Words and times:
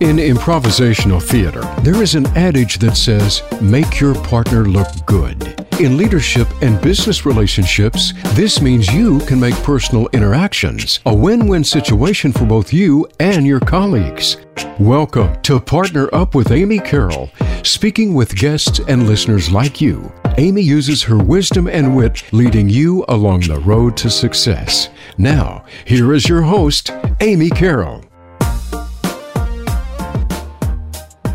In 0.00 0.16
improvisational 0.16 1.22
theater, 1.22 1.60
there 1.82 2.02
is 2.02 2.14
an 2.14 2.26
adage 2.28 2.78
that 2.78 2.96
says, 2.96 3.42
make 3.60 4.00
your 4.00 4.14
partner 4.14 4.64
look 4.64 4.88
good. 5.04 5.66
In 5.78 5.96
leadership 5.96 6.48
and 6.62 6.80
business 6.80 7.26
relationships, 7.26 8.14
this 8.34 8.60
means 8.62 8.92
you 8.92 9.20
can 9.20 9.38
make 9.38 9.54
personal 9.56 10.08
interactions 10.14 11.00
a 11.06 11.14
win 11.14 11.46
win 11.46 11.64
situation 11.64 12.32
for 12.32 12.46
both 12.46 12.72
you 12.72 13.06
and 13.20 13.46
your 13.46 13.60
colleagues. 13.60 14.38
Welcome 14.78 15.40
to 15.42 15.60
Partner 15.60 16.08
Up 16.14 16.34
with 16.34 16.50
Amy 16.50 16.78
Carroll, 16.78 17.30
speaking 17.62 18.14
with 18.14 18.34
guests 18.34 18.80
and 18.88 19.06
listeners 19.06 19.52
like 19.52 19.80
you. 19.80 20.12
Amy 20.38 20.62
uses 20.62 21.02
her 21.02 21.18
wisdom 21.18 21.66
and 21.66 21.96
wit 21.96 22.22
leading 22.32 22.68
you 22.68 23.04
along 23.08 23.40
the 23.40 23.58
road 23.58 23.96
to 23.96 24.08
success. 24.08 24.88
Now, 25.18 25.64
here 25.84 26.14
is 26.14 26.28
your 26.28 26.42
host, 26.42 26.90
Amy 27.20 27.50
Carroll. 27.50 28.04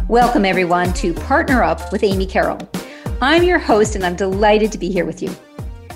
Welcome, 0.08 0.46
everyone, 0.46 0.94
to 0.94 1.14
Partner 1.14 1.62
Up 1.62 1.92
with 1.92 2.04
Amy 2.04 2.26
Carroll. 2.26 2.58
I'm 3.22 3.44
your 3.44 3.60
host, 3.60 3.96
and 3.96 4.06
I'm 4.06 4.16
delighted 4.16 4.72
to 4.72 4.78
be 4.78 4.90
here 4.92 5.06
with 5.06 5.22
you. 5.22 5.36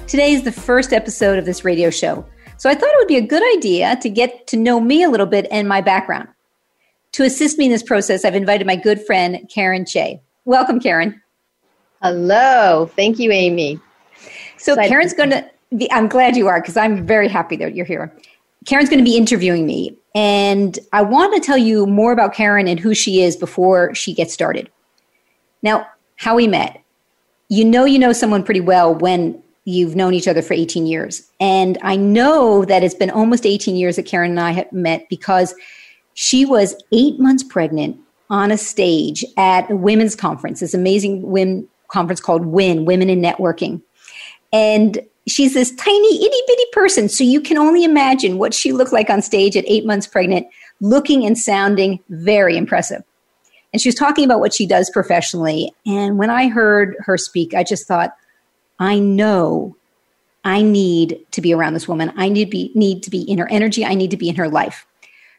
Today 0.05 0.33
is 0.33 0.43
the 0.43 0.51
first 0.51 0.91
episode 0.91 1.39
of 1.39 1.45
this 1.45 1.63
radio 1.63 1.89
show, 1.89 2.25
so 2.57 2.69
I 2.69 2.75
thought 2.75 2.89
it 2.89 2.97
would 2.99 3.07
be 3.07 3.17
a 3.17 3.21
good 3.21 3.43
idea 3.57 3.95
to 4.01 4.09
get 4.09 4.45
to 4.47 4.57
know 4.57 4.79
me 4.79 5.03
a 5.03 5.09
little 5.09 5.25
bit 5.25 5.47
and 5.51 5.69
my 5.69 5.81
background. 5.81 6.27
To 7.13 7.23
assist 7.23 7.57
me 7.57 7.65
in 7.65 7.71
this 7.71 7.81
process, 7.81 8.25
I've 8.25 8.35
invited 8.35 8.67
my 8.67 8.75
good 8.75 9.03
friend, 9.05 9.49
Karen 9.53 9.85
Tse. 9.85 10.21
Welcome, 10.45 10.79
Karen. 10.79 11.21
Hello. 12.01 12.89
Thank 12.95 13.19
you, 13.19 13.31
Amy. 13.31 13.79
So, 14.57 14.73
Excited. 14.73 14.89
Karen's 14.89 15.13
going 15.13 15.29
to 15.31 15.49
be, 15.75 15.91
I'm 15.91 16.07
glad 16.07 16.35
you 16.35 16.47
are 16.47 16.61
because 16.61 16.77
I'm 16.77 17.05
very 17.05 17.27
happy 17.27 17.55
that 17.57 17.75
you're 17.75 17.85
here. 17.85 18.13
Karen's 18.65 18.89
going 18.89 18.99
to 18.99 19.09
be 19.09 19.17
interviewing 19.17 19.65
me, 19.65 19.97
and 20.15 20.77
I 20.93 21.01
want 21.01 21.33
to 21.33 21.39
tell 21.39 21.57
you 21.57 21.85
more 21.85 22.11
about 22.11 22.33
Karen 22.33 22.67
and 22.67 22.79
who 22.79 22.93
she 22.93 23.21
is 23.21 23.35
before 23.35 23.93
she 23.95 24.13
gets 24.13 24.33
started. 24.33 24.69
Now, 25.61 25.87
how 26.15 26.35
we 26.35 26.47
met. 26.47 26.81
You 27.49 27.65
know, 27.65 27.85
you 27.85 27.97
know 27.97 28.13
someone 28.13 28.43
pretty 28.43 28.61
well 28.61 28.93
when 28.93 29.41
you've 29.65 29.95
known 29.95 30.13
each 30.13 30.27
other 30.27 30.41
for 30.41 30.53
18 30.53 30.85
years. 30.85 31.29
And 31.39 31.77
I 31.81 31.95
know 31.95 32.65
that 32.65 32.83
it's 32.83 32.95
been 32.95 33.09
almost 33.09 33.45
18 33.45 33.75
years 33.75 33.95
that 33.95 34.05
Karen 34.05 34.31
and 34.31 34.39
I 34.39 34.51
have 34.51 34.71
met 34.71 35.07
because 35.09 35.53
she 36.13 36.45
was 36.45 36.75
eight 36.91 37.19
months 37.19 37.43
pregnant 37.43 37.99
on 38.29 38.51
a 38.51 38.57
stage 38.57 39.23
at 39.37 39.69
a 39.71 39.75
women's 39.75 40.15
conference, 40.15 40.59
this 40.59 40.73
amazing 40.73 41.21
women 41.23 41.67
conference 41.89 42.21
called 42.21 42.45
WIN, 42.45 42.85
Women 42.85 43.09
in 43.09 43.21
Networking. 43.21 43.81
And 44.51 44.99
she's 45.27 45.53
this 45.53 45.75
tiny 45.75 46.15
itty 46.25 46.41
bitty 46.47 46.65
person. 46.71 47.09
So 47.09 47.23
you 47.23 47.41
can 47.41 47.57
only 47.57 47.83
imagine 47.83 48.37
what 48.37 48.53
she 48.53 48.71
looked 48.71 48.93
like 48.93 49.09
on 49.09 49.21
stage 49.21 49.55
at 49.55 49.65
eight 49.67 49.85
months 49.85 50.07
pregnant, 50.07 50.47
looking 50.81 51.25
and 51.25 51.37
sounding 51.37 51.99
very 52.09 52.57
impressive. 52.57 53.03
And 53.71 53.81
she 53.81 53.89
was 53.89 53.95
talking 53.95 54.25
about 54.25 54.39
what 54.39 54.53
she 54.53 54.65
does 54.65 54.89
professionally. 54.89 55.71
And 55.85 56.17
when 56.17 56.29
I 56.29 56.47
heard 56.47 56.95
her 57.01 57.17
speak, 57.17 57.53
I 57.53 57.63
just 57.63 57.87
thought, 57.87 58.15
I 58.79 58.97
know 58.97 59.75
I 60.43 60.61
need 60.61 61.19
to 61.31 61.41
be 61.41 61.53
around 61.53 61.73
this 61.73 61.87
woman. 61.87 62.11
I 62.15 62.29
need 62.29 62.45
to 62.45 62.49
be, 62.49 62.71
need 62.73 63.03
to 63.03 63.11
be 63.11 63.21
in 63.21 63.37
her 63.37 63.49
energy. 63.51 63.85
I 63.85 63.93
need 63.93 64.09
to 64.11 64.17
be 64.17 64.29
in 64.29 64.35
her 64.35 64.49
life. 64.49 64.87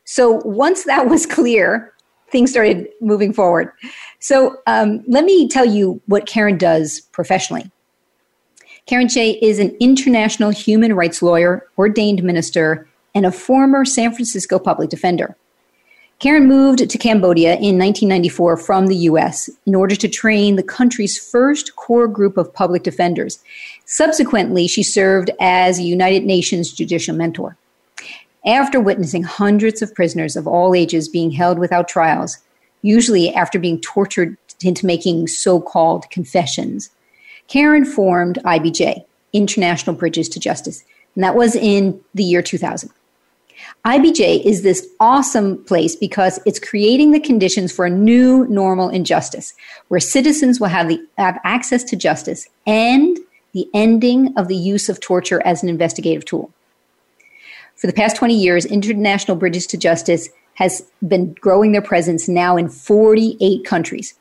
So 0.05 0.43
once 0.45 0.85
that 0.85 1.09
was 1.09 1.27
clear, 1.27 1.93
things 2.31 2.51
started 2.51 2.89
moving 3.01 3.33
forward. 3.33 3.73
So 4.21 4.59
um, 4.67 5.03
let 5.09 5.25
me 5.25 5.49
tell 5.49 5.65
you 5.65 6.01
what 6.07 6.27
Karen 6.27 6.59
does 6.59 7.01
professionally. 7.13 7.71
Karen 8.87 9.09
Tse 9.09 9.39
is 9.43 9.59
an 9.59 9.77
international 9.81 10.51
human 10.51 10.95
rights 10.95 11.23
lawyer, 11.23 11.67
ordained 11.79 12.23
minister, 12.23 12.89
and 13.15 13.27
a 13.27 13.33
former 13.33 13.85
San 13.85 14.13
Francisco 14.13 14.59
public 14.59 14.91
defender. 14.91 15.37
Karen 16.19 16.47
moved 16.47 16.87
to 16.89 16.99
Cambodia 16.99 17.53
in 17.55 17.79
1994 17.79 18.59
from 18.59 18.89
the 18.89 18.97
US 18.97 19.49
in 19.65 19.75
order 19.75 19.97
to 19.97 20.07
train 20.07 20.57
the 20.57 20.63
country's 20.63 21.19
first 21.19 21.77
core 21.77 22.07
group 22.07 22.37
of 22.37 22.53
public 22.53 22.83
defenders. 22.83 23.43
Subsequently, 23.87 24.69
she 24.69 24.83
served 24.83 25.31
as 25.41 25.79
a 25.79 25.83
United 25.83 26.25
Nations 26.25 26.73
judicial 26.73 27.17
mentor. 27.17 27.57
After 28.45 28.81
witnessing 28.81 29.23
hundreds 29.23 29.81
of 29.81 29.95
prisoners 29.95 30.37
of 30.37 30.47
all 30.47 30.75
ages 30.75 31.09
being 31.09 31.31
held 31.31 31.59
without 31.59 31.89
trials, 31.89 32.39
usually 32.83 33.33
after 33.35 33.59
being 33.59 33.81
tortured 33.81 34.37
into 34.63 34.87
making 34.87 35.27
so 35.27 35.61
called 35.61 36.09
confessions, 36.11 36.91
Karen 37.49 37.85
formed 37.85 38.39
IBJ, 38.45 39.05
International 39.33 39.97
Bridges 39.97 40.29
to 40.31 40.41
Justice, 40.41 40.85
and 41.15 41.25
that 41.25 41.35
was 41.35 41.57
in 41.57 42.01
the 42.15 42.25
year 42.25 42.43
2000. 42.43 42.91
IBJ 43.85 44.45
is 44.45 44.63
this 44.63 44.87
awesome 45.01 45.63
place 45.65 45.97
because 45.97 46.39
it's 46.45 46.59
creating 46.59 47.13
the 47.13 47.21
conditions 47.21 47.73
for 47.73 47.87
a 47.87 47.91
new 47.91 48.47
normal 48.49 48.89
injustice 48.89 49.55
where 49.89 50.01
citizens 50.01 50.61
will 50.61 50.69
have, 50.69 50.89
the, 50.89 51.03
have 51.19 51.39
access 51.45 51.83
to 51.85 51.97
justice 51.97 52.49
and 52.67 53.19
the 53.53 53.67
ending 53.75 54.33
of 54.37 54.49
the 54.49 54.57
use 54.57 54.89
of 54.89 55.01
torture 55.01 55.45
as 55.47 55.63
an 55.63 55.69
investigative 55.69 56.25
tool. 56.25 56.53
For 57.77 57.87
the 57.87 57.93
past 57.93 58.17
20 58.17 58.35
years, 58.35 58.67
International 58.67 59.37
Bridges 59.37 59.67
to 59.69 59.79
Justice 59.79 60.29
has 60.61 60.87
been 61.09 61.33
growing 61.41 61.73
their 61.73 61.83
presence 61.83 62.29
now 62.29 62.57
in 62.59 62.69
48 62.69 63.65
countries. 63.65 64.15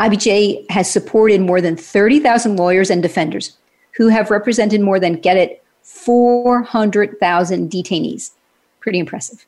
IBJ 0.00 0.68
has 0.70 0.90
supported 0.90 1.42
more 1.42 1.60
than 1.60 1.76
30,000 1.76 2.56
lawyers 2.56 2.88
and 2.88 3.02
defenders 3.02 3.56
who 3.96 4.08
have 4.08 4.30
represented 4.30 4.80
more 4.80 4.98
than, 4.98 5.20
get 5.20 5.36
it, 5.36 5.62
400,000 5.82 7.70
detainees. 7.70 8.30
Pretty 8.80 8.98
impressive. 8.98 9.44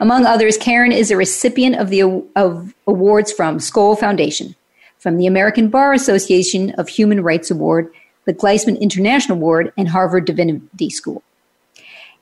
Among 0.00 0.26
others, 0.26 0.56
Karen 0.56 0.90
is 0.90 1.12
a 1.12 1.16
recipient 1.16 1.76
of 1.76 1.90
the 1.90 2.02
of 2.34 2.74
awards 2.88 3.30
from 3.30 3.58
Skoll 3.58 3.96
Foundation, 3.96 4.56
from 4.98 5.16
the 5.16 5.28
American 5.28 5.68
Bar 5.68 5.92
Association 5.92 6.70
of 6.72 6.88
Human 6.88 7.22
Rights 7.22 7.52
Award, 7.52 7.92
the 8.24 8.34
Gleitsman 8.34 8.80
International 8.80 9.38
Award, 9.38 9.72
and 9.76 9.90
Harvard 9.90 10.24
Divinity 10.24 10.90
School. 10.90 11.22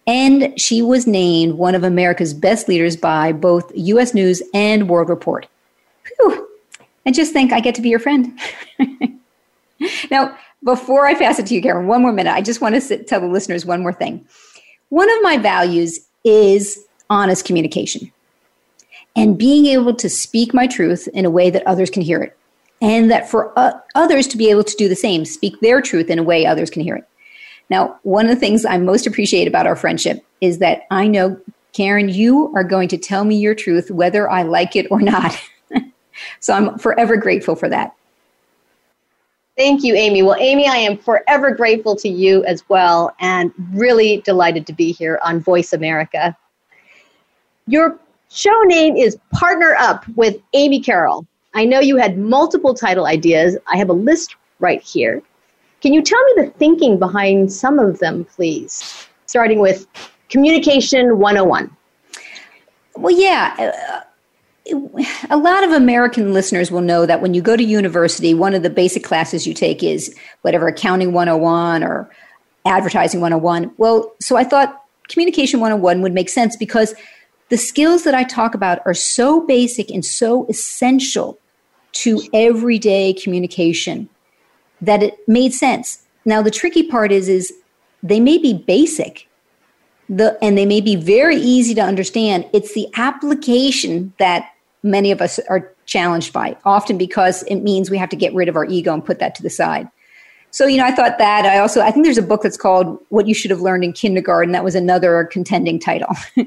And 0.08 0.58
she 0.58 0.80
was 0.80 1.06
named 1.06 1.54
one 1.54 1.74
of 1.74 1.84
America's 1.84 2.32
best 2.32 2.66
leaders 2.66 2.96
by 2.96 3.30
both 3.30 3.70
US 3.74 4.14
News 4.14 4.42
and 4.54 4.88
World 4.88 5.10
Report. 5.10 5.46
Whew, 6.16 6.48
and 7.04 7.14
just 7.14 7.32
think 7.32 7.52
I 7.52 7.60
get 7.60 7.74
to 7.74 7.82
be 7.82 7.90
your 7.90 7.98
friend. 7.98 8.36
now, 10.10 10.36
before 10.64 11.06
I 11.06 11.14
pass 11.14 11.38
it 11.38 11.46
to 11.46 11.54
you, 11.54 11.62
Karen, 11.62 11.86
one 11.86 12.02
more 12.02 12.12
minute. 12.12 12.32
I 12.32 12.40
just 12.40 12.62
want 12.62 12.74
to 12.74 12.80
sit, 12.80 13.06
tell 13.06 13.20
the 13.20 13.26
listeners 13.26 13.66
one 13.66 13.82
more 13.82 13.92
thing. 13.92 14.26
One 14.88 15.10
of 15.10 15.22
my 15.22 15.36
values 15.36 16.00
is 16.24 16.86
honest 17.10 17.44
communication 17.44 18.10
and 19.14 19.36
being 19.36 19.66
able 19.66 19.94
to 19.94 20.08
speak 20.08 20.54
my 20.54 20.66
truth 20.66 21.06
in 21.12 21.24
a 21.24 21.30
way 21.30 21.50
that 21.50 21.66
others 21.66 21.90
can 21.90 22.02
hear 22.02 22.22
it. 22.22 22.36
And 22.80 23.10
that 23.10 23.28
for 23.28 23.58
uh, 23.58 23.72
others 23.94 24.26
to 24.28 24.36
be 24.36 24.50
able 24.50 24.64
to 24.64 24.76
do 24.76 24.88
the 24.88 24.96
same, 24.96 25.24
speak 25.24 25.58
their 25.60 25.82
truth 25.82 26.08
in 26.08 26.18
a 26.18 26.22
way 26.22 26.46
others 26.46 26.70
can 26.70 26.82
hear 26.82 26.96
it. 26.96 27.08
Now, 27.70 27.98
one 28.02 28.26
of 28.26 28.30
the 28.30 28.40
things 28.40 28.64
I 28.64 28.78
most 28.78 29.06
appreciate 29.06 29.46
about 29.46 29.66
our 29.66 29.76
friendship 29.76 30.24
is 30.40 30.58
that 30.58 30.82
I 30.90 31.06
know, 31.06 31.38
Karen, 31.72 32.08
you 32.08 32.52
are 32.54 32.64
going 32.64 32.88
to 32.88 32.98
tell 32.98 33.24
me 33.24 33.36
your 33.36 33.54
truth 33.54 33.90
whether 33.90 34.30
I 34.30 34.42
like 34.42 34.76
it 34.76 34.86
or 34.90 35.00
not. 35.00 35.38
So 36.40 36.52
I'm 36.52 36.78
forever 36.78 37.16
grateful 37.16 37.54
for 37.54 37.68
that. 37.68 37.94
Thank 39.56 39.82
you, 39.82 39.94
Amy. 39.94 40.22
Well, 40.22 40.36
Amy, 40.38 40.68
I 40.68 40.76
am 40.76 40.96
forever 40.96 41.50
grateful 41.50 41.96
to 41.96 42.08
you 42.08 42.44
as 42.44 42.62
well 42.68 43.14
and 43.18 43.52
really 43.72 44.20
delighted 44.24 44.66
to 44.68 44.72
be 44.72 44.92
here 44.92 45.18
on 45.24 45.40
Voice 45.40 45.72
America. 45.72 46.36
Your 47.66 47.98
show 48.30 48.56
name 48.66 48.96
is 48.96 49.18
Partner 49.32 49.74
Up 49.78 50.06
with 50.14 50.36
Amy 50.54 50.80
Carroll. 50.80 51.26
I 51.54 51.64
know 51.64 51.80
you 51.80 51.96
had 51.96 52.18
multiple 52.18 52.72
title 52.72 53.06
ideas. 53.06 53.56
I 53.66 53.76
have 53.76 53.88
a 53.88 53.94
list 53.94 54.36
right 54.60 54.80
here. 54.80 55.22
Can 55.80 55.92
you 55.92 56.02
tell 56.02 56.22
me 56.24 56.44
the 56.44 56.50
thinking 56.58 56.98
behind 56.98 57.52
some 57.52 57.78
of 57.78 57.98
them, 57.98 58.24
please? 58.24 59.06
Starting 59.26 59.60
with 59.60 59.86
Communication 60.28 61.18
101. 61.18 61.74
Well, 62.96 63.16
yeah 63.16 63.54
uh, 63.58 63.94
uh, 63.94 64.00
a 65.30 65.36
lot 65.36 65.64
of 65.64 65.72
American 65.72 66.32
listeners 66.32 66.70
will 66.70 66.80
know 66.80 67.06
that 67.06 67.22
when 67.22 67.34
you 67.34 67.40
go 67.40 67.56
to 67.56 67.62
university, 67.62 68.34
one 68.34 68.54
of 68.54 68.62
the 68.62 68.70
basic 68.70 69.04
classes 69.04 69.46
you 69.46 69.54
take 69.54 69.82
is 69.82 70.14
whatever 70.42 70.68
accounting 70.68 71.12
101 71.12 71.82
or 71.82 72.10
advertising 72.66 73.20
101. 73.20 73.72
Well, 73.78 74.14
so 74.20 74.36
I 74.36 74.44
thought 74.44 74.82
communication 75.08 75.60
101 75.60 76.02
would 76.02 76.12
make 76.12 76.28
sense 76.28 76.56
because 76.56 76.94
the 77.48 77.56
skills 77.56 78.04
that 78.04 78.14
I 78.14 78.24
talk 78.24 78.54
about 78.54 78.80
are 78.84 78.94
so 78.94 79.46
basic 79.46 79.90
and 79.90 80.04
so 80.04 80.46
essential 80.48 81.38
to 81.92 82.20
everyday 82.34 83.14
communication 83.14 84.08
that 84.80 85.02
it 85.02 85.18
made 85.28 85.52
sense. 85.52 86.02
Now 86.24 86.42
the 86.42 86.50
tricky 86.50 86.84
part 86.84 87.12
is 87.12 87.28
is 87.28 87.52
they 88.02 88.20
may 88.20 88.38
be 88.38 88.54
basic, 88.54 89.28
the, 90.08 90.38
and 90.42 90.56
they 90.56 90.66
may 90.66 90.80
be 90.80 90.96
very 90.96 91.36
easy 91.36 91.74
to 91.74 91.80
understand. 91.82 92.46
It's 92.52 92.74
the 92.74 92.88
application 92.96 94.12
that 94.18 94.50
many 94.82 95.10
of 95.10 95.20
us 95.20 95.38
are 95.50 95.72
challenged 95.86 96.32
by, 96.32 96.56
often 96.64 96.96
because 96.98 97.42
it 97.44 97.56
means 97.56 97.90
we 97.90 97.98
have 97.98 98.08
to 98.10 98.16
get 98.16 98.34
rid 98.34 98.48
of 98.48 98.56
our 98.56 98.64
ego 98.64 98.92
and 98.94 99.04
put 99.04 99.18
that 99.18 99.34
to 99.36 99.42
the 99.42 99.50
side. 99.50 99.88
So, 100.50 100.66
you 100.66 100.78
know, 100.78 100.84
I 100.84 100.92
thought 100.92 101.18
that. 101.18 101.44
I 101.44 101.58
also, 101.58 101.80
I 101.82 101.90
think 101.90 102.04
there's 102.04 102.18
a 102.18 102.22
book 102.22 102.42
that's 102.42 102.56
called 102.56 102.98
What 103.10 103.26
You 103.26 103.34
Should 103.34 103.50
Have 103.50 103.60
Learned 103.60 103.84
in 103.84 103.92
Kindergarten. 103.92 104.52
That 104.52 104.64
was 104.64 104.74
another 104.74 105.24
contending 105.24 105.78
title. 105.78 106.14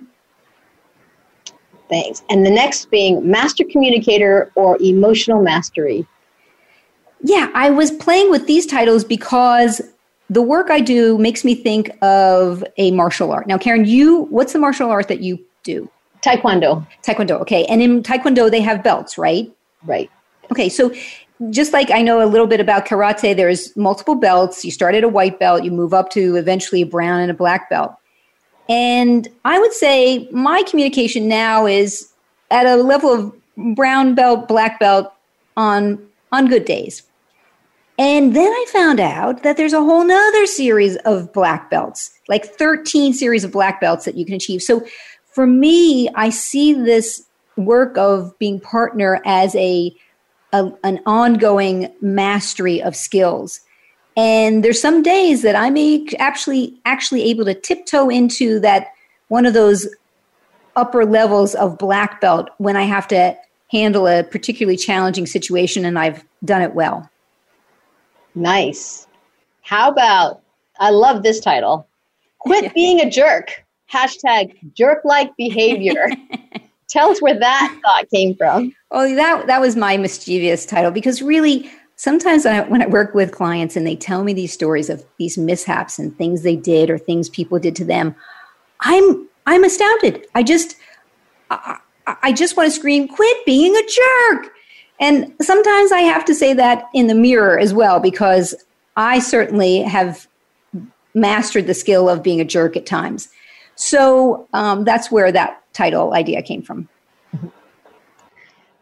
Thanks. 1.90 2.24
And 2.30 2.46
the 2.46 2.50
next 2.50 2.90
being 2.90 3.30
Master 3.30 3.64
Communicator 3.66 4.52
or 4.56 4.78
Emotional 4.82 5.42
Mastery. 5.44 6.08
Yeah, 7.24 7.50
I 7.54 7.70
was 7.70 7.92
playing 7.92 8.32
with 8.32 8.48
these 8.48 8.66
titles 8.66 9.04
because 9.04 9.82
the 10.30 10.42
work 10.42 10.70
I 10.70 10.80
do 10.80 11.18
makes 11.18 11.44
me 11.44 11.56
think 11.56 11.92
of 12.02 12.64
a 12.78 12.92
martial 12.92 13.32
art. 13.32 13.48
Now, 13.48 13.58
Karen, 13.58 13.86
you, 13.86 14.24
what's 14.26 14.54
the 14.54 14.60
martial 14.60 14.90
art 14.90 15.08
that 15.08 15.22
you 15.22 15.40
do? 15.64 15.90
Taekwondo. 16.22 16.86
Taekwondo, 17.04 17.42
okay. 17.42 17.66
And 17.66 17.82
in 17.82 18.04
Taekwondo, 18.04 18.50
they 18.50 18.62
have 18.62 18.84
belts, 18.84 19.18
right? 19.18 19.52
Right. 19.84 20.10
Okay, 20.52 20.70
so 20.70 20.94
just 21.50 21.74
like 21.74 21.90
I 21.92 22.02
know 22.02 22.24
a 22.24 22.28
little 22.28 22.48
bit 22.48 22.60
about 22.60 22.86
karate, 22.86 23.36
there's 23.36 23.76
multiple 23.76 24.16
belts. 24.16 24.64
You 24.64 24.72
start 24.72 24.96
at 24.96 25.04
a 25.04 25.10
white 25.10 25.40
belt, 25.40 25.64
you 25.64 25.72
move 25.72 25.94
up 25.94 26.12
to 26.12 26.36
eventually 26.36 26.84
a 26.84 26.86
brown 26.86 27.20
and 27.20 27.32
a 27.32 27.34
black 27.34 27.70
belt. 27.70 27.96
And 28.70 29.28
I 29.44 29.60
would 29.60 29.74
say 29.74 30.30
my 30.32 30.64
communication 30.64 31.28
now 31.28 31.66
is 31.66 32.10
at 32.52 32.66
a 32.66 32.76
level 32.76 33.10
of 33.10 33.76
brown 33.76 34.14
belt, 34.16 34.48
black 34.48 34.80
belt 34.80 35.12
on 35.58 36.08
on 36.32 36.48
good 36.48 36.66
days. 36.66 37.04
And 37.98 38.36
then 38.36 38.48
I 38.48 38.66
found 38.70 39.00
out 39.00 39.44
that 39.44 39.58
there's 39.58 39.74
a 39.74 39.84
whole 39.84 40.04
nother 40.04 40.46
series 40.46 40.96
of 40.98 41.32
black 41.34 41.70
belts, 41.70 42.12
like 42.28 42.46
13 42.46 43.14
series 43.14 43.44
of 43.44 43.52
black 43.52 43.80
belts 43.80 44.06
that 44.06 44.16
you 44.16 44.26
can 44.26 44.36
achieve. 44.36 44.62
So 44.62 44.86
for 45.26 45.46
me, 45.46 46.10
I 46.16 46.30
see 46.30 46.74
this 46.74 47.26
work 47.58 47.98
of 47.98 48.38
being 48.40 48.60
partner 48.60 49.22
as 49.26 49.56
a 49.56 49.96
a, 50.54 50.72
an 50.84 51.00
ongoing 51.06 51.94
mastery 52.02 52.82
of 52.82 52.96
skills. 52.96 53.62
And 54.18 54.64
there's 54.64 54.82
some 54.82 55.02
days 55.02 55.42
that 55.44 55.56
I'm 55.56 55.78
actually 56.20 56.78
actually 56.86 57.24
able 57.24 57.46
to 57.46 57.54
tiptoe 57.54 58.10
into 58.10 58.60
that 58.60 58.88
one 59.30 59.46
of 59.46 59.54
those 59.54 59.88
upper 60.76 61.06
levels 61.06 61.56
of 61.56 61.78
black 61.78 62.20
belt 62.20 62.50
when 62.58 62.76
I 62.76 62.84
have 62.84 63.08
to 63.10 63.38
handle 63.72 64.08
a 64.08 64.24
particularly 64.24 64.78
challenging 64.78 65.26
situation 65.26 65.86
and 65.86 65.98
I've 65.98 66.26
done 66.44 66.62
it 66.62 66.76
well. 66.76 67.10
Nice. 68.36 69.08
How 69.62 69.90
about 69.90 70.42
I 70.80 70.90
love 70.90 71.24
this 71.24 71.40
title. 71.40 71.88
Quit 72.40 72.74
being 72.74 73.00
a 73.00 73.10
jerk. 73.10 73.64
Hashtag 73.92 74.74
jerk 74.74 75.00
like 75.04 75.36
behavior. 75.38 76.10
Tell 76.90 77.10
us 77.10 77.22
where 77.22 77.40
that 77.40 77.80
thought 77.86 78.10
came 78.10 78.36
from. 78.36 78.74
Oh, 78.90 79.14
that 79.16 79.48
that 79.48 79.62
was 79.62 79.76
my 79.76 79.96
mischievous 79.96 80.66
title 80.66 80.92
because 80.92 81.22
really 81.22 81.72
sometimes 81.96 82.46
I, 82.46 82.62
when 82.62 82.82
I 82.82 82.88
work 82.88 83.14
with 83.14 83.32
clients 83.32 83.76
and 83.76 83.86
they 83.86 83.96
tell 83.96 84.24
me 84.24 84.34
these 84.34 84.52
stories 84.52 84.90
of 84.90 85.06
these 85.18 85.38
mishaps 85.38 86.00
and 86.00 86.18
things 86.18 86.42
they 86.42 86.56
did 86.56 86.90
or 86.90 86.98
things 86.98 87.30
people 87.30 87.60
did 87.60 87.76
to 87.78 87.86
them, 87.86 88.16
I'm 88.82 89.30
I'm 89.46 89.64
astounded. 89.64 90.26
I 90.36 90.44
just 90.44 90.76
I, 91.50 91.78
I 92.08 92.34
just 92.34 92.58
want 92.58 92.68
to 92.68 92.78
scream, 92.78 93.08
"Quit 93.08 93.46
being 93.46 93.76
a 93.76 93.82
jerk!" 93.82 94.52
And 95.02 95.34
sometimes 95.42 95.92
I 95.92 96.02
have 96.02 96.24
to 96.26 96.36
say 96.36 96.54
that 96.54 96.88
in 96.94 97.08
the 97.08 97.16
mirror 97.16 97.60
as 97.60 97.74
well 97.74 98.00
because 98.00 98.54
I 98.96 99.18
certainly 99.20 99.82
have 99.82 100.28
mastered 101.16 101.66
the 101.68 101.74
skill 101.74 102.08
of 102.08 102.22
being 102.22 102.40
a 102.40 102.46
jerk 102.46 102.78
at 102.78 102.86
times. 102.86 103.28
So 103.76 104.48
um, 104.54 104.84
that's 104.84 105.12
where 105.12 105.32
that 105.32 105.62
title 105.74 106.14
idea 106.14 106.44
came 106.44 106.62
from. 106.62 106.88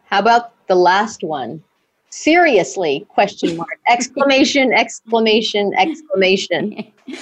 How 0.04 0.18
about 0.18 0.52
the 0.66 0.74
last 0.74 1.22
one? 1.22 1.62
Seriously, 2.10 3.06
question 3.08 3.56
mark, 3.56 3.78
exclamation, 3.88 4.72
exclamation, 4.72 5.72
exclamation. 5.76 6.92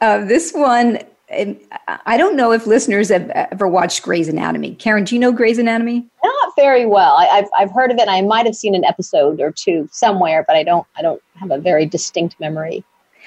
Uh, 0.00 0.24
this 0.26 0.52
one, 0.52 1.00
I 1.30 2.16
don't 2.16 2.36
know 2.36 2.52
if 2.52 2.66
listeners 2.66 3.10
have 3.10 3.28
ever 3.30 3.68
watched 3.68 4.02
Grey's 4.02 4.28
Anatomy. 4.28 4.74
Karen, 4.76 5.04
do 5.04 5.14
you 5.14 5.20
know 5.20 5.30
Grey's 5.30 5.58
Anatomy? 5.58 6.06
Not 6.24 6.52
very 6.56 6.86
well. 6.86 7.16
I, 7.18 7.26
have 7.26 7.48
I've 7.58 7.70
heard 7.70 7.90
of 7.90 7.98
it. 7.98 8.02
And 8.02 8.10
I 8.10 8.22
might 8.22 8.46
have 8.46 8.54
seen 8.54 8.74
an 8.74 8.84
episode 8.84 9.40
or 9.40 9.52
two 9.52 9.88
somewhere, 9.92 10.44
but 10.46 10.56
I 10.56 10.62
don't 10.62 10.86
I 10.96 11.02
don't 11.02 11.22
have 11.34 11.50
a 11.50 11.58
very 11.58 11.84
distinct 11.84 12.40
memory. 12.40 12.82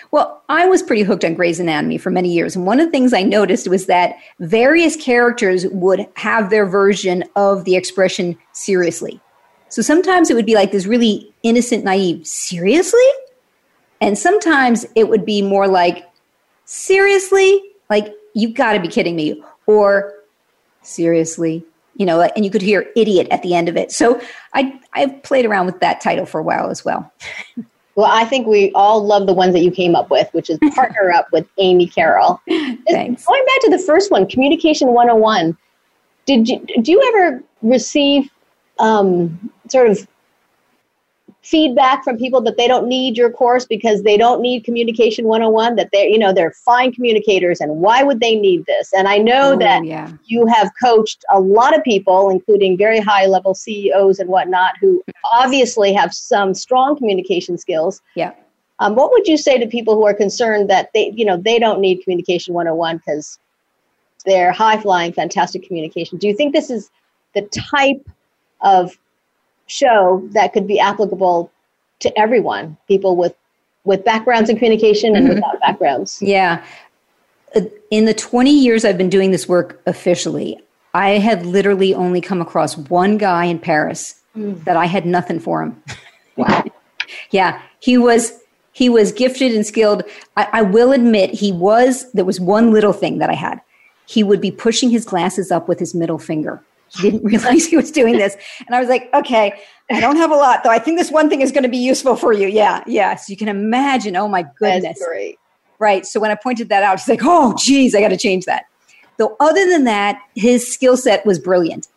Well, 0.09 0.41
I 0.49 0.65
was 0.65 0.81
pretty 0.81 1.03
hooked 1.03 1.23
on 1.23 1.35
Grey's 1.35 1.59
Anatomy 1.59 1.99
for 1.99 2.09
many 2.09 2.33
years. 2.33 2.55
And 2.55 2.65
one 2.65 2.79
of 2.79 2.87
the 2.87 2.91
things 2.91 3.13
I 3.13 3.21
noticed 3.21 3.67
was 3.67 3.85
that 3.85 4.15
various 4.39 4.95
characters 4.95 5.67
would 5.67 6.07
have 6.15 6.49
their 6.49 6.65
version 6.65 7.23
of 7.35 7.65
the 7.65 7.75
expression 7.75 8.35
seriously. 8.51 9.21
So 9.69 9.81
sometimes 9.81 10.29
it 10.29 10.33
would 10.33 10.45
be 10.45 10.55
like 10.55 10.71
this 10.71 10.87
really 10.87 11.31
innocent, 11.43 11.83
naive, 11.83 12.25
seriously? 12.25 12.99
And 14.01 14.17
sometimes 14.17 14.85
it 14.95 15.07
would 15.07 15.25
be 15.25 15.41
more 15.41 15.67
like, 15.67 16.09
seriously? 16.65 17.61
Like, 17.91 18.15
you've 18.33 18.55
got 18.55 18.73
to 18.73 18.79
be 18.79 18.87
kidding 18.87 19.17
me. 19.17 19.43
Or, 19.67 20.13
seriously? 20.81 21.63
You 21.97 22.05
know, 22.05 22.21
and 22.21 22.45
you 22.45 22.49
could 22.49 22.61
hear 22.61 22.89
idiot 22.95 23.27
at 23.29 23.43
the 23.43 23.53
end 23.53 23.67
of 23.67 23.75
it. 23.75 23.91
So 23.91 24.19
I, 24.53 24.79
I've 24.93 25.21
played 25.23 25.45
around 25.45 25.65
with 25.65 25.81
that 25.81 25.99
title 25.99 26.25
for 26.25 26.39
a 26.39 26.43
while 26.43 26.71
as 26.71 26.83
well. 26.83 27.11
Well, 27.95 28.09
I 28.09 28.23
think 28.23 28.47
we 28.47 28.71
all 28.71 29.05
love 29.05 29.27
the 29.27 29.33
ones 29.33 29.53
that 29.53 29.59
you 29.63 29.69
came 29.69 29.95
up 29.95 30.09
with, 30.09 30.29
which 30.33 30.49
is 30.49 30.57
Partner 30.73 31.11
Up 31.11 31.27
with 31.33 31.45
Amy 31.57 31.87
Carroll. 31.87 32.41
Thanks. 32.89 33.25
Going 33.25 33.45
back 33.45 33.61
to 33.63 33.69
the 33.69 33.83
first 33.85 34.11
one, 34.11 34.27
Communication 34.29 34.87
101, 34.93 35.57
did 36.25 36.47
you, 36.47 36.65
do 36.81 36.89
you 36.89 37.01
ever 37.09 37.43
receive 37.61 38.29
um, 38.79 39.51
sort 39.69 39.89
of 39.89 40.07
feedback 41.41 42.03
from 42.03 42.17
people 42.17 42.39
that 42.39 42.55
they 42.55 42.67
don't 42.67 42.87
need 42.87 43.17
your 43.17 43.31
course 43.31 43.65
because 43.65 44.03
they 44.03 44.15
don't 44.15 44.41
need 44.41 44.63
communication 44.63 45.25
101 45.25 45.75
that 45.75 45.89
they're 45.91 46.07
you 46.07 46.19
know 46.19 46.31
they're 46.31 46.51
fine 46.51 46.93
communicators 46.93 47.59
and 47.59 47.77
why 47.77 48.03
would 48.03 48.19
they 48.19 48.35
need 48.35 48.65
this? 48.67 48.93
And 48.93 49.07
i 49.07 49.17
know 49.17 49.53
oh, 49.53 49.57
that 49.57 49.83
yeah. 49.83 50.11
you 50.25 50.45
have 50.45 50.71
coached 50.81 51.25
a 51.31 51.39
lot 51.39 51.75
of 51.75 51.83
people 51.83 52.29
including 52.29 52.77
very 52.77 52.99
high 52.99 53.25
level 53.25 53.55
ceos 53.55 54.19
and 54.19 54.29
whatnot 54.29 54.73
who 54.79 55.03
obviously 55.33 55.93
have 55.93 56.13
some 56.13 56.53
strong 56.53 56.95
communication 56.95 57.57
skills. 57.57 58.01
Yeah. 58.15 58.33
Um, 58.79 58.95
what 58.95 59.11
would 59.11 59.27
you 59.27 59.37
say 59.37 59.57
to 59.59 59.67
people 59.67 59.95
who 59.95 60.05
are 60.05 60.13
concerned 60.13 60.69
that 60.69 60.91
they 60.93 61.11
you 61.15 61.25
know 61.25 61.37
they 61.37 61.57
don't 61.57 61.81
need 61.81 62.03
communication 62.03 62.53
101 62.53 62.97
because 62.97 63.39
they're 64.25 64.51
high 64.51 64.79
flying 64.79 65.11
fantastic 65.11 65.63
communication? 65.63 66.19
Do 66.19 66.27
you 66.27 66.35
think 66.35 66.53
this 66.53 66.69
is 66.69 66.91
the 67.33 67.41
type 67.47 68.07
of 68.61 68.95
show 69.71 70.27
that 70.31 70.53
could 70.53 70.67
be 70.67 70.79
applicable 70.79 71.51
to 71.99 72.19
everyone, 72.19 72.77
people 72.87 73.15
with 73.15 73.33
with 73.83 74.05
backgrounds 74.05 74.49
in 74.49 74.57
communication 74.57 75.15
and 75.15 75.25
mm-hmm. 75.25 75.35
without 75.35 75.59
backgrounds. 75.59 76.21
Yeah. 76.21 76.63
In 77.89 78.05
the 78.05 78.13
20 78.13 78.51
years 78.51 78.85
I've 78.85 78.97
been 78.97 79.09
doing 79.09 79.31
this 79.31 79.47
work 79.47 79.81
officially, 79.87 80.59
I 80.93 81.11
have 81.11 81.45
literally 81.45 81.95
only 81.95 82.21
come 82.21 82.41
across 82.41 82.77
one 82.77 83.17
guy 83.17 83.45
in 83.45 83.57
Paris 83.57 84.21
mm. 84.37 84.63
that 84.65 84.77
I 84.77 84.85
had 84.85 85.05
nothing 85.05 85.39
for 85.39 85.63
him. 85.63 85.81
Wow. 86.37 86.63
yeah, 87.31 87.61
he 87.81 87.97
was 87.97 88.39
he 88.71 88.87
was 88.87 89.11
gifted 89.11 89.53
and 89.53 89.65
skilled. 89.65 90.03
I, 90.37 90.47
I 90.53 90.61
will 90.61 90.93
admit 90.93 91.31
he 91.31 91.51
was 91.51 92.09
there 92.13 92.23
was 92.23 92.39
one 92.39 92.71
little 92.71 92.93
thing 92.93 93.17
that 93.17 93.29
I 93.29 93.33
had. 93.33 93.59
He 94.05 94.23
would 94.23 94.39
be 94.39 94.49
pushing 94.49 94.89
his 94.89 95.03
glasses 95.03 95.51
up 95.51 95.67
with 95.67 95.77
his 95.77 95.93
middle 95.93 96.17
finger. 96.17 96.63
He 96.93 97.09
didn't 97.09 97.23
realize 97.25 97.65
he 97.65 97.77
was 97.77 97.91
doing 97.91 98.17
this. 98.17 98.35
And 98.65 98.75
I 98.75 98.79
was 98.79 98.89
like, 98.89 99.09
okay, 99.13 99.53
I 99.89 99.99
don't 99.99 100.17
have 100.17 100.31
a 100.31 100.35
lot, 100.35 100.63
though. 100.63 100.69
I 100.69 100.79
think 100.79 100.97
this 100.97 101.11
one 101.11 101.29
thing 101.29 101.41
is 101.41 101.51
going 101.51 101.63
to 101.63 101.69
be 101.69 101.77
useful 101.77 102.15
for 102.15 102.33
you. 102.33 102.47
Yeah, 102.47 102.83
yeah. 102.87 103.15
So 103.15 103.31
you 103.31 103.37
can 103.37 103.47
imagine, 103.47 104.15
oh 104.15 104.27
my 104.27 104.43
goodness. 104.59 104.83
That's 104.99 105.05
great. 105.05 105.37
Right. 105.79 106.05
So 106.05 106.19
when 106.19 106.31
I 106.31 106.35
pointed 106.35 106.69
that 106.69 106.83
out, 106.83 106.99
she's 106.99 107.09
like, 107.09 107.21
oh, 107.23 107.55
geez, 107.57 107.95
I 107.95 108.01
got 108.01 108.09
to 108.09 108.17
change 108.17 108.45
that. 108.45 108.65
Though, 109.17 109.35
other 109.39 109.67
than 109.67 109.83
that, 109.85 110.21
his 110.35 110.71
skill 110.71 110.95
set 110.97 111.25
was 111.25 111.39
brilliant. 111.39 111.87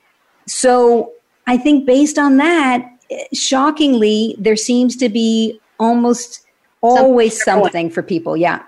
So 0.46 1.12
I 1.46 1.56
think 1.56 1.86
based 1.86 2.18
on 2.18 2.38
that, 2.38 2.90
shockingly, 3.32 4.36
there 4.38 4.56
seems 4.56 4.96
to 4.96 5.08
be 5.08 5.60
almost 5.78 6.44
always 6.80 7.42
something, 7.42 7.64
something 7.64 7.90
for 7.90 8.02
people. 8.02 8.36
Yeah. 8.36 8.62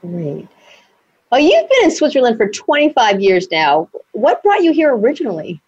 Great. 0.00 0.48
Well, 1.30 1.40
you've 1.40 1.68
been 1.68 1.84
in 1.84 1.90
Switzerland 1.90 2.36
for 2.36 2.48
25 2.48 3.20
years 3.20 3.50
now. 3.50 3.88
What 4.12 4.42
brought 4.42 4.62
you 4.62 4.72
here 4.72 4.94
originally? 4.94 5.60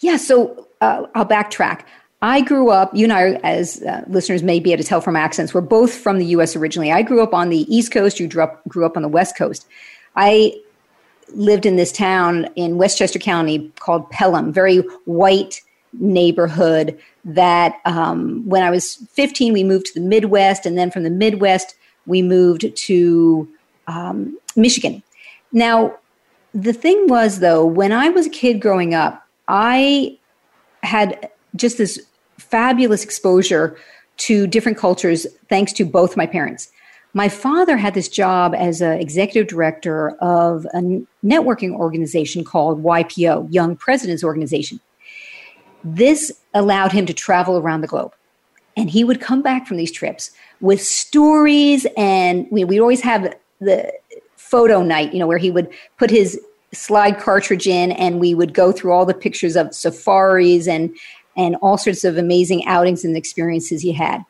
Yeah, 0.00 0.16
so 0.16 0.66
uh, 0.80 1.06
I'll 1.14 1.26
backtrack. 1.26 1.82
I 2.20 2.40
grew 2.40 2.70
up, 2.70 2.94
you 2.94 3.04
and 3.04 3.12
I, 3.12 3.32
as 3.44 3.82
uh, 3.82 4.04
listeners 4.08 4.42
may 4.42 4.58
be 4.58 4.72
able 4.72 4.82
to 4.82 4.88
tell 4.88 5.00
from 5.00 5.14
accents, 5.14 5.54
we're 5.54 5.60
both 5.60 5.94
from 5.94 6.18
the 6.18 6.26
US 6.26 6.56
originally. 6.56 6.90
I 6.90 7.02
grew 7.02 7.22
up 7.22 7.32
on 7.32 7.48
the 7.48 7.72
East 7.72 7.92
Coast, 7.92 8.18
you 8.18 8.26
grew 8.26 8.42
up, 8.42 8.66
grew 8.66 8.84
up 8.84 8.96
on 8.96 9.02
the 9.02 9.08
West 9.08 9.36
Coast. 9.36 9.66
I 10.16 10.54
lived 11.34 11.64
in 11.64 11.76
this 11.76 11.92
town 11.92 12.48
in 12.56 12.76
Westchester 12.76 13.20
County 13.20 13.70
called 13.78 14.10
Pelham, 14.10 14.52
very 14.52 14.78
white 15.04 15.60
neighborhood 15.92 16.98
that 17.24 17.76
um, 17.84 18.46
when 18.48 18.62
I 18.62 18.70
was 18.70 18.96
15, 19.12 19.52
we 19.52 19.62
moved 19.62 19.86
to 19.86 19.94
the 19.94 20.04
Midwest, 20.06 20.66
and 20.66 20.76
then 20.76 20.90
from 20.90 21.04
the 21.04 21.10
Midwest, 21.10 21.76
we 22.06 22.22
moved 22.22 22.64
to 22.74 23.48
um, 23.86 24.36
Michigan. 24.58 25.02
Now, 25.52 25.96
the 26.52 26.72
thing 26.72 27.06
was, 27.08 27.40
though, 27.40 27.64
when 27.64 27.92
I 27.92 28.08
was 28.10 28.26
a 28.26 28.30
kid 28.30 28.60
growing 28.60 28.94
up, 28.94 29.26
I 29.46 30.18
had 30.82 31.30
just 31.56 31.78
this 31.78 32.00
fabulous 32.38 33.04
exposure 33.04 33.76
to 34.18 34.46
different 34.46 34.78
cultures 34.78 35.26
thanks 35.48 35.72
to 35.74 35.84
both 35.84 36.16
my 36.16 36.26
parents. 36.26 36.70
My 37.14 37.28
father 37.28 37.76
had 37.76 37.94
this 37.94 38.08
job 38.08 38.54
as 38.54 38.80
an 38.80 39.00
executive 39.00 39.48
director 39.48 40.10
of 40.20 40.66
a 40.66 41.02
networking 41.24 41.72
organization 41.72 42.44
called 42.44 42.82
YPO, 42.82 43.52
Young 43.52 43.76
Presidents 43.76 44.22
Organization. 44.22 44.80
This 45.84 46.32
allowed 46.54 46.92
him 46.92 47.06
to 47.06 47.14
travel 47.14 47.58
around 47.58 47.80
the 47.80 47.86
globe. 47.86 48.12
And 48.76 48.90
he 48.90 49.04
would 49.04 49.20
come 49.20 49.42
back 49.42 49.66
from 49.66 49.76
these 49.76 49.90
trips 49.90 50.30
with 50.60 50.82
stories, 50.82 51.86
and 51.96 52.46
we, 52.50 52.64
would 52.64 52.78
always 52.78 53.00
have 53.00 53.34
the 53.60 53.92
photo 54.38 54.82
night, 54.82 55.12
you 55.12 55.18
know, 55.18 55.26
where 55.26 55.38
he 55.38 55.50
would 55.50 55.68
put 55.98 56.10
his 56.10 56.40
slide 56.72 57.18
cartridge 57.18 57.66
in 57.66 57.92
and 57.92 58.20
we 58.20 58.34
would 58.34 58.54
go 58.54 58.72
through 58.72 58.92
all 58.92 59.06
the 59.06 59.14
pictures 59.14 59.56
of 59.56 59.74
safaris 59.74 60.66
and 60.66 60.94
and 61.36 61.56
all 61.56 61.78
sorts 61.78 62.04
of 62.04 62.18
amazing 62.18 62.66
outings 62.66 63.04
and 63.04 63.16
experiences 63.16 63.80
he 63.80 63.92
had 63.92 64.24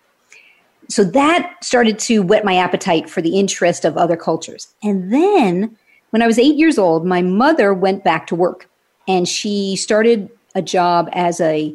so 0.88 1.05
that 1.05 1.62
started 1.62 1.99
to 2.00 2.21
whet 2.21 2.45
my 2.45 2.57
appetite 2.57 3.09
for 3.11 3.21
the 3.21 3.38
interest 3.38 3.85
of 3.85 3.97
other 3.97 4.17
cultures. 4.17 4.69
And 4.83 5.12
then 5.12 5.77
when 6.11 6.23
I 6.23 6.27
was 6.27 6.38
eight 6.38 6.57
years 6.57 6.79
old, 6.79 7.05
my 7.05 7.21
mother 7.21 7.75
went 7.75 8.05
back 8.05 8.27
to 8.29 8.35
work 8.35 8.69
and 9.07 9.29
she 9.29 9.77
started 9.77 10.31
a 10.55 10.62
job 10.62 11.09
as 11.12 11.41
a 11.41 11.75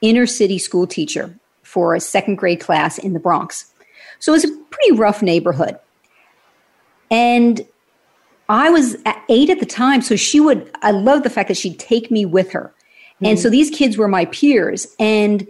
inner 0.00 0.26
city 0.26 0.58
school 0.58 0.86
teacher 0.86 1.36
for 1.62 1.94
a 1.94 2.00
second 2.00 2.36
grade 2.36 2.60
class 2.60 2.98
in 2.98 3.14
the 3.14 3.20
Bronx. 3.20 3.66
So 4.20 4.32
it 4.32 4.36
was 4.36 4.44
a 4.44 4.56
pretty 4.70 4.92
rough 4.92 5.22
neighborhood. 5.22 5.78
And 7.10 7.66
I 8.48 8.70
was 8.70 8.96
at 9.06 9.22
eight 9.28 9.50
at 9.50 9.60
the 9.60 9.66
time, 9.66 10.02
so 10.02 10.16
she 10.16 10.40
would, 10.40 10.70
I 10.82 10.90
love 10.90 11.22
the 11.22 11.30
fact 11.30 11.48
that 11.48 11.56
she'd 11.56 11.78
take 11.78 12.10
me 12.10 12.24
with 12.26 12.50
her. 12.52 12.72
Mm-hmm. 13.14 13.26
And 13.26 13.38
so 13.38 13.48
these 13.48 13.70
kids 13.70 13.96
were 13.96 14.08
my 14.08 14.26
peers. 14.26 14.86
And 14.98 15.46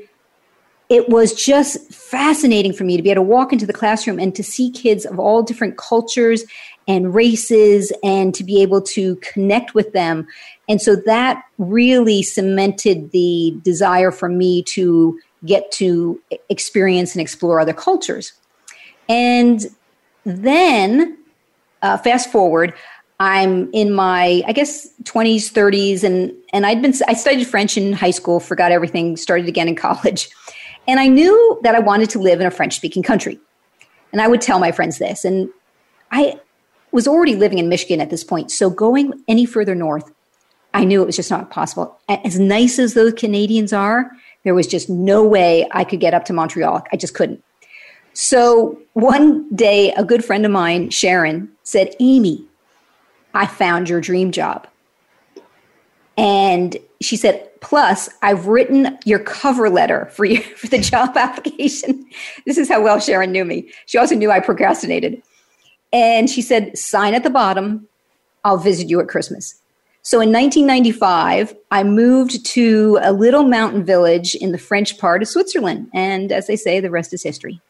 it 0.89 1.09
was 1.09 1.33
just 1.33 1.93
fascinating 1.93 2.75
for 2.75 2.85
me 2.85 2.97
to 2.99 3.03
be 3.03 3.11
able 3.11 3.23
to 3.23 3.29
walk 3.29 3.53
into 3.53 3.65
the 3.65 3.73
classroom 3.73 4.19
and 4.19 4.35
to 4.35 4.45
see 4.45 4.71
kids 4.71 5.07
of 5.07 5.19
all 5.19 5.43
different 5.43 5.79
cultures 5.79 6.45
and 6.87 7.15
races 7.15 7.93
and 8.05 8.35
to 8.35 8.45
be 8.45 8.61
able 8.61 8.83
to 8.83 9.17
connect 9.17 9.75
with 9.75 9.93
them. 9.95 10.27
And 10.69 10.83
so 10.83 10.97
that 10.97 11.43
really 11.57 12.23
cemented 12.23 13.11
the 13.13 13.57
desire 13.63 14.11
for 14.11 14.29
me 14.29 14.63
to 14.65 15.19
get 15.47 15.73
to 15.73 16.21
experience 16.51 17.15
and 17.15 17.23
explore 17.23 17.59
other 17.59 17.73
cultures. 17.73 18.33
And 19.09 19.67
then, 20.25 21.17
uh, 21.83 21.99
fast 21.99 22.31
forward, 22.31 22.75
I'm 23.21 23.71
in 23.73 23.93
my, 23.93 24.43
I 24.47 24.53
guess, 24.53 24.89
20s, 25.05 25.53
30s, 25.53 26.03
and 26.03 26.33
and 26.53 26.67
I'd 26.67 26.83
been 26.83 26.95
I 27.07 27.15
studied 27.15 27.45
French 27.47 27.77
in 27.77 27.93
high 27.93 28.11
school, 28.11 28.41
forgot 28.41 28.73
everything, 28.73 29.17
started 29.17 29.49
again 29.49 29.69
in 29.69 29.77
college, 29.87 30.31
and 30.89 30.99
I 30.99 31.09
knew 31.09 31.61
that 31.63 31.75
I 31.75 31.81
wanted 31.81 32.11
to 32.11 32.19
live 32.19 32.41
in 32.41 32.47
a 32.47 32.51
French 32.51 32.75
speaking 32.77 33.03
country. 33.03 33.39
And 34.13 34.21
I 34.21 34.29
would 34.29 34.41
tell 34.41 34.59
my 34.59 34.73
friends 34.73 34.99
this. 34.99 35.25
And 35.25 35.49
I 36.11 36.39
was 36.91 37.09
already 37.09 37.35
living 37.35 37.59
in 37.59 37.69
Michigan 37.69 38.01
at 38.01 38.11
this 38.11 38.25
point. 38.25 38.51
So 38.51 38.69
going 38.69 39.13
any 39.27 39.47
further 39.47 39.75
north, 39.75 40.13
I 40.75 40.85
knew 40.85 41.03
it 41.03 41.07
was 41.07 41.17
just 41.17 41.31
not 41.31 41.51
possible. 41.51 41.99
As 42.09 42.39
nice 42.39 42.79
as 42.79 42.95
those 42.95 43.15
Canadians 43.15 43.73
are, 43.73 44.11
there 44.45 44.55
was 44.55 44.67
just 44.67 44.91
no 44.91 45.25
way 45.27 45.67
I 45.73 45.85
could 45.85 46.01
get 46.01 46.15
up 46.15 46.25
to 46.27 46.33
Montreal. 46.33 46.85
I 46.93 46.97
just 46.97 47.15
couldn't. 47.15 47.43
So 48.15 48.79
one 48.93 49.49
day, 49.55 49.93
a 49.93 50.05
good 50.05 50.25
friend 50.25 50.45
of 50.45 50.53
mine, 50.53 50.91
Sharon, 50.91 51.49
said, 51.63 51.95
Amy, 52.01 52.45
I 53.35 53.47
found 53.47 53.89
your 53.89 54.01
dream 54.01 54.33
job. 54.33 54.67
And 56.19 56.77
she 57.01 57.17
said, 57.17 57.49
plus 57.61 58.09
I've 58.21 58.47
written 58.47 58.99
your 59.05 59.19
cover 59.19 59.71
letter 59.71 60.07
for 60.13 60.25
you 60.25 60.41
for 60.57 60.67
the 60.67 60.79
job 60.79 61.17
application. 61.17 62.07
this 62.47 62.59
is 62.59 62.69
how 62.69 62.83
well 62.83 63.01
Sharon 63.01 63.33
knew 63.33 63.45
me. 63.45 63.71
She 63.87 63.99
also 63.99 64.15
knew 64.15 64.31
I 64.31 64.41
procrastinated. 64.41 65.23
And 65.93 66.29
she 66.29 66.43
said, 66.43 66.77
sign 66.77 67.15
at 67.15 67.23
the 67.23 67.31
bottom. 67.31 67.89
I'll 68.45 68.59
visit 68.59 68.89
you 68.89 69.01
at 69.01 69.09
Christmas. 69.09 69.55
So 70.03 70.21
in 70.21 70.33
1995, 70.33 71.55
I 71.71 71.85
moved 71.85 72.45
to 72.47 72.99
a 73.03 73.13
little 73.13 73.45
mountain 73.45 73.85
village 73.85 74.35
in 74.35 74.51
the 74.51 74.59
French 74.59 74.99
part 74.99 75.23
of 75.23 75.29
Switzerland. 75.29 75.89
And 75.95 76.33
as 76.33 76.49
they 76.49 76.57
say, 76.57 76.81
the 76.81 76.91
rest 76.91 77.13
is 77.13 77.23
history. 77.23 77.61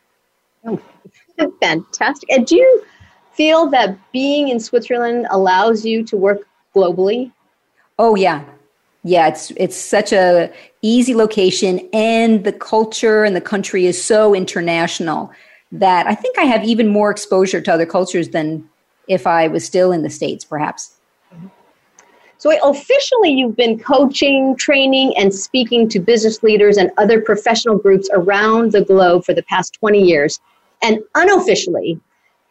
Fantastic. 1.60 2.30
And 2.30 2.46
do 2.46 2.56
you 2.56 2.84
feel 3.32 3.68
that 3.70 3.96
being 4.12 4.48
in 4.48 4.60
Switzerland 4.60 5.26
allows 5.30 5.84
you 5.84 6.04
to 6.04 6.16
work 6.16 6.46
globally? 6.74 7.32
Oh, 7.98 8.14
yeah 8.14 8.44
yeah, 9.04 9.28
it's 9.28 9.50
it's 9.56 9.76
such 9.76 10.12
a 10.12 10.52
easy 10.80 11.14
location, 11.14 11.88
and 11.92 12.44
the 12.44 12.52
culture 12.52 13.24
and 13.24 13.34
the 13.34 13.40
country 13.40 13.86
is 13.86 14.02
so 14.02 14.34
international 14.34 15.32
that 15.72 16.06
I 16.06 16.14
think 16.14 16.38
I 16.38 16.42
have 16.42 16.64
even 16.64 16.88
more 16.88 17.10
exposure 17.10 17.60
to 17.60 17.72
other 17.72 17.86
cultures 17.86 18.28
than 18.28 18.68
if 19.08 19.26
I 19.26 19.48
was 19.48 19.64
still 19.64 19.90
in 19.90 20.02
the 20.02 20.10
states, 20.10 20.44
perhaps. 20.44 20.96
So 22.38 22.52
officially, 22.68 23.30
you've 23.30 23.56
been 23.56 23.78
coaching, 23.78 24.56
training, 24.56 25.14
and 25.16 25.34
speaking 25.34 25.88
to 25.90 26.00
business 26.00 26.42
leaders 26.42 26.76
and 26.76 26.90
other 26.96 27.20
professional 27.20 27.78
groups 27.78 28.08
around 28.12 28.72
the 28.72 28.84
globe 28.84 29.24
for 29.24 29.32
the 29.32 29.44
past 29.44 29.74
20 29.74 30.00
years, 30.00 30.40
and 30.82 30.98
unofficially 31.14 31.98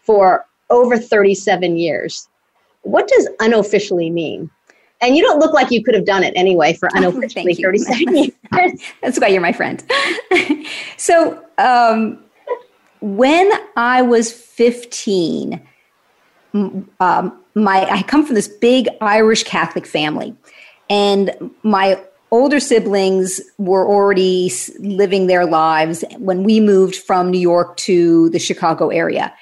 for 0.01 0.45
over 0.69 0.97
37 0.97 1.77
years. 1.77 2.27
What 2.83 3.07
does 3.07 3.29
unofficially 3.39 4.09
mean? 4.09 4.50
And 5.01 5.15
you 5.15 5.23
don't 5.23 5.39
look 5.39 5.53
like 5.53 5.71
you 5.71 5.83
could 5.83 5.95
have 5.95 6.05
done 6.05 6.23
it 6.23 6.33
anyway 6.35 6.73
for 6.73 6.89
unofficially 6.93 7.55
37 7.55 8.15
years. 8.53 8.81
That's 9.01 9.19
why 9.19 9.27
you're 9.27 9.41
my 9.41 9.51
friend. 9.51 9.83
so, 10.97 11.43
um, 11.57 12.23
when 13.01 13.51
I 13.75 14.03
was 14.03 14.31
15, 14.31 15.59
um, 16.53 17.39
my 17.55 17.85
I 17.89 18.03
come 18.03 18.23
from 18.25 18.35
this 18.35 18.47
big 18.47 18.88
Irish 19.01 19.43
Catholic 19.43 19.88
family, 19.88 20.35
and 20.89 21.51
my 21.63 22.00
older 22.31 22.59
siblings 22.59 23.41
were 23.57 23.88
already 23.88 24.51
living 24.79 25.27
their 25.27 25.45
lives 25.45 26.03
when 26.17 26.43
we 26.43 26.59
moved 26.59 26.95
from 26.95 27.29
New 27.29 27.39
York 27.39 27.75
to 27.77 28.29
the 28.29 28.39
Chicago 28.39 28.89
area. 28.89 29.33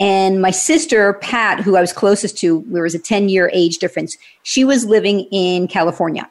And 0.00 0.42
my 0.42 0.50
sister, 0.50 1.14
Pat, 1.14 1.60
who 1.60 1.76
I 1.76 1.80
was 1.80 1.92
closest 1.92 2.36
to, 2.38 2.64
there 2.66 2.82
was 2.82 2.94
a 2.94 2.98
10 2.98 3.28
year 3.28 3.50
age 3.52 3.78
difference, 3.78 4.16
she 4.42 4.64
was 4.64 4.84
living 4.84 5.20
in 5.30 5.68
California. 5.68 6.28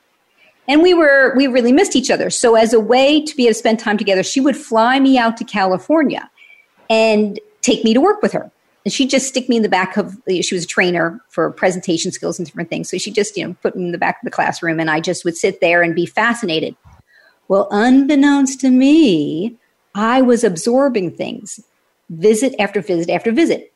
And 0.68 0.82
we 0.82 0.94
were, 0.94 1.34
we 1.36 1.48
really 1.48 1.72
missed 1.72 1.96
each 1.96 2.12
other. 2.12 2.30
So, 2.30 2.56
as 2.56 2.72
a 2.72 2.80
way 2.80 3.22
to 3.22 3.36
be 3.36 3.44
able 3.44 3.52
to 3.52 3.60
spend 3.60 3.80
time 3.80 3.98
together, 3.98 4.24
she 4.24 4.40
would 4.40 4.56
fly 4.56 5.00
me 5.00 5.18
out 5.18 5.36
to 5.38 5.44
California 5.44 6.30
and 6.90 7.40
take 7.62 7.84
me 7.84 7.94
to 7.94 8.00
work 8.00 8.22
with 8.22 8.32
her. 8.32 8.50
And 8.86 8.94
she'd 8.94 9.10
just 9.10 9.28
stick 9.28 9.48
me 9.48 9.56
in 9.56 9.64
the 9.64 9.70
back 9.70 9.96
of, 9.96 10.18
she 10.28 10.56
was 10.56 10.66
a 10.66 10.68
trainer 10.68 11.22
for 11.30 11.50
presentation 11.52 12.12
skills 12.12 12.38
and 12.38 12.46
different 12.46 12.70
things. 12.70 12.90
So 12.90 12.98
she 12.98 13.12
just, 13.12 13.38
you 13.38 13.48
know, 13.48 13.56
put 13.62 13.76
me 13.76 13.86
in 13.86 13.92
the 13.92 13.98
back 13.98 14.18
of 14.18 14.26
the 14.26 14.32
classroom 14.32 14.80
and 14.80 14.90
I 14.92 15.00
just 15.00 15.24
would 15.24 15.38
sit 15.38 15.62
there 15.62 15.82
and 15.82 15.96
be 15.96 16.06
fascinated. 16.06 16.76
Well, 17.48 17.68
unbeknownst 17.72 18.60
to 18.62 18.70
me, 18.70 19.56
I 19.96 20.22
was 20.22 20.44
absorbing 20.44 21.12
things 21.12 21.60
visit 22.10 22.54
after 22.60 22.82
visit 22.82 23.10
after 23.10 23.32
visit. 23.32 23.72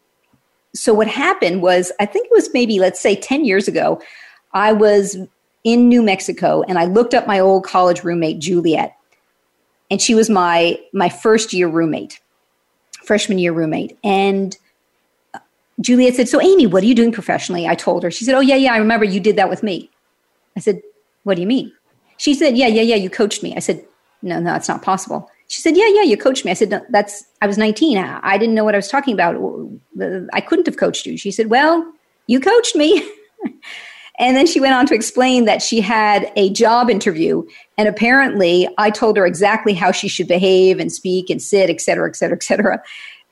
So 0.74 0.94
what 0.94 1.08
happened 1.08 1.62
was, 1.62 1.92
I 2.00 2.06
think 2.06 2.26
it 2.26 2.34
was 2.34 2.50
maybe, 2.54 2.80
let's 2.80 3.00
say 3.00 3.16
10 3.16 3.46
years 3.46 3.68
ago, 3.68 4.02
I 4.54 4.74
was 4.74 5.18
in 5.64 5.90
New 5.90 6.04
Mexico 6.04 6.64
and 6.68 6.78
I 6.78 6.86
looked 6.86 7.14
up 7.14 7.28
my 7.28 7.40
old 7.40 7.64
college 7.64 8.04
roommate, 8.04 8.40
Juliet. 8.40 8.96
And 9.90 10.02
she 10.02 10.16
was 10.16 10.30
my 10.30 10.80
my 10.94 11.08
first 11.08 11.54
year 11.54 11.68
roommate, 11.68 12.20
freshman 13.06 13.40
year 13.40 13.54
roommate. 13.54 13.98
And 14.04 14.58
Juliet 15.82 16.16
said, 16.16 16.28
So, 16.28 16.42
Amy, 16.42 16.66
what 16.66 16.84
are 16.84 16.88
you 16.88 16.96
doing 16.96 17.12
professionally? 17.12 17.68
I 17.68 17.76
told 17.76 18.04
her. 18.04 18.12
She 18.12 18.26
said, 18.26 18.36
Oh, 18.36 18.40
yeah, 18.40 18.56
yeah, 18.56 18.74
I 18.74 18.78
remember 18.78 19.06
you 19.06 19.20
did 19.20 19.36
that 19.36 19.50
with 19.50 19.64
me. 19.64 19.90
I 20.56 20.60
said, 20.60 20.82
What 21.24 21.36
do 21.36 21.42
you 21.42 21.48
mean? 21.48 21.72
She 22.18 22.34
said, 22.34 22.58
Yeah, 22.58 22.68
yeah, 22.68 22.82
yeah, 22.82 22.96
you 22.96 23.10
coached 23.10 23.44
me. 23.44 23.56
I 23.56 23.60
said, 23.60 23.86
No, 24.22 24.40
no, 24.40 24.52
that's 24.52 24.68
not 24.68 24.82
possible. 24.82 25.30
She 25.48 25.62
said, 25.62 25.78
Yeah, 25.78 25.88
yeah, 25.88 26.04
you 26.04 26.18
coached 26.18 26.46
me. 26.46 26.52
I 26.52 26.56
said, 26.56 26.70
no, 26.70 26.86
That's, 26.90 27.24
I 27.42 27.48
was 27.48 27.58
19. 27.58 27.98
I 27.98 28.38
didn't 28.38 28.56
know 28.56 28.64
what 28.64 28.76
I 28.76 28.80
was 28.80 28.90
talking 28.90 29.14
about. 29.14 29.36
I 30.34 30.42
couldn't 30.42 30.66
have 30.66 30.78
coached 30.78 31.06
you. 31.06 31.18
She 31.18 31.32
said, 31.32 31.50
Well, 31.50 31.94
you 32.26 32.40
coached 32.40 32.76
me. 32.76 33.08
and 34.20 34.36
then 34.36 34.48
she 34.48 34.60
went 34.60 34.74
on 34.74 34.86
to 34.88 34.96
explain 34.96 35.46
that 35.46 35.62
she 35.62 35.80
had 35.80 36.32
a 36.36 36.50
job 36.50 36.90
interview. 36.90 37.46
And 37.78 37.88
apparently, 37.88 38.68
I 38.78 38.90
told 38.90 39.16
her 39.18 39.26
exactly 39.26 39.74
how 39.74 39.92
she 39.92 40.08
should 40.08 40.28
behave 40.28 40.80
and 40.80 40.92
speak 40.92 41.30
and 41.30 41.42
sit, 41.42 41.70
et 41.70 41.82
cetera, 41.82 42.10
et 42.10 42.16
cetera, 42.16 42.36
et 42.36 42.44
cetera. 42.44 42.84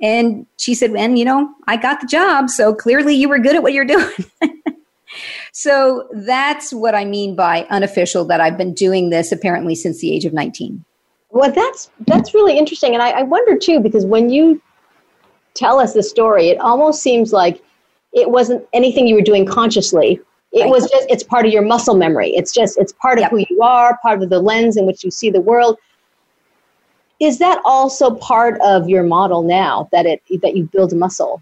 And 0.05 0.45
she 0.57 0.75
said, 0.75 0.91
And, 0.91 1.17
you 1.17 1.25
know, 1.25 1.51
I 1.67 1.77
got 1.77 2.00
the 2.00 2.05
job. 2.05 2.51
So 2.51 2.75
clearly 2.75 3.15
you 3.15 3.27
were 3.27 3.39
good 3.39 3.55
at 3.55 3.63
what 3.63 3.74
you're 3.74 3.85
doing. 3.95 4.13
so 5.51 6.07
that's 6.13 6.71
what 6.71 6.93
I 6.93 7.05
mean 7.05 7.35
by 7.35 7.65
unofficial, 7.71 8.24
that 8.25 8.39
I've 8.39 8.55
been 8.55 8.75
doing 8.75 9.09
this 9.09 9.31
apparently 9.31 9.74
since 9.74 10.01
the 10.01 10.13
age 10.13 10.24
of 10.24 10.31
19. 10.31 10.85
Well, 11.31 11.51
that's 11.51 11.89
that's 12.07 12.33
really 12.33 12.57
interesting, 12.57 12.93
and 12.93 13.01
I, 13.01 13.09
I 13.09 13.24
wonder 13.24 13.57
too 13.57 13.81
because 13.81 14.05
when 14.05 14.29
you 14.29 14.62
tell 15.53 15.79
us 15.79 15.93
the 15.93 16.03
story, 16.03 16.50
it 16.50 16.59
almost 16.59 17.01
seems 17.01 17.33
like 17.33 17.62
it 18.13 18.29
wasn't 18.29 18.65
anything 18.71 19.07
you 19.07 19.15
were 19.15 19.21
doing 19.21 19.45
consciously. 19.45 20.19
It 20.53 20.62
right. 20.62 20.69
was 20.69 20.89
just 20.89 21.09
it's 21.09 21.24
part 21.24 21.45
of 21.45 21.51
your 21.51 21.63
muscle 21.63 21.95
memory. 21.95 22.29
It's 22.29 22.53
just 22.53 22.77
it's 22.77 22.93
part 22.93 23.17
of 23.17 23.24
yep. 23.24 23.31
who 23.31 23.45
you 23.50 23.62
are, 23.62 23.97
part 24.03 24.21
of 24.21 24.29
the 24.29 24.39
lens 24.39 24.77
in 24.77 24.85
which 24.85 25.03
you 25.03 25.12
see 25.12 25.29
the 25.29 25.41
world. 25.41 25.77
Is 27.19 27.39
that 27.39 27.62
also 27.65 28.15
part 28.15 28.60
of 28.62 28.89
your 28.89 29.03
model 29.03 29.43
now 29.43 29.88
that 29.91 30.05
it 30.05 30.22
that 30.41 30.55
you 30.55 30.65
build 30.65 30.95
muscle? 30.95 31.41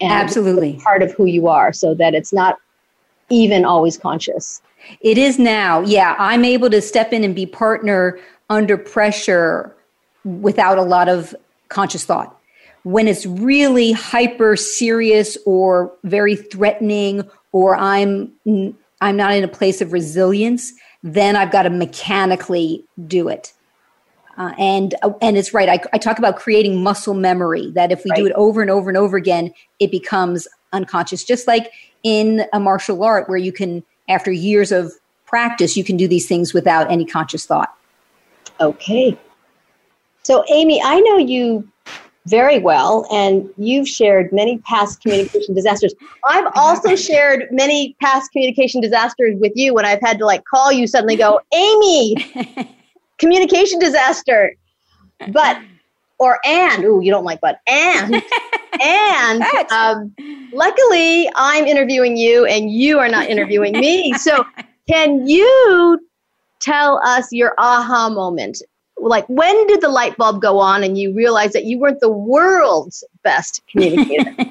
Absolutely. 0.00 0.74
Part 0.82 1.02
of 1.02 1.12
who 1.12 1.26
you 1.26 1.48
are 1.48 1.72
so 1.72 1.94
that 1.94 2.14
it's 2.14 2.32
not 2.32 2.58
even 3.30 3.64
always 3.64 3.96
conscious. 3.98 4.62
It 5.00 5.18
is 5.18 5.38
now. 5.38 5.80
Yeah, 5.80 6.16
I'm 6.18 6.44
able 6.44 6.70
to 6.70 6.80
step 6.80 7.12
in 7.12 7.24
and 7.24 7.34
be 7.34 7.46
partner 7.46 8.18
under 8.50 8.76
pressure 8.76 9.74
without 10.24 10.78
a 10.78 10.82
lot 10.82 11.08
of 11.08 11.34
conscious 11.68 12.04
thought. 12.04 12.38
When 12.84 13.06
it's 13.06 13.26
really 13.26 13.92
hyper 13.92 14.56
serious 14.56 15.38
or 15.46 15.92
very 16.04 16.36
threatening 16.36 17.28
or 17.52 17.76
I'm 17.76 18.32
I'm 19.00 19.16
not 19.16 19.34
in 19.34 19.44
a 19.44 19.48
place 19.48 19.80
of 19.80 19.92
resilience, 19.92 20.72
then 21.02 21.36
I've 21.36 21.50
got 21.50 21.62
to 21.62 21.70
mechanically 21.70 22.84
do 23.06 23.28
it. 23.28 23.52
Uh, 24.38 24.52
and 24.58 24.94
uh, 25.02 25.12
and 25.20 25.36
it's 25.36 25.52
right. 25.52 25.68
I, 25.68 25.80
I, 25.92 25.98
talk 25.98 26.18
about 26.18 26.36
creating 26.36 26.82
muscle 26.82 27.12
memory. 27.12 27.70
That 27.72 27.92
if 27.92 28.02
we 28.04 28.10
right. 28.10 28.16
do 28.16 28.26
it 28.26 28.32
over 28.32 28.62
and 28.62 28.70
over 28.70 28.88
and 28.88 28.96
over 28.96 29.16
again, 29.16 29.52
it 29.78 29.90
becomes 29.90 30.48
unconscious. 30.72 31.22
Just 31.22 31.46
like 31.46 31.70
in 32.02 32.46
a 32.52 32.58
martial 32.58 33.04
art, 33.04 33.28
where 33.28 33.38
you 33.38 33.52
can, 33.52 33.82
after 34.08 34.32
years 34.32 34.72
of 34.72 34.92
practice, 35.26 35.76
you 35.76 35.84
can 35.84 35.98
do 35.98 36.08
these 36.08 36.26
things 36.26 36.54
without 36.54 36.90
any 36.90 37.04
conscious 37.04 37.44
thought. 37.44 37.74
Okay. 38.60 39.18
So, 40.22 40.44
Amy, 40.50 40.80
I 40.82 41.00
know 41.00 41.18
you 41.18 41.68
very 42.26 42.58
well, 42.58 43.06
and 43.12 43.50
you've 43.56 43.88
shared 43.88 44.32
many 44.32 44.58
past 44.58 45.02
communication 45.02 45.54
disasters. 45.54 45.94
I've 46.26 46.50
also 46.54 46.94
shared 47.08 47.48
many 47.50 47.96
past 48.00 48.30
communication 48.32 48.80
disasters 48.80 49.34
with 49.40 49.52
you 49.56 49.74
when 49.74 49.84
I've 49.84 50.00
had 50.00 50.18
to 50.18 50.24
like 50.24 50.44
call 50.44 50.72
you 50.72 50.86
suddenly, 50.86 51.16
go, 51.16 51.40
Amy. 51.52 52.16
communication 53.22 53.78
disaster. 53.78 54.56
But 55.28 55.62
or 56.18 56.40
and 56.44 56.84
oh, 56.84 57.00
you 57.00 57.10
don't 57.10 57.24
like 57.24 57.40
but 57.40 57.60
and 57.68 58.22
and 58.82 59.42
um, 59.70 60.14
luckily 60.52 61.30
I'm 61.36 61.66
interviewing 61.66 62.16
you 62.16 62.44
and 62.46 62.70
you 62.70 62.98
are 62.98 63.08
not 63.08 63.28
interviewing 63.28 63.72
me. 63.72 64.12
So 64.18 64.44
can 64.88 65.26
you 65.26 66.00
tell 66.58 67.00
us 67.04 67.32
your 67.32 67.54
aha 67.58 68.08
moment? 68.08 68.60
Like 68.98 69.24
when 69.28 69.66
did 69.68 69.80
the 69.80 69.88
light 69.88 70.16
bulb 70.16 70.42
go 70.42 70.58
on 70.58 70.82
and 70.82 70.98
you 70.98 71.14
realized 71.14 71.52
that 71.52 71.64
you 71.64 71.78
weren't 71.78 72.00
the 72.00 72.10
world's 72.10 73.04
best 73.22 73.62
communicator? 73.70 74.34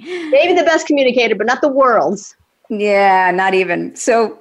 Maybe 0.00 0.52
the 0.52 0.64
best 0.64 0.86
communicator, 0.88 1.34
but 1.34 1.46
not 1.46 1.60
the 1.60 1.68
world's. 1.68 2.36
Yeah, 2.68 3.30
not 3.30 3.54
even. 3.54 3.94
So 3.96 4.38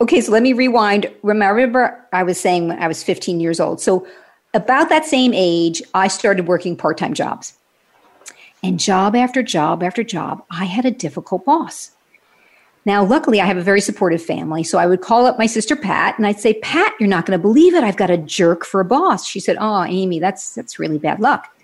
Okay, 0.00 0.20
so 0.20 0.32
let 0.32 0.42
me 0.42 0.52
rewind. 0.52 1.10
Remember, 1.22 2.06
I 2.12 2.22
was 2.22 2.40
saying 2.40 2.68
when 2.68 2.78
I 2.82 2.88
was 2.88 3.02
15 3.02 3.38
years 3.40 3.60
old. 3.60 3.80
So, 3.80 4.06
about 4.54 4.88
that 4.88 5.04
same 5.04 5.32
age, 5.34 5.80
I 5.94 6.08
started 6.08 6.48
working 6.48 6.76
part 6.76 6.98
time 6.98 7.14
jobs. 7.14 7.54
And 8.62 8.80
job 8.80 9.14
after 9.14 9.42
job 9.42 9.82
after 9.82 10.02
job, 10.02 10.44
I 10.50 10.64
had 10.64 10.84
a 10.84 10.90
difficult 10.90 11.44
boss. 11.44 11.92
Now, 12.84 13.04
luckily, 13.04 13.40
I 13.40 13.46
have 13.46 13.58
a 13.58 13.62
very 13.62 13.80
supportive 13.80 14.22
family. 14.22 14.64
So 14.64 14.78
I 14.78 14.86
would 14.86 15.02
call 15.02 15.26
up 15.26 15.38
my 15.38 15.46
sister 15.46 15.76
Pat 15.76 16.16
and 16.16 16.26
I'd 16.26 16.40
say, 16.40 16.54
Pat, 16.54 16.94
you're 16.98 17.08
not 17.08 17.26
going 17.26 17.38
to 17.38 17.42
believe 17.42 17.74
it. 17.74 17.84
I've 17.84 17.96
got 17.96 18.10
a 18.10 18.16
jerk 18.16 18.64
for 18.64 18.80
a 18.80 18.84
boss. 18.84 19.26
She 19.26 19.38
said, 19.38 19.56
Oh, 19.60 19.84
Amy, 19.84 20.18
that's, 20.18 20.54
that's 20.54 20.78
really 20.78 20.98
bad 20.98 21.20
luck. 21.20 21.54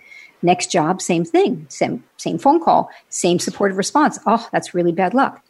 Next 0.43 0.71
job, 0.71 1.01
same 1.01 1.25
thing. 1.25 1.67
Same, 1.71 2.05
same 2.19 2.39
phone 2.39 2.63
call, 2.63 2.91
same 3.09 3.39
supportive 3.39 3.79
response. 3.79 4.19
Oh, 4.27 4.47
that's 4.53 4.75
really 4.75 4.93
bad 4.93 5.15
luck. 5.15 5.43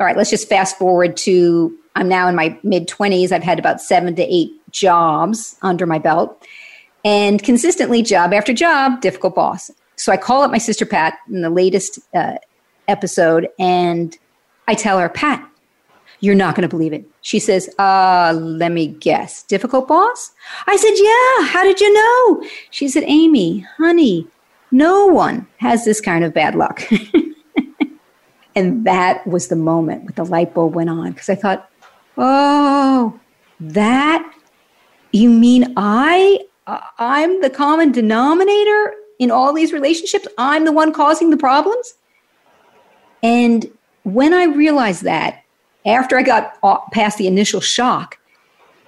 All 0.00 0.06
right, 0.06 0.16
let's 0.16 0.30
just 0.30 0.48
fast 0.48 0.76
forward 0.76 1.16
to 1.18 1.76
I'm 1.96 2.08
now 2.08 2.28
in 2.28 2.34
my 2.34 2.58
mid 2.62 2.88
20s. 2.88 3.32
I've 3.32 3.42
had 3.42 3.58
about 3.58 3.80
seven 3.80 4.14
to 4.16 4.22
eight 4.22 4.50
jobs 4.72 5.56
under 5.62 5.86
my 5.86 5.98
belt 5.98 6.46
and 7.04 7.42
consistently, 7.42 8.02
job 8.02 8.32
after 8.32 8.52
job, 8.52 9.00
difficult 9.00 9.34
boss. 9.34 9.70
So 9.96 10.10
I 10.10 10.16
call 10.16 10.42
up 10.42 10.50
my 10.50 10.58
sister 10.58 10.86
Pat 10.86 11.18
in 11.28 11.42
the 11.42 11.50
latest 11.50 11.98
uh, 12.14 12.36
episode 12.88 13.48
and 13.58 14.16
I 14.66 14.74
tell 14.74 14.98
her, 14.98 15.08
Pat, 15.08 15.46
you're 16.20 16.34
not 16.34 16.54
going 16.54 16.62
to 16.62 16.74
believe 16.74 16.94
it. 16.94 17.04
She 17.20 17.38
says, 17.38 17.68
uh, 17.78 18.32
let 18.34 18.72
me 18.72 18.88
guess. 18.88 19.42
Difficult 19.42 19.86
boss? 19.86 20.32
I 20.66 20.76
said, 20.76 20.94
yeah. 20.96 21.48
How 21.48 21.62
did 21.62 21.80
you 21.80 21.92
know? 21.92 22.48
She 22.70 22.88
said, 22.88 23.04
Amy, 23.06 23.66
honey, 23.76 24.26
no 24.70 25.06
one 25.06 25.46
has 25.58 25.84
this 25.84 26.00
kind 26.00 26.24
of 26.24 26.32
bad 26.32 26.54
luck. 26.54 26.82
and 28.56 28.86
that 28.86 29.26
was 29.26 29.48
the 29.48 29.56
moment 29.56 30.04
when 30.04 30.14
the 30.14 30.24
light 30.24 30.54
bulb 30.54 30.74
went 30.74 30.88
on 30.88 31.12
because 31.12 31.28
I 31.28 31.34
thought, 31.34 31.70
Oh, 32.16 33.18
that 33.60 34.32
you 35.12 35.30
mean 35.30 35.72
I 35.76 36.40
uh, 36.66 36.80
I'm 36.98 37.40
the 37.40 37.50
common 37.50 37.92
denominator 37.92 38.94
in 39.18 39.30
all 39.30 39.52
these 39.52 39.72
relationships? 39.72 40.26
I'm 40.38 40.64
the 40.64 40.72
one 40.72 40.92
causing 40.92 41.30
the 41.30 41.36
problems? 41.36 41.94
And 43.22 43.70
when 44.02 44.34
I 44.34 44.44
realized 44.44 45.02
that, 45.02 45.42
after 45.86 46.16
I 46.16 46.22
got 46.22 46.60
past 46.92 47.18
the 47.18 47.26
initial 47.26 47.60
shock, 47.60 48.18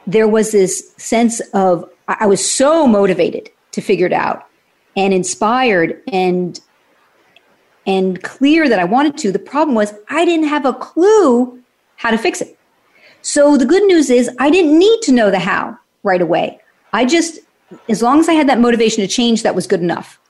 there 0.06 0.28
was 0.28 0.52
this 0.52 0.92
sense 0.96 1.40
of 1.52 1.88
I 2.08 2.26
was 2.26 2.48
so 2.48 2.86
motivated 2.86 3.50
to 3.72 3.80
figure 3.80 4.06
it 4.06 4.12
out 4.12 4.46
and 4.96 5.12
inspired 5.12 6.00
and 6.12 6.58
and 7.86 8.22
clear 8.22 8.68
that 8.68 8.78
I 8.78 8.84
wanted 8.84 9.16
to. 9.18 9.32
The 9.32 9.38
problem 9.38 9.74
was 9.74 9.94
I 10.08 10.24
didn't 10.24 10.48
have 10.48 10.64
a 10.64 10.72
clue 10.72 11.62
how 11.96 12.10
to 12.10 12.18
fix 12.18 12.40
it. 12.40 12.55
So 13.26 13.56
the 13.56 13.66
good 13.66 13.82
news 13.82 14.08
is 14.08 14.30
I 14.38 14.50
didn't 14.50 14.78
need 14.78 15.02
to 15.02 15.10
know 15.10 15.32
the 15.32 15.40
how 15.40 15.76
right 16.04 16.22
away. 16.22 16.60
I 16.92 17.04
just, 17.04 17.40
as 17.88 18.00
long 18.00 18.20
as 18.20 18.28
I 18.28 18.34
had 18.34 18.48
that 18.48 18.60
motivation 18.60 19.02
to 19.02 19.08
change, 19.08 19.42
that 19.42 19.56
was 19.56 19.66
good 19.66 19.80
enough. 19.80 20.20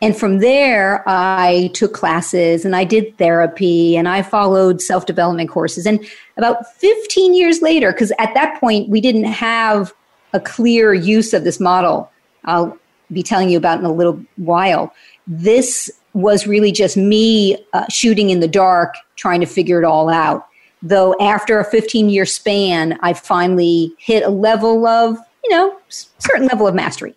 And 0.00 0.16
from 0.16 0.38
there, 0.38 1.06
I 1.06 1.70
took 1.74 1.92
classes 1.92 2.64
and 2.64 2.74
I 2.74 2.84
did 2.84 3.18
therapy 3.18 3.98
and 3.98 4.08
I 4.08 4.22
followed 4.22 4.80
self 4.80 5.04
development 5.04 5.50
courses. 5.50 5.84
And 5.84 6.02
about 6.38 6.66
15 6.76 7.34
years 7.34 7.60
later, 7.60 7.92
because 7.92 8.12
at 8.18 8.32
that 8.32 8.58
point 8.58 8.88
we 8.88 9.02
didn't 9.02 9.24
have 9.24 9.92
a 10.32 10.40
clear 10.40 10.94
use 10.94 11.34
of 11.34 11.44
this 11.44 11.60
model, 11.60 12.10
I'll 12.46 12.78
be 13.12 13.22
telling 13.22 13.50
you 13.50 13.58
about 13.58 13.78
in 13.78 13.84
a 13.84 13.92
little 13.92 14.18
while. 14.36 14.94
This 15.26 15.90
was 16.14 16.46
really 16.46 16.72
just 16.72 16.96
me 16.96 17.58
uh, 17.74 17.84
shooting 17.90 18.30
in 18.30 18.40
the 18.40 18.48
dark, 18.48 18.94
trying 19.16 19.40
to 19.40 19.46
figure 19.46 19.78
it 19.78 19.84
all 19.84 20.08
out 20.08 20.48
though 20.82 21.14
after 21.20 21.58
a 21.60 21.64
15 21.64 22.08
year 22.08 22.26
span, 22.26 22.98
I 23.02 23.12
finally 23.12 23.94
hit 23.98 24.22
a 24.24 24.30
level 24.30 24.86
of, 24.86 25.16
you 25.44 25.50
know, 25.50 25.78
certain 25.88 26.46
level 26.46 26.66
of 26.66 26.74
mastery. 26.74 27.14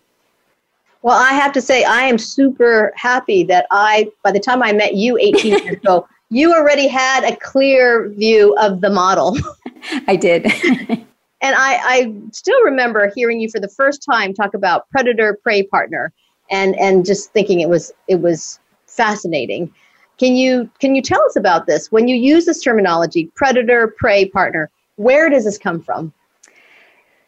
Well, 1.02 1.18
I 1.18 1.34
have 1.34 1.52
to 1.54 1.62
say, 1.62 1.84
I 1.84 2.02
am 2.02 2.18
super 2.18 2.92
happy 2.96 3.44
that 3.44 3.68
I, 3.70 4.10
by 4.24 4.32
the 4.32 4.40
time 4.40 4.64
I 4.64 4.74
met 4.74 4.96
you 4.96 5.18
18 5.22 5.52
years 5.52 5.78
ago, 5.78 6.08
you 6.30 6.54
already 6.54 6.88
had 6.88 7.24
a 7.24 7.36
clear 7.36 8.10
view 8.10 8.56
of 8.58 8.82
the 8.82 8.90
model. 8.90 9.38
I 10.08 10.16
did. 10.16 10.46
and 10.46 11.56
I, 11.56 11.80
I 11.84 12.14
still 12.32 12.60
remember 12.64 13.12
hearing 13.16 13.40
you 13.40 13.50
for 13.50 13.60
the 13.60 13.70
first 13.70 14.04
time 14.04 14.34
talk 14.34 14.56
about 14.56 14.90
predator 14.90 15.38
prey 15.44 15.64
partner 15.64 16.12
and, 16.50 16.76
and 16.80 17.06
just 17.06 17.32
thinking 17.34 17.60
it 17.60 17.70
was, 17.70 17.92
it 18.08 18.22
was 18.22 18.60
fascinating. 18.88 19.72
Can 20.18 20.36
you 20.36 20.70
can 20.80 20.96
you 20.96 21.02
tell 21.02 21.24
us 21.26 21.36
about 21.36 21.68
this? 21.68 21.92
When 21.92 22.08
you 22.08 22.16
use 22.16 22.46
this 22.46 22.62
terminology, 22.62 23.32
predator, 23.36 23.94
prey, 23.98 24.26
partner, 24.26 24.70
where 24.96 25.30
does 25.30 25.46
this 25.46 25.58
come 25.58 25.82
from? 25.82 26.14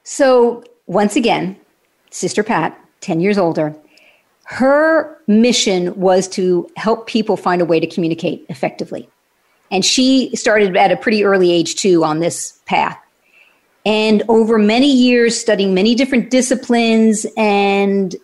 So 0.03 0.63
once 0.85 1.15
again, 1.15 1.57
Sister 2.11 2.43
Pat, 2.43 2.79
10 3.01 3.19
years 3.19 3.37
older, 3.37 3.75
her 4.45 5.17
mission 5.27 5.93
was 5.99 6.29
to 6.29 6.69
help 6.77 7.07
people 7.07 7.35
find 7.35 7.61
a 7.61 7.65
way 7.65 7.81
to 7.81 7.87
communicate 7.87 8.45
effectively. 8.47 9.09
And 9.69 9.83
she 9.83 10.33
started 10.33 10.77
at 10.77 10.91
a 10.91 10.95
pretty 10.95 11.25
early 11.25 11.51
age 11.51 11.75
too 11.75 12.05
on 12.05 12.19
this 12.19 12.57
path. 12.65 12.97
And 13.85 14.23
over 14.29 14.57
many 14.57 14.91
years, 14.91 15.37
studying 15.37 15.73
many 15.73 15.95
different 15.95 16.29
disciplines 16.29 17.25
and 17.35 18.15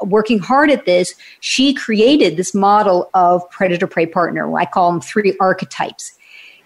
working 0.00 0.38
hard 0.38 0.70
at 0.70 0.84
this, 0.84 1.14
she 1.40 1.74
created 1.74 2.36
this 2.36 2.54
model 2.54 3.10
of 3.14 3.48
predator 3.50 3.86
prey 3.86 4.06
partner. 4.06 4.54
I 4.56 4.64
call 4.64 4.90
them 4.90 5.00
three 5.00 5.36
archetypes. 5.40 6.12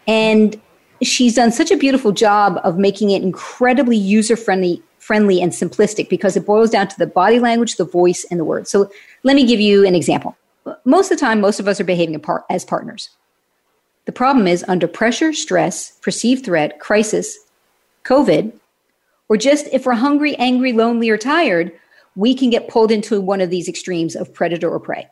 And 0.07 0.61
she's 1.03 1.35
done 1.35 1.53
such 1.53 1.71
a 1.71 1.77
beautiful 1.77 2.13
job 2.13 2.61
of 2.65 2.79
making 2.79 3.11
it 3.11 3.23
incredibly 3.23 3.97
user 3.97 4.37
friendly 4.37 4.83
friendly 4.99 5.41
and 5.41 5.53
simplistic 5.53 6.09
because 6.09 6.37
it 6.37 6.45
boils 6.45 6.69
down 6.69 6.89
to 6.89 6.99
the 6.99 7.07
body 7.07 7.39
language, 7.39 7.77
the 7.77 7.85
voice, 7.85 8.27
and 8.29 8.41
the 8.41 8.45
words. 8.45 8.69
So 8.69 8.91
let 9.23 9.37
me 9.37 9.47
give 9.47 9.61
you 9.61 9.87
an 9.87 9.95
example. 9.95 10.37
Most 10.85 11.13
of 11.13 11.17
the 11.17 11.25
time, 11.25 11.41
most 11.41 11.61
of 11.61 11.69
us 11.69 11.81
are 11.81 11.85
behaving 11.85 12.21
as 12.51 12.65
partners. 12.65 13.11
The 14.07 14.13
problem 14.13 14.49
is 14.49 14.65
under 14.67 14.89
pressure, 14.89 15.33
stress, 15.33 15.93
perceived 16.03 16.45
threat, 16.45 16.81
crisis, 16.81 17.39
COVID, 18.03 18.53
or 19.29 19.37
just 19.37 19.69
if 19.73 19.87
we're 19.87 19.95
hungry, 19.95 20.35
angry, 20.37 20.73
lonely, 20.73 21.09
or 21.09 21.19
tired, 21.19 21.71
we 22.17 22.35
can 22.35 22.51
get 22.51 22.69
pulled 22.69 22.91
into 22.91 23.21
one 23.21 23.41
of 23.41 23.51
these 23.51 23.69
extremes 23.69 24.17
of 24.17 24.33
predator 24.33 24.69
or 24.69 24.81
prey. 24.81 25.07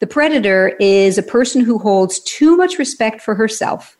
The 0.00 0.06
predator 0.06 0.76
is 0.78 1.18
a 1.18 1.22
person 1.22 1.62
who 1.62 1.78
holds 1.78 2.20
too 2.20 2.56
much 2.56 2.78
respect 2.78 3.22
for 3.22 3.34
herself, 3.34 3.96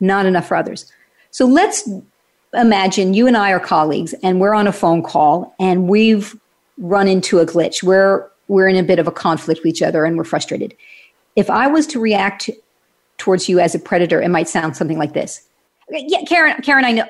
not 0.00 0.26
enough 0.26 0.48
for 0.48 0.56
others. 0.56 0.92
So 1.30 1.46
let's 1.46 1.88
imagine 2.54 3.14
you 3.14 3.26
and 3.26 3.36
I 3.36 3.52
are 3.52 3.60
colleagues 3.60 4.14
and 4.22 4.40
we're 4.40 4.54
on 4.54 4.66
a 4.66 4.72
phone 4.72 5.02
call 5.02 5.54
and 5.60 5.88
we've 5.88 6.36
run 6.78 7.06
into 7.08 7.38
a 7.38 7.46
glitch. 7.46 7.82
We're 7.82 8.28
we're 8.48 8.68
in 8.68 8.76
a 8.76 8.82
bit 8.82 8.98
of 8.98 9.06
a 9.06 9.12
conflict 9.12 9.60
with 9.60 9.66
each 9.66 9.82
other 9.82 10.04
and 10.04 10.16
we're 10.16 10.24
frustrated. 10.24 10.74
If 11.36 11.50
I 11.50 11.66
was 11.66 11.86
to 11.88 12.00
react 12.00 12.48
towards 13.18 13.48
you 13.48 13.60
as 13.60 13.74
a 13.74 13.78
predator, 13.78 14.22
it 14.22 14.30
might 14.30 14.48
sound 14.48 14.74
something 14.74 14.98
like 14.98 15.12
this. 15.12 15.46
Yeah, 15.90 16.22
Karen, 16.26 16.60
Karen, 16.62 16.84
I 16.84 16.92
know. 16.92 17.04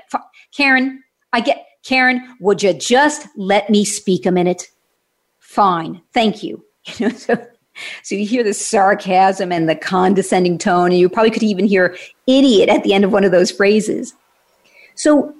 Karen, 0.52 1.02
I 1.32 1.40
get 1.40 1.67
Karen, 1.84 2.36
would 2.40 2.62
you 2.62 2.74
just 2.74 3.26
let 3.36 3.70
me 3.70 3.84
speak 3.84 4.26
a 4.26 4.30
minute? 4.30 4.70
Fine. 5.38 6.02
Thank 6.12 6.42
you. 6.42 6.64
You 6.98 7.08
know, 7.08 7.14
so 7.14 7.46
so 8.02 8.14
you 8.14 8.26
hear 8.26 8.42
the 8.42 8.54
sarcasm 8.54 9.52
and 9.52 9.68
the 9.68 9.76
condescending 9.76 10.58
tone, 10.58 10.90
and 10.90 10.98
you 10.98 11.08
probably 11.08 11.30
could 11.30 11.42
even 11.42 11.66
hear 11.66 11.96
idiot 12.26 12.68
at 12.68 12.82
the 12.82 12.92
end 12.92 13.04
of 13.04 13.12
one 13.12 13.24
of 13.24 13.30
those 13.30 13.50
phrases. 13.50 14.14
So 14.94 15.34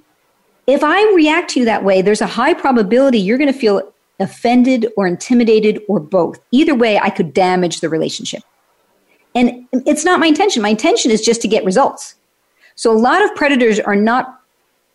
if 0.66 0.85
I 0.85 1.03
react 1.14 1.51
to 1.51 1.61
you 1.61 1.64
that 1.64 1.85
way, 1.85 2.03
there's 2.03 2.20
a 2.20 2.27
high 2.27 2.55
probability 2.55 3.18
you're 3.18 3.38
going 3.38 3.53
to 3.53 3.59
feel 3.59 3.92
offended 4.20 4.87
or 4.96 5.07
intimidated 5.07 5.81
or 5.88 6.01
both. 6.01 6.38
Either 6.51 6.74
way, 6.74 6.98
I 6.98 7.11
could 7.11 7.33
damage 7.33 7.81
the 7.81 7.88
relationship. 7.88 8.42
And 9.35 9.66
it's 9.72 10.05
not 10.05 10.20
my 10.20 10.27
intention. 10.27 10.62
My 10.62 10.70
intention 10.70 11.11
is 11.11 11.24
just 11.24 11.40
to 11.42 11.48
get 11.48 11.64
results. 11.64 12.14
So 12.74 12.92
a 12.92 12.98
lot 12.98 13.22
of 13.22 13.35
predators 13.35 13.81
are 13.81 13.96
not 13.96 14.38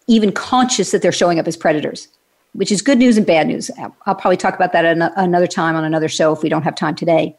even 0.07 0.31
conscious 0.31 0.91
that 0.91 1.01
they're 1.01 1.11
showing 1.11 1.39
up 1.39 1.47
as 1.47 1.57
predators, 1.57 2.07
which 2.53 2.71
is 2.71 2.81
good 2.81 2.97
news 2.97 3.17
and 3.17 3.25
bad 3.25 3.47
news. 3.47 3.71
I'll 4.05 4.15
probably 4.15 4.37
talk 4.37 4.55
about 4.55 4.73
that 4.73 4.85
another 5.17 5.47
time 5.47 5.75
on 5.75 5.83
another 5.83 6.09
show 6.09 6.33
if 6.33 6.43
we 6.43 6.49
don't 6.49 6.63
have 6.63 6.75
time 6.75 6.95
today. 6.95 7.35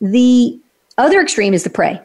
The 0.00 0.58
other 0.98 1.20
extreme 1.20 1.54
is 1.54 1.64
the 1.64 1.70
prey. 1.70 2.00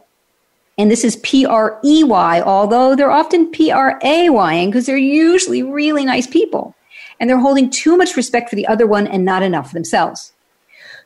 And 0.77 0.89
this 0.89 1.03
is 1.03 1.17
P 1.17 1.45
R 1.45 1.79
E 1.83 2.03
Y, 2.03 2.41
although 2.41 2.95
they're 2.95 3.11
often 3.11 3.51
P 3.51 3.71
R 3.71 3.99
A 4.03 4.29
Y 4.29 4.65
because 4.65 4.85
they're 4.85 4.97
usually 4.97 5.61
really 5.61 6.05
nice 6.05 6.25
people. 6.25 6.75
And 7.19 7.29
they're 7.29 7.37
holding 7.37 7.69
too 7.69 7.97
much 7.97 8.17
respect 8.17 8.49
for 8.49 8.55
the 8.55 8.65
other 8.67 8.87
one 8.87 9.05
and 9.05 9.23
not 9.23 9.43
enough 9.43 9.67
for 9.67 9.73
themselves. 9.75 10.30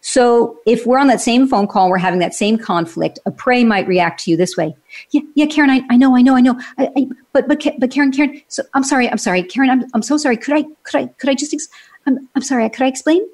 So 0.08 0.60
if 0.68 0.86
we're 0.86 1.00
on 1.00 1.08
that 1.08 1.20
same 1.20 1.48
phone 1.48 1.66
call, 1.66 1.90
we're 1.90 1.98
having 1.98 2.20
that 2.20 2.36
same 2.36 2.60
conflict, 2.60 3.18
a 3.26 3.32
prey 3.32 3.64
might 3.64 3.88
react 3.88 4.24
to 4.24 4.30
you 4.30 4.38
this 4.38 4.56
way. 4.56 4.76
Yeah, 5.10 5.22
yeah, 5.34 5.48
Karen, 5.48 5.72
I, 5.72 5.82
I 5.90 5.98
know, 5.98 6.16
I 6.16 6.22
know, 6.22 6.36
I 6.36 6.42
know. 6.42 6.62
I, 6.78 6.92
I, 6.96 7.08
but, 7.34 7.48
but, 7.48 7.66
but 7.80 7.90
Karen, 7.90 8.12
Karen, 8.12 8.40
so 8.48 8.62
I'm 8.76 8.84
sorry, 8.84 9.10
I'm 9.10 9.18
sorry. 9.18 9.42
Karen, 9.42 9.72
I'm, 9.72 9.84
I'm 9.96 10.04
so 10.04 10.16
sorry. 10.18 10.38
Could 10.38 10.54
I, 10.54 10.64
could 10.84 11.02
I, 11.02 11.08
could 11.18 11.32
I 11.32 11.34
just, 11.34 11.56
ex- 11.56 11.70
I'm, 12.06 12.30
I'm 12.36 12.44
sorry, 12.44 12.70
could 12.70 12.84
I 12.84 12.88
explain? 12.88 13.28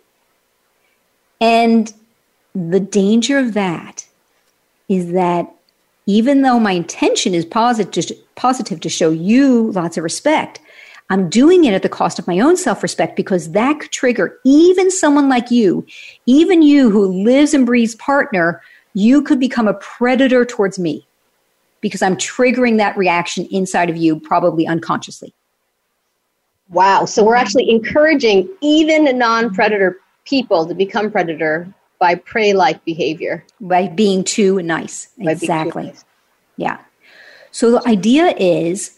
And 1.42 1.94
the 2.56 2.80
danger 2.80 3.38
of 3.38 3.54
that 3.54 4.08
is 4.88 5.12
that 5.12 5.54
even 6.06 6.42
though 6.42 6.58
my 6.58 6.72
intention 6.72 7.36
is 7.36 7.44
positive, 7.44 8.18
positive 8.36 8.80
to 8.80 8.88
show 8.88 9.10
you 9.10 9.74
lots 9.74 9.98
of 9.98 10.06
respect, 10.06 10.62
I'm 11.12 11.30
doing 11.30 11.66
it 11.66 11.74
at 11.74 11.84
the 11.84 11.90
cost 11.90 12.20
of 12.20 12.26
my 12.26 12.40
own 12.40 12.56
self 12.56 12.82
respect 12.82 13.18
because 13.18 13.52
that 13.52 13.82
could 13.82 13.92
trigger 13.92 14.40
even 14.46 14.90
someone 14.90 15.28
like 15.28 15.52
you, 15.52 15.86
even 16.26 16.62
you 16.62 16.90
who 16.90 17.06
lives 17.24 17.54
and 17.54 17.66
breathes 17.66 17.96
partner, 17.96 18.62
you 18.94 19.22
could 19.22 19.38
become 19.38 19.68
a 19.68 19.74
predator 19.74 20.46
towards 20.46 20.80
me 20.80 21.06
because 21.82 22.02
I'm 22.02 22.16
triggering 22.16 22.78
that 22.78 22.96
reaction 22.96 23.46
inside 23.52 23.90
of 23.90 23.98
you, 23.98 24.22
probably 24.22 24.66
unconsciously. 24.66 25.34
Wow. 26.70 27.04
So 27.04 27.26
we're 27.26 27.36
actually 27.36 27.70
encouraging 27.70 28.50
even 28.62 29.18
non 29.18 29.54
predator 29.54 29.98
people 30.24 30.66
to 30.66 30.74
become 30.74 31.12
predator 31.12 31.68
by 32.00 32.16
prey 32.16 32.54
like 32.54 32.86
behavior. 32.86 33.44
By 33.60 33.90
being 33.90 34.24
too 34.24 34.62
nice. 34.62 35.10
By 35.18 35.32
exactly. 35.32 35.84
Too 35.84 35.90
nice. 35.90 36.06
Yeah. 36.56 36.78
So 37.52 37.72
the 37.72 37.86
idea 37.86 38.34
is 38.38 38.98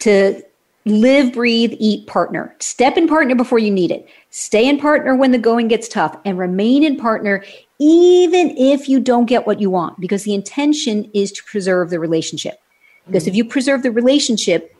to 0.00 0.42
live, 0.84 1.32
breathe, 1.32 1.74
eat 1.78 2.06
partner. 2.06 2.54
Step 2.58 2.96
in 2.96 3.06
partner 3.06 3.34
before 3.34 3.58
you 3.58 3.70
need 3.70 3.90
it. 3.90 4.08
Stay 4.30 4.68
in 4.68 4.78
partner 4.78 5.14
when 5.14 5.32
the 5.32 5.38
going 5.38 5.68
gets 5.68 5.88
tough 5.88 6.16
and 6.24 6.38
remain 6.38 6.82
in 6.82 6.96
partner 6.96 7.44
even 7.80 8.50
if 8.58 8.88
you 8.88 9.00
don't 9.00 9.24
get 9.24 9.46
what 9.46 9.58
you 9.58 9.70
want 9.70 9.98
because 9.98 10.24
the 10.24 10.34
intention 10.34 11.10
is 11.14 11.32
to 11.32 11.42
preserve 11.44 11.88
the 11.88 11.98
relationship. 11.98 12.60
Because 13.06 13.26
if 13.26 13.34
you 13.34 13.44
preserve 13.44 13.82
the 13.82 13.90
relationship, 13.90 14.76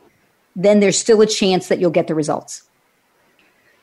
then 0.55 0.79
there's 0.79 0.97
still 0.97 1.21
a 1.21 1.25
chance 1.25 1.67
that 1.67 1.79
you'll 1.79 1.89
get 1.89 2.07
the 2.07 2.15
results. 2.15 2.63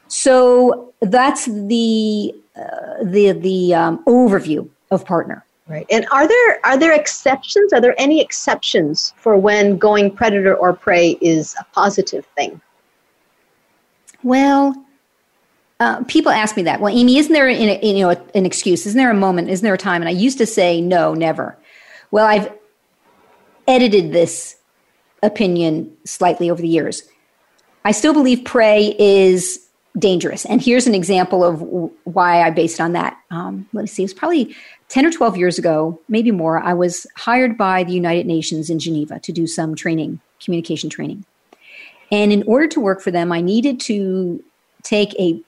So 0.06 0.94
that's 1.00 1.46
the 1.46 2.34
uh, 2.56 3.04
the 3.04 3.32
the 3.32 3.74
um, 3.74 4.04
overview 4.04 4.68
of 4.90 5.04
partner. 5.04 5.44
Right. 5.68 5.86
And 5.90 6.06
are 6.10 6.26
there 6.26 6.60
are 6.64 6.78
there 6.78 6.94
exceptions? 6.94 7.74
Are 7.74 7.80
there 7.80 7.94
any 7.98 8.22
exceptions 8.22 9.12
for 9.18 9.36
when 9.36 9.76
going 9.76 10.10
predator 10.10 10.56
or 10.56 10.72
prey 10.72 11.18
is 11.20 11.54
a 11.60 11.64
positive 11.74 12.24
thing? 12.36 12.60
Well, 14.22 14.82
uh, 15.78 16.02
people 16.04 16.32
ask 16.32 16.56
me 16.56 16.62
that. 16.64 16.80
Well, 16.80 16.96
Amy, 16.96 17.18
isn't 17.18 17.32
there 17.32 17.48
an, 17.48 17.84
you 17.84 18.00
know 18.00 18.10
an 18.34 18.46
excuse? 18.46 18.86
Isn't 18.86 18.98
there 18.98 19.10
a 19.10 19.14
moment? 19.14 19.50
Isn't 19.50 19.62
there 19.62 19.74
a 19.74 19.78
time? 19.78 20.00
And 20.00 20.08
I 20.08 20.12
used 20.12 20.38
to 20.38 20.46
say 20.46 20.80
no, 20.80 21.12
never. 21.12 21.56
Well, 22.10 22.26
I've 22.26 22.50
edited 23.68 24.12
this 24.12 24.56
opinion 25.22 25.94
slightly 26.04 26.50
over 26.50 26.62
the 26.62 26.68
years. 26.68 27.02
I 27.84 27.92
still 27.92 28.14
believe 28.14 28.44
prey 28.44 28.96
is 28.98 29.66
dangerous, 29.98 30.44
and 30.46 30.62
here's 30.62 30.86
an 30.86 30.94
example 30.94 31.44
of 31.44 31.60
why 32.04 32.42
I 32.42 32.50
based 32.50 32.80
on 32.80 32.92
that. 32.92 33.18
Um, 33.30 33.68
let 33.72 33.82
me 33.82 33.88
see. 33.88 34.02
It 34.02 34.06
was 34.06 34.14
probably 34.14 34.56
10 34.88 35.06
or 35.06 35.10
12 35.10 35.36
years 35.36 35.58
ago, 35.58 36.00
maybe 36.08 36.30
more, 36.30 36.58
I 36.58 36.72
was 36.72 37.06
hired 37.16 37.58
by 37.58 37.84
the 37.84 37.92
United 37.92 38.26
Nations 38.26 38.70
in 38.70 38.78
Geneva 38.78 39.20
to 39.20 39.32
do 39.32 39.46
some 39.46 39.74
training, 39.74 40.20
communication 40.42 40.88
training. 40.88 41.24
And 42.10 42.32
in 42.32 42.42
order 42.44 42.66
to 42.68 42.80
work 42.80 43.02
for 43.02 43.10
them, 43.10 43.30
I 43.30 43.40
needed 43.40 43.80
to 43.80 44.42
take 44.82 45.14
a 45.18 45.40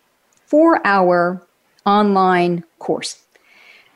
four 0.47 0.87
hour 0.87 1.47
online 1.87 2.65
course. 2.79 3.23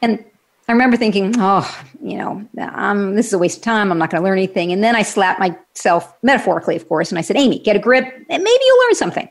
And 0.01 0.25
I 0.67 0.73
remember 0.73 0.97
thinking, 0.97 1.35
oh, 1.37 1.85
you 2.03 2.17
know, 2.17 2.49
um, 2.59 3.17
this 3.17 3.27
is 3.27 3.33
a 3.35 3.39
waste 3.39 3.59
of 3.59 3.65
time. 3.65 3.93
I'm 3.93 3.99
not 3.99 4.11
going 4.11 4.23
to 4.23 4.25
learn 4.25 4.39
anything. 4.39 4.73
And 4.73 4.83
then 4.83 4.97
I 4.97 5.03
slapped 5.03 5.41
myself, 5.41 6.15
metaphorically, 6.23 6.75
of 6.75 6.89
course, 6.89 7.11
and 7.11 7.19
I 7.19 7.23
said, 7.23 7.37
Amy, 7.37 7.59
get 7.59 7.77
a 7.77 7.79
grip 7.79 8.05
and 8.05 8.43
maybe 8.43 8.61
you'll 8.67 8.87
learn 8.87 8.95
something. 8.95 9.29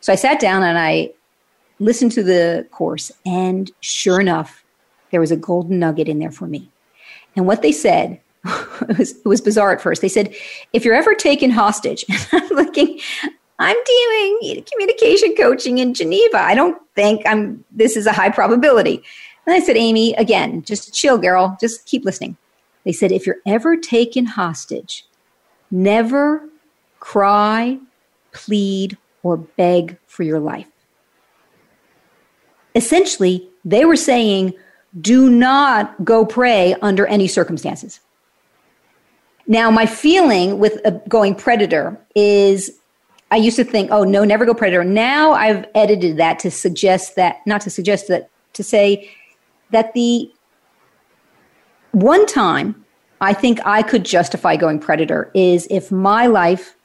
So 0.00 0.12
I 0.12 0.16
sat 0.16 0.40
down 0.40 0.64
and 0.64 0.76
I 0.76 1.12
listened 1.78 2.10
to 2.12 2.22
the 2.24 2.66
course. 2.72 3.12
And 3.24 3.70
sure 3.80 4.20
enough, 4.20 4.61
there 5.12 5.20
was 5.20 5.30
a 5.30 5.36
golden 5.36 5.78
nugget 5.78 6.08
in 6.08 6.18
there 6.18 6.32
for 6.32 6.46
me. 6.46 6.68
And 7.36 7.46
what 7.46 7.62
they 7.62 7.70
said, 7.70 8.20
it 8.44 8.98
was, 8.98 9.12
it 9.12 9.26
was 9.26 9.40
bizarre 9.40 9.72
at 9.72 9.80
first. 9.80 10.02
They 10.02 10.08
said, 10.08 10.34
if 10.72 10.84
you're 10.84 10.94
ever 10.94 11.14
taken 11.14 11.50
hostage, 11.50 12.04
I'm 12.32 12.48
looking, 12.48 12.98
I'm 13.60 13.76
doing 13.86 14.64
communication 14.70 15.36
coaching 15.36 15.78
in 15.78 15.94
Geneva. 15.94 16.38
I 16.38 16.56
don't 16.56 16.82
think 16.96 17.22
I'm, 17.26 17.64
this 17.70 17.96
is 17.96 18.06
a 18.06 18.12
high 18.12 18.30
probability. 18.30 19.02
And 19.46 19.54
I 19.54 19.60
said, 19.60 19.76
Amy, 19.76 20.14
again, 20.14 20.62
just 20.62 20.92
chill, 20.92 21.18
girl, 21.18 21.56
just 21.60 21.86
keep 21.86 22.04
listening. 22.04 22.36
They 22.84 22.92
said, 22.92 23.12
if 23.12 23.26
you're 23.26 23.36
ever 23.46 23.76
taken 23.76 24.26
hostage, 24.26 25.06
never 25.70 26.48
cry, 27.00 27.78
plead, 28.32 28.96
or 29.22 29.36
beg 29.36 29.98
for 30.06 30.22
your 30.22 30.40
life. 30.40 30.66
Essentially, 32.74 33.48
they 33.64 33.84
were 33.84 33.96
saying, 33.96 34.54
do 35.00 35.30
not 35.30 36.04
go 36.04 36.24
prey 36.24 36.74
under 36.82 37.06
any 37.06 37.26
circumstances. 37.26 38.00
Now, 39.46 39.70
my 39.70 39.86
feeling 39.86 40.58
with 40.58 40.80
going 41.08 41.34
predator 41.34 41.98
is 42.14 42.78
I 43.30 43.36
used 43.36 43.56
to 43.56 43.64
think, 43.64 43.90
oh, 43.90 44.04
no, 44.04 44.24
never 44.24 44.44
go 44.44 44.52
predator. 44.52 44.84
Now 44.84 45.32
I've 45.32 45.64
edited 45.74 46.18
that 46.18 46.38
to 46.40 46.50
suggest 46.50 47.16
that, 47.16 47.38
not 47.46 47.62
to 47.62 47.70
suggest 47.70 48.08
that, 48.08 48.28
to 48.52 48.62
say 48.62 49.10
that 49.70 49.94
the 49.94 50.30
one 51.92 52.26
time 52.26 52.84
I 53.22 53.32
think 53.32 53.58
I 53.64 53.82
could 53.82 54.04
justify 54.04 54.56
going 54.56 54.78
predator 54.78 55.30
is 55.32 55.66
if 55.70 55.90
my 55.90 56.26
life 56.26 56.76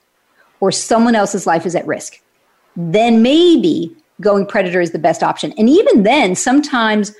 or 0.61 0.71
someone 0.71 1.15
else's 1.15 1.45
life 1.45 1.65
is 1.65 1.75
at 1.75 1.85
risk. 1.85 2.21
Then 2.77 3.21
maybe 3.21 3.93
going 4.21 4.45
predator 4.45 4.79
is 4.79 4.91
the 4.91 4.99
best 4.99 5.23
option. 5.23 5.53
And 5.57 5.67
even 5.69 6.03
then, 6.03 6.33
sometimes 6.33 7.13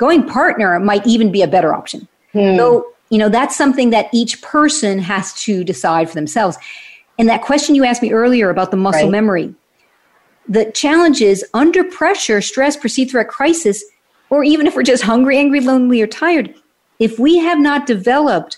going 0.00 0.26
partner 0.26 0.80
might 0.80 1.06
even 1.06 1.30
be 1.30 1.42
a 1.42 1.46
better 1.46 1.74
option. 1.74 2.08
Hmm. 2.32 2.56
So, 2.56 2.90
you 3.10 3.18
know, 3.18 3.28
that's 3.28 3.54
something 3.54 3.90
that 3.90 4.08
each 4.14 4.40
person 4.40 4.98
has 4.98 5.34
to 5.42 5.62
decide 5.62 6.08
for 6.08 6.14
themselves. 6.14 6.56
And 7.18 7.28
that 7.28 7.42
question 7.42 7.74
you 7.74 7.84
asked 7.84 8.00
me 8.00 8.10
earlier 8.10 8.48
about 8.48 8.70
the 8.70 8.78
muscle 8.78 9.02
right. 9.02 9.10
memory, 9.10 9.54
the 10.48 10.72
challenge 10.72 11.20
is 11.20 11.44
under 11.52 11.84
pressure, 11.84 12.40
stress, 12.40 12.78
perceived 12.78 13.10
threat, 13.10 13.28
crisis, 13.28 13.84
or 14.30 14.42
even 14.42 14.66
if 14.66 14.74
we're 14.74 14.84
just 14.84 15.02
hungry, 15.02 15.36
angry, 15.36 15.60
lonely, 15.60 16.00
or 16.00 16.06
tired, 16.06 16.54
if 16.98 17.18
we 17.18 17.36
have 17.36 17.58
not 17.58 17.86
developed 17.86 18.56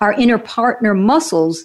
our 0.00 0.12
inner 0.12 0.38
partner 0.38 0.94
muscles, 0.94 1.64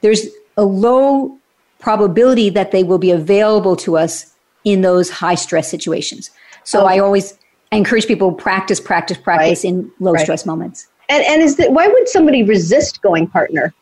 there's 0.00 0.26
a 0.56 0.64
low 0.64 1.38
probability 1.78 2.50
that 2.50 2.72
they 2.72 2.82
will 2.82 2.98
be 2.98 3.12
available 3.12 3.76
to 3.76 3.96
us 3.96 4.34
in 4.64 4.80
those 4.80 5.10
high 5.10 5.36
stress 5.36 5.70
situations. 5.70 6.30
So 6.64 6.86
I 6.86 6.98
always 6.98 7.38
I 7.72 7.76
encourage 7.76 8.06
people 8.06 8.32
practice, 8.32 8.78
practice, 8.78 9.16
practice 9.16 9.64
right. 9.64 9.72
in 9.72 9.90
low 9.98 10.12
right. 10.12 10.22
stress 10.22 10.44
moments. 10.44 10.86
And, 11.08 11.24
and 11.24 11.42
is 11.42 11.56
that 11.56 11.72
why 11.72 11.88
would 11.88 12.08
somebody 12.08 12.42
resist 12.42 13.00
going 13.02 13.26
partner? 13.26 13.74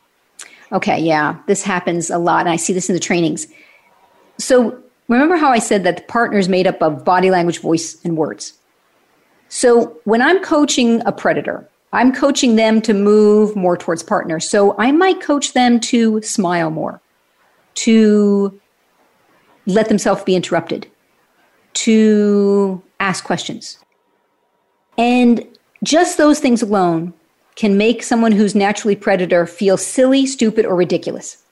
Okay, 0.72 1.00
yeah, 1.00 1.36
this 1.48 1.64
happens 1.64 2.10
a 2.10 2.18
lot, 2.18 2.40
and 2.40 2.48
I 2.48 2.56
see 2.56 2.72
this 2.72 2.88
in 2.88 2.94
the 2.94 3.00
trainings. 3.00 3.48
So 4.38 4.80
remember 5.08 5.36
how 5.36 5.50
I 5.50 5.58
said 5.58 5.82
that 5.82 5.96
the 5.96 6.02
partner 6.04 6.38
is 6.38 6.48
made 6.48 6.68
up 6.68 6.80
of 6.80 7.04
body 7.04 7.30
language, 7.30 7.58
voice, 7.60 8.00
and 8.04 8.16
words. 8.16 8.54
So 9.48 9.98
when 10.04 10.22
I'm 10.22 10.42
coaching 10.44 11.02
a 11.04 11.12
predator, 11.12 11.68
I'm 11.92 12.14
coaching 12.14 12.54
them 12.54 12.80
to 12.82 12.94
move 12.94 13.56
more 13.56 13.76
towards 13.76 14.04
partner. 14.04 14.38
So 14.38 14.76
I 14.78 14.92
might 14.92 15.20
coach 15.20 15.54
them 15.54 15.80
to 15.80 16.22
smile 16.22 16.70
more, 16.70 17.00
to 17.74 18.60
let 19.66 19.88
themselves 19.88 20.22
be 20.22 20.36
interrupted, 20.36 20.88
to 21.74 22.80
ask 23.00 23.24
questions. 23.24 23.78
And 24.96 25.46
just 25.82 26.18
those 26.18 26.38
things 26.38 26.62
alone 26.62 27.14
can 27.56 27.76
make 27.76 28.02
someone 28.02 28.32
who's 28.32 28.54
naturally 28.54 28.96
predator 28.96 29.46
feel 29.46 29.76
silly, 29.76 30.26
stupid, 30.26 30.64
or 30.64 30.76
ridiculous. 30.76 31.42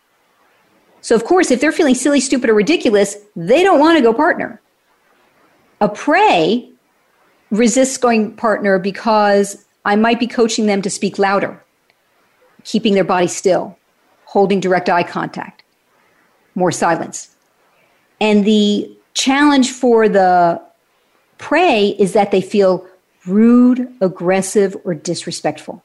So, 1.01 1.15
of 1.15 1.25
course, 1.25 1.51
if 1.51 1.61
they're 1.61 1.73
feeling 1.73 1.95
silly, 1.95 2.21
stupid, 2.21 2.51
or 2.51 2.55
ridiculous, 2.55 3.17
they 3.35 3.63
don't 3.63 3.81
want 3.81 3.97
to 3.97 4.03
go 4.03 4.13
partner. 4.13 4.61
A 5.81 5.89
prey 5.89 6.71
resists 7.51 7.97
going 7.97 8.35
partner 8.37 8.79
because 8.79 9.65
I 9.85 9.97
might 9.97 10.21
be 10.21 10.27
coaching 10.27 10.67
them 10.67 10.83
to 10.83 10.91
speak 10.91 11.19
louder, 11.19 11.63
keeping 12.65 12.95
their 12.95 13.05
body 13.05 13.29
still, 13.29 13.79
holding 14.25 14.61
direct 14.61 14.89
eye 14.89 15.05
contact, 15.05 15.63
more 16.55 16.73
silence. 16.73 17.35
And 18.21 18.45
the 18.45 18.91
challenge 19.15 19.71
for 19.71 20.09
the 20.09 20.61
prey 21.39 21.97
is 21.99 22.13
that 22.13 22.31
they 22.31 22.41
feel 22.41 22.87
rude, 23.27 23.93
aggressive, 24.01 24.77
or 24.85 24.95
disrespectful 24.95 25.83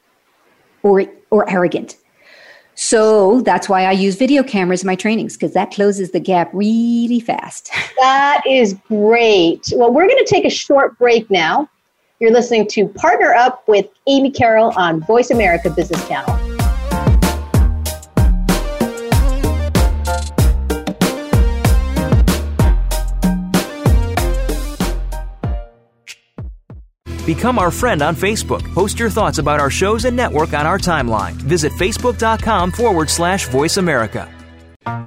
or, 0.81 1.05
or 1.29 1.49
arrogant. 1.49 1.97
So 2.75 3.41
that's 3.41 3.69
why 3.69 3.85
I 3.85 3.91
use 3.91 4.15
video 4.15 4.41
cameras 4.43 4.81
in 4.81 4.87
my 4.87 4.95
trainings 4.95 5.37
because 5.37 5.53
that 5.53 5.71
closes 5.71 6.11
the 6.11 6.19
gap 6.19 6.49
really 6.53 7.19
fast. 7.19 7.71
that 7.99 8.43
is 8.47 8.73
great. 8.87 9.71
Well, 9.75 9.93
we're 9.93 10.07
going 10.07 10.23
to 10.23 10.29
take 10.29 10.45
a 10.45 10.49
short 10.49 10.97
break 10.97 11.29
now. 11.29 11.69
You're 12.19 12.31
listening 12.31 12.67
to 12.69 12.87
Partner 12.87 13.33
Up 13.33 13.67
with 13.67 13.87
Amy 14.07 14.31
Carroll 14.31 14.71
on 14.75 15.01
Voice 15.01 15.29
America 15.29 15.69
Business 15.69 16.07
Channel. 16.07 16.42
Become 27.25 27.57
our 27.57 27.71
friend 27.71 28.01
on 28.01 28.15
Facebook. 28.15 28.61
Post 28.73 28.99
your 28.99 29.09
thoughts 29.09 29.37
about 29.37 29.59
our 29.59 29.69
shows 29.69 30.03
and 30.03 30.15
network 30.15 30.53
on 30.53 30.65
our 30.65 30.77
timeline. 30.77 31.33
Visit 31.33 31.71
facebook.com 31.73 32.71
forward 32.71 33.09
slash 33.09 33.47
voice 33.47 33.77
America. 33.77 34.29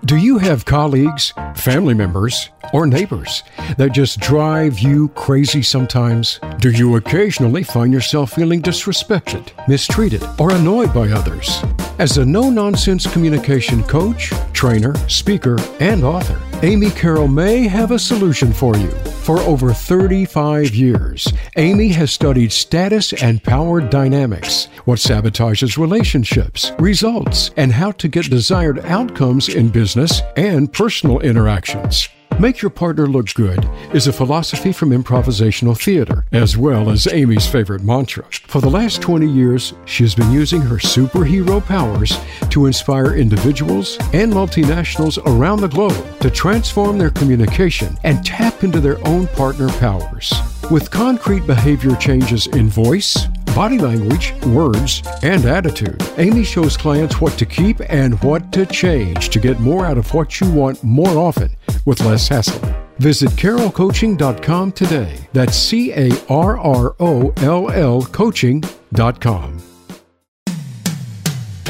Do 0.06 0.16
you 0.16 0.38
have 0.38 0.64
colleagues, 0.64 1.34
family 1.54 1.92
members, 1.92 2.48
or 2.72 2.86
neighbors 2.86 3.42
that 3.76 3.92
just 3.92 4.20
drive 4.20 4.78
you 4.78 5.08
crazy 5.08 5.62
sometimes? 5.62 6.40
Do 6.60 6.70
you 6.70 6.96
occasionally 6.96 7.62
find 7.62 7.92
yourself 7.92 8.32
feeling 8.32 8.62
disrespected, 8.62 9.50
mistreated, 9.68 10.24
or 10.38 10.52
annoyed 10.52 10.94
by 10.94 11.10
others? 11.10 11.62
As 11.98 12.18
a 12.18 12.24
no 12.24 12.48
nonsense 12.50 13.06
communication 13.12 13.82
coach, 13.82 14.32
trainer, 14.52 14.94
speaker, 15.08 15.56
and 15.80 16.04
author, 16.04 16.40
Amy 16.62 16.88
Carroll 16.90 17.28
may 17.28 17.68
have 17.68 17.90
a 17.90 17.98
solution 17.98 18.50
for 18.50 18.76
you. 18.78 18.90
For 19.24 19.38
over 19.40 19.74
35 19.74 20.74
years, 20.74 21.30
Amy 21.56 21.88
has 21.88 22.10
studied 22.10 22.50
status 22.50 23.12
and 23.12 23.42
power 23.42 23.82
dynamics, 23.82 24.68
what 24.86 24.98
sabotages 24.98 25.76
relationships, 25.76 26.72
results, 26.78 27.50
and 27.58 27.72
how 27.72 27.90
to 27.92 28.08
get 28.08 28.30
desired 28.30 28.78
outcomes 28.86 29.50
in 29.50 29.68
business 29.68 30.22
and 30.36 30.72
personal 30.72 31.20
interactions. 31.20 32.08
Make 32.38 32.60
Your 32.60 32.70
Partner 32.70 33.06
Look 33.06 33.32
Good 33.32 33.66
is 33.94 34.06
a 34.06 34.12
philosophy 34.12 34.70
from 34.70 34.90
improvisational 34.90 35.74
theater, 35.74 36.26
as 36.32 36.54
well 36.54 36.90
as 36.90 37.06
Amy's 37.06 37.46
favorite 37.46 37.82
mantra. 37.82 38.24
For 38.30 38.60
the 38.60 38.68
last 38.68 39.00
20 39.00 39.26
years, 39.26 39.72
she 39.86 40.02
has 40.02 40.14
been 40.14 40.30
using 40.30 40.60
her 40.60 40.76
superhero 40.76 41.64
powers 41.64 42.18
to 42.50 42.66
inspire 42.66 43.14
individuals 43.14 43.96
and 44.12 44.30
multinationals 44.30 45.16
around 45.24 45.62
the 45.62 45.68
globe 45.68 46.20
to 46.20 46.30
transform 46.30 46.98
their 46.98 47.10
communication 47.10 47.96
and 48.04 48.22
tap 48.22 48.62
into 48.62 48.80
their 48.80 48.98
own 49.08 49.28
partner 49.28 49.70
powers. 49.78 50.34
With 50.70 50.90
concrete 50.90 51.46
behavior 51.46 51.96
changes 51.96 52.48
in 52.48 52.68
voice, 52.68 53.28
body 53.56 53.78
language, 53.78 54.34
words, 54.44 55.02
and 55.22 55.46
attitude. 55.46 56.00
Amy 56.18 56.44
shows 56.44 56.76
clients 56.76 57.22
what 57.22 57.32
to 57.38 57.46
keep 57.46 57.80
and 57.88 58.22
what 58.22 58.52
to 58.52 58.66
change 58.66 59.30
to 59.30 59.40
get 59.40 59.58
more 59.60 59.86
out 59.86 59.96
of 59.96 60.12
what 60.12 60.38
you 60.40 60.52
want 60.52 60.84
more 60.84 61.16
often 61.16 61.50
with 61.86 61.98
less 62.02 62.28
hassle. 62.28 62.60
Visit 62.98 63.30
carrollcoaching.com 63.30 64.72
today. 64.72 65.26
That's 65.32 65.56
C 65.56 65.90
A 65.92 66.10
R 66.28 66.58
R 66.58 66.94
O 67.00 67.32
L 67.38 67.70
L 67.70 68.02
coaching.com. 68.02 69.62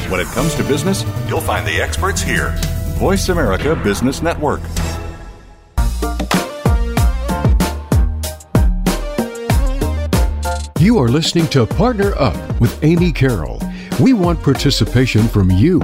When 0.09 0.21
it 0.21 0.27
comes 0.29 0.55
to 0.57 0.65
business, 0.65 1.05
you'll 1.29 1.41
find 1.41 1.65
the 1.67 1.81
experts 1.81 2.21
here. 2.21 2.53
Voice 2.99 3.29
America 3.29 3.77
Business 3.77 4.23
Network. 4.23 4.61
You 10.87 10.99
are 10.99 11.09
listening 11.09 11.49
to 11.49 11.67
Partner 11.67 12.15
Up 12.15 12.61
with 12.61 12.85
Amy 12.85 13.11
Carroll. 13.11 13.61
We 13.99 14.13
want 14.13 14.41
participation 14.41 15.27
from 15.27 15.51
you. 15.51 15.83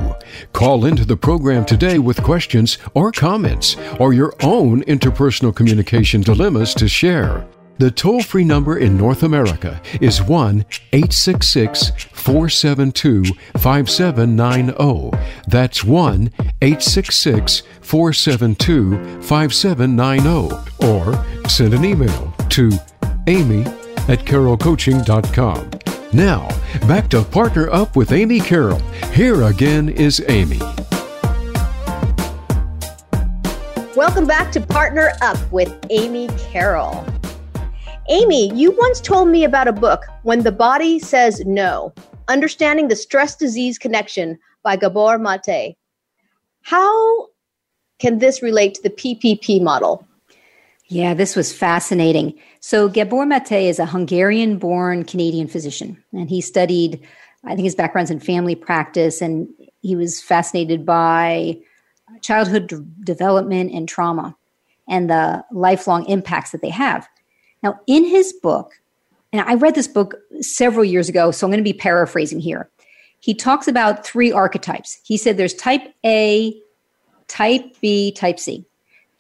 Call 0.53 0.85
into 0.85 1.05
the 1.05 1.17
program 1.17 1.65
today 1.65 1.99
with 1.99 2.23
questions 2.23 2.79
or 2.95 3.11
comments 3.11 3.77
or 3.99 4.13
your 4.13 4.33
own 4.45 4.85
interpersonal 4.85 5.57
communication 5.57 6.21
dilemmas 6.21 6.73
to 6.75 6.87
share. 6.87 7.45
The 7.79 7.91
toll 7.91 8.23
free 8.23 8.45
number 8.45 8.79
in 8.79 8.97
North 8.97 9.25
America 9.25 9.83
is 10.01 10.23
1 10.23 10.65
866 10.93 11.91
472 12.13 13.25
5790. 13.59 15.19
That's 15.49 15.83
1 15.83 16.31
866 16.63 17.63
472 17.81 19.21
5790. 19.21 20.55
Or 20.87 21.49
send 21.49 21.75
an 21.75 21.85
email 21.85 22.33
to 22.51 22.71
amy 23.27 23.65
at 24.09 24.21
carrollcoaching.com. 24.21 25.71
Now, 26.13 26.49
back 26.87 27.09
to 27.11 27.23
Partner 27.23 27.71
Up 27.71 27.97
with 27.97 28.13
Amy 28.13 28.41
Carroll. 28.41 28.81
Here 29.13 29.43
again 29.43 29.89
is 29.89 30.23
Amy. 30.29 30.61
Welcome 33.97 34.27
back 34.27 34.53
to 34.53 34.61
Partner 34.61 35.13
Up 35.23 35.39
with 35.53 35.75
Amy 35.91 36.29
Carroll. 36.39 37.07
Amy, 38.09 38.53
you 38.55 38.77
once 38.79 39.01
told 39.01 39.29
me 39.29 39.45
about 39.45 39.69
a 39.69 39.73
book, 39.73 40.05
When 40.23 40.43
the 40.43 40.53
Body 40.53 40.99
Says 40.99 41.45
No 41.47 41.95
Understanding 42.29 42.89
the 42.89 42.97
Stress 42.97 43.37
Disease 43.37 43.79
Connection 43.79 44.39
by 44.63 44.77
Gabor 44.77 45.19
Mate. 45.19 45.77
How 46.63 47.29
can 47.99 48.19
this 48.19 48.43
relate 48.43 48.75
to 48.75 48.83
the 48.83 48.91
PPP 48.91 49.63
model? 49.63 50.07
Yeah, 50.93 51.15
this 51.15 51.35
was 51.35 51.55
fascinating. 51.55 52.39
So, 52.61 52.87
Gabor 52.87 53.25
Mate 53.25 53.67
is 53.67 53.79
a 53.79 53.87
Hungarian 53.87 54.59
born 54.59 55.05
Canadian 55.05 55.49
physician, 55.49 55.97
and 56.13 56.29
he 56.29 56.43
studied, 56.43 57.01
I 57.45 57.55
think 57.55 57.65
his 57.65 57.75
background's 57.75 58.11
in 58.11 58.21
family 58.21 58.55
practice, 58.55 59.23
and 59.23 59.49
he 59.81 59.97
was 59.97 60.21
fascinated 60.21 60.85
by 60.85 61.59
childhood 62.21 62.67
d- 62.67 62.77
development 63.05 63.73
and 63.73 63.89
trauma 63.89 64.37
and 64.87 65.09
the 65.09 65.43
lifelong 65.51 66.05
impacts 66.11 66.51
that 66.51 66.61
they 66.61 66.69
have. 66.69 67.09
Now, 67.63 67.81
in 67.87 68.05
his 68.05 68.35
book, 68.43 68.75
and 69.33 69.41
I 69.41 69.55
read 69.55 69.75
this 69.75 69.89
book 69.89 70.17
several 70.43 70.85
years 70.85 71.09
ago, 71.09 71.31
so 71.31 71.47
I'm 71.47 71.51
going 71.51 71.57
to 71.57 71.65
be 71.65 71.73
paraphrasing 71.73 72.39
here. 72.39 72.69
He 73.19 73.33
talks 73.33 73.67
about 73.67 74.05
three 74.05 74.31
archetypes. 74.31 75.01
He 75.05 75.17
said 75.17 75.39
there's 75.39 75.55
type 75.55 75.95
A, 76.05 76.55
type 77.29 77.77
B, 77.81 78.13
type 78.13 78.39
C. 78.39 78.67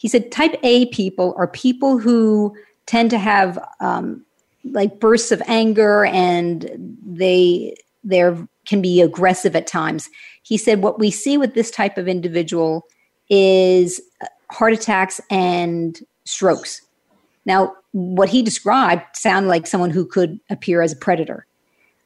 He 0.03 0.09
said 0.09 0.33
type 0.33 0.59
A 0.65 0.87
people 0.87 1.33
are 1.39 1.47
people 1.47 1.97
who 1.97 2.57
tend 2.87 3.09
to 3.11 3.19
have 3.19 3.57
um, 3.79 4.27
like 4.65 4.99
bursts 4.99 5.31
of 5.31 5.41
anger 5.47 6.05
and 6.07 6.69
they 7.07 7.77
they 8.03 8.35
can 8.67 8.83
be 8.83 9.01
aggressive 9.01 9.55
at 9.55 9.69
times. 9.69 10.11
He 10.43 10.59
said 10.59 10.83
what 10.83 10.99
we 10.99 11.13
see 11.13 11.39
with 11.39 11.55
this 11.55 11.71
type 11.71 11.99
of 11.99 12.09
individual 12.09 12.85
is 13.31 14.01
heart 14.51 14.73
attacks 14.73 15.21
and 15.31 16.01
strokes. 16.25 16.83
Now, 17.47 17.73
what 17.93 18.29
he 18.29 18.43
described 18.43 19.05
sounded 19.15 19.49
like 19.49 19.69
someone 19.69 19.91
who 19.91 20.05
could 20.05 20.41
appear 20.51 20.83
as 20.83 20.93
a 20.93 20.97
predator. 20.97 21.47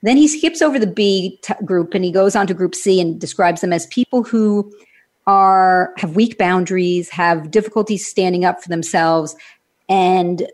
Then 0.02 0.18
he 0.18 0.28
skips 0.28 0.61
over 0.61 0.78
the 0.78 0.87
B 0.87 1.38
t- 1.42 1.54
group 1.64 1.94
and 1.94 2.04
he 2.04 2.12
goes 2.12 2.37
on 2.37 2.46
to 2.48 2.52
group 2.52 2.74
C 2.74 3.00
and 3.00 3.18
describes 3.18 3.62
them 3.62 3.72
as 3.72 3.87
people 3.87 4.22
who 4.22 4.70
are 5.26 5.92
have 5.96 6.14
weak 6.14 6.38
boundaries, 6.38 7.08
have 7.10 7.50
difficulties 7.50 8.06
standing 8.06 8.44
up 8.44 8.62
for 8.62 8.68
themselves, 8.68 9.34
and 9.88 10.46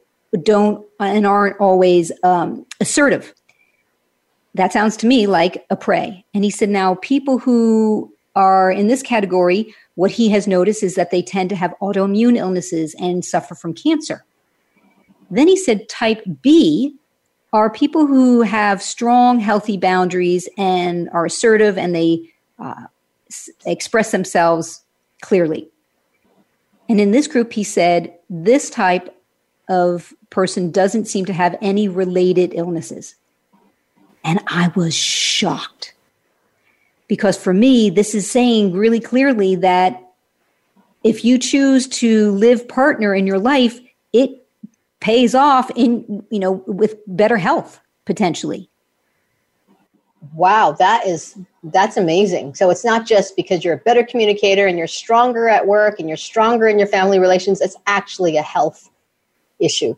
don't 0.43 0.87
and 0.99 1.27
aren't 1.27 1.61
always 1.61 2.13
um, 2.23 2.67
assertive. 2.81 3.35
That 4.55 4.73
sounds 4.73 4.97
to 4.99 5.07
me 5.07 5.27
like 5.27 5.65
a 5.71 5.77
prey. 5.77 6.25
And 6.35 6.45
he 6.45 6.51
said, 6.51 6.69
now 6.69 6.97
people 6.97 7.39
who 7.39 8.13
are 8.35 8.71
in 8.71 8.87
this 8.87 9.03
category, 9.03 9.75
what 9.95 10.11
he 10.11 10.29
has 10.31 10.47
noticed 10.47 10.83
is 10.83 10.95
that 10.95 11.11
they 11.11 11.23
tend 11.23 11.51
to 11.51 11.57
have 11.57 11.75
autoimmune 11.81 12.37
illnesses 12.37 12.95
and 12.99 13.25
suffer 13.25 13.55
from 13.55 13.75
cancer. 13.75 14.25
Then 15.31 15.49
he 15.49 15.57
said 15.57 15.89
type 15.89 16.23
B 16.43 16.97
are 17.55 17.71
people 17.71 18.07
who 18.07 18.43
have 18.43 18.83
strong, 18.83 19.39
healthy 19.39 19.77
boundaries 19.77 20.49
and 20.57 21.09
are 21.11 21.27
assertive 21.27 21.77
and 21.77 21.95
they 21.95 22.31
uh, 22.59 22.87
express 23.67 24.11
themselves 24.11 24.83
clearly. 25.21 25.69
And 26.89 27.01
in 27.01 27.11
this 27.11 27.27
group, 27.27 27.53
he 27.53 27.65
said 27.65 28.15
this 28.29 28.69
type 28.71 29.17
of 29.69 30.13
person 30.31 30.71
doesn't 30.71 31.07
seem 31.07 31.25
to 31.27 31.33
have 31.33 31.57
any 31.63 31.89
related 31.89 32.53
illnesses. 32.55 33.15
And 34.25 34.41
I 34.47 34.71
was 34.75 34.95
shocked 34.95 35.95
because 37.09 37.37
for 37.37 37.53
me, 37.53 37.91
this 37.91 38.15
is 38.15 38.31
saying 38.31 38.73
really 38.73 39.01
clearly 39.01 39.57
that 39.57 40.03
if 41.05 41.25
you 41.25 41.39
choose 41.39 41.89
to 41.89 42.31
live 42.33 42.69
partner 42.69 43.15
in 43.15 43.27
your 43.27 43.39
life, 43.39 43.81
it 44.13 44.47
pays 45.01 45.35
off 45.35 45.71
in, 45.75 46.25
you 46.31 46.39
know, 46.39 46.63
with 46.67 46.97
better 47.07 47.37
health 47.37 47.81
potentially. 48.05 48.69
Wow, 50.35 50.73
that 50.79 51.07
is 51.07 51.37
that's 51.65 51.97
amazing. 51.97 52.55
So 52.55 52.71
it's 52.71 52.85
not 52.85 53.07
just 53.07 53.37
because 53.37 53.65
you're 53.65 53.75
a 53.75 53.79
better 53.79 54.05
communicator 54.05 54.67
and 54.67 54.77
you're 54.77 54.89
stronger 54.89 55.49
at 55.49 55.67
work 55.67 56.01
and 56.01 56.09
you're 56.09 56.17
stronger 56.17 56.67
in 56.67 56.79
your 56.79 56.89
family 56.89 57.19
relations, 57.19 57.61
it's 57.61 57.77
actually 57.87 58.37
a 58.37 58.43
health 58.43 58.91
issue 59.61 59.97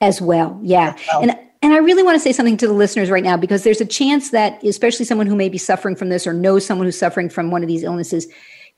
as 0.00 0.20
well. 0.20 0.58
Yeah. 0.62 0.94
As 0.94 1.00
well. 1.12 1.22
And 1.22 1.38
and 1.62 1.74
I 1.74 1.76
really 1.78 2.02
want 2.02 2.14
to 2.14 2.20
say 2.20 2.32
something 2.32 2.56
to 2.56 2.66
the 2.66 2.72
listeners 2.72 3.10
right 3.10 3.22
now 3.22 3.36
because 3.36 3.64
there's 3.64 3.82
a 3.82 3.86
chance 3.86 4.30
that 4.30 4.64
especially 4.64 5.04
someone 5.04 5.26
who 5.26 5.36
may 5.36 5.50
be 5.50 5.58
suffering 5.58 5.94
from 5.94 6.08
this 6.08 6.26
or 6.26 6.32
knows 6.32 6.64
someone 6.64 6.86
who's 6.86 6.98
suffering 6.98 7.28
from 7.28 7.50
one 7.50 7.62
of 7.62 7.68
these 7.68 7.82
illnesses, 7.82 8.26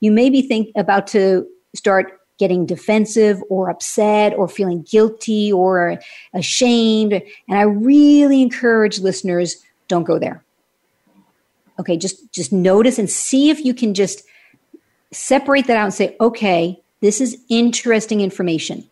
you 0.01 0.11
may 0.11 0.29
be 0.29 0.41
think 0.41 0.69
about 0.75 1.07
to 1.07 1.47
start 1.73 2.19
getting 2.39 2.65
defensive 2.65 3.41
or 3.49 3.69
upset 3.69 4.33
or 4.33 4.49
feeling 4.49 4.81
guilty 4.81 5.53
or 5.53 5.97
ashamed. 6.33 7.13
And 7.47 7.57
I 7.57 7.61
really 7.61 8.41
encourage 8.41 8.99
listeners 8.99 9.63
don't 9.87 10.03
go 10.03 10.19
there 10.19 10.43
okay 11.83 11.97
just 11.97 12.31
just 12.31 12.51
notice 12.51 12.97
and 12.97 13.09
see 13.09 13.49
if 13.49 13.63
you 13.63 13.73
can 13.73 13.93
just 13.93 14.23
separate 15.11 15.67
that 15.67 15.77
out 15.77 15.83
and 15.83 15.93
say 15.93 16.15
okay 16.19 16.83
this 17.03 17.19
is 17.19 17.37
interesting 17.49 18.21
information. 18.21 18.89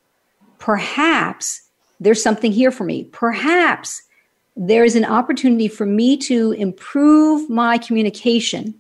Perhaps 0.60 1.62
there's 2.02 2.22
something 2.22 2.52
here 2.52 2.70
for 2.70 2.84
me. 2.84 3.06
Perhaps 3.06 4.02
there's 4.58 4.96
an 4.96 5.06
opportunity 5.06 5.70
for 5.70 5.86
me 5.86 6.18
to 6.18 6.52
improve 6.52 7.50
my 7.50 7.78
communication 7.78 8.76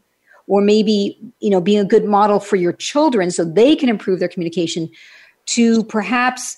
or 0.47 0.59
maybe 0.59 1.17
you 1.39 1.49
know 1.49 1.61
being 1.61 1.79
a 1.79 1.85
good 1.85 2.03
model 2.03 2.41
for 2.41 2.57
your 2.57 2.73
children 2.73 3.31
so 3.31 3.45
they 3.45 3.73
can 3.73 3.87
improve 3.87 4.19
their 4.19 4.27
communication 4.27 4.89
to 5.45 5.81
perhaps 5.85 6.57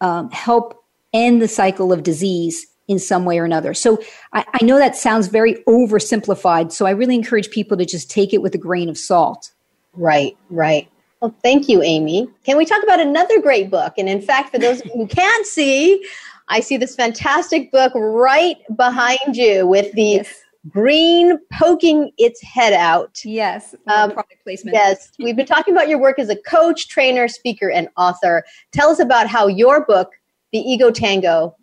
um, 0.00 0.30
help 0.30 0.84
end 1.12 1.42
the 1.42 1.48
cycle 1.48 1.92
of 1.92 2.04
disease 2.04 2.68
in 2.88 2.98
some 2.98 3.24
way 3.24 3.38
or 3.38 3.44
another. 3.44 3.74
So 3.74 4.02
I, 4.32 4.44
I, 4.60 4.64
know 4.64 4.76
that 4.78 4.96
sounds 4.96 5.28
very 5.28 5.54
oversimplified. 5.68 6.72
So 6.72 6.84
I 6.84 6.90
really 6.90 7.14
encourage 7.14 7.50
people 7.50 7.76
to 7.76 7.84
just 7.84 8.10
take 8.10 8.34
it 8.34 8.42
with 8.42 8.54
a 8.54 8.58
grain 8.58 8.88
of 8.88 8.98
salt. 8.98 9.52
Right, 9.94 10.36
right. 10.50 10.88
Well, 11.20 11.34
thank 11.42 11.68
you, 11.68 11.82
Amy. 11.82 12.28
Can 12.44 12.56
we 12.56 12.64
talk 12.64 12.82
about 12.82 12.98
another 12.98 13.40
great 13.40 13.70
book? 13.70 13.94
And 13.96 14.08
in 14.08 14.20
fact, 14.20 14.50
for 14.50 14.58
those 14.58 14.80
who 14.80 15.06
can't 15.06 15.46
see, 15.46 16.04
I 16.48 16.60
see 16.60 16.76
this 16.76 16.96
fantastic 16.96 17.70
book 17.70 17.92
right 17.94 18.56
behind 18.76 19.36
you 19.36 19.66
with 19.66 19.92
the 19.92 20.02
yes. 20.02 20.34
green 20.68 21.38
poking 21.52 22.10
its 22.18 22.42
head 22.42 22.72
out. 22.72 23.20
Yes, 23.24 23.74
um, 23.86 24.10
product 24.10 24.42
placement. 24.42 24.74
Yes, 24.74 25.12
we've 25.20 25.36
been 25.36 25.46
talking 25.46 25.72
about 25.72 25.88
your 25.88 25.98
work 25.98 26.18
as 26.18 26.28
a 26.28 26.36
coach, 26.36 26.88
trainer, 26.88 27.28
speaker, 27.28 27.70
and 27.70 27.88
author. 27.96 28.42
Tell 28.72 28.90
us 28.90 28.98
about 28.98 29.28
how 29.28 29.46
your 29.46 29.86
book, 29.86 30.10
The 30.52 30.58
Ego 30.58 30.90
Tango, 30.90 31.54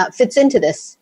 uh, 0.00 0.10
fits 0.10 0.36
into 0.36 0.58
this 0.58 0.96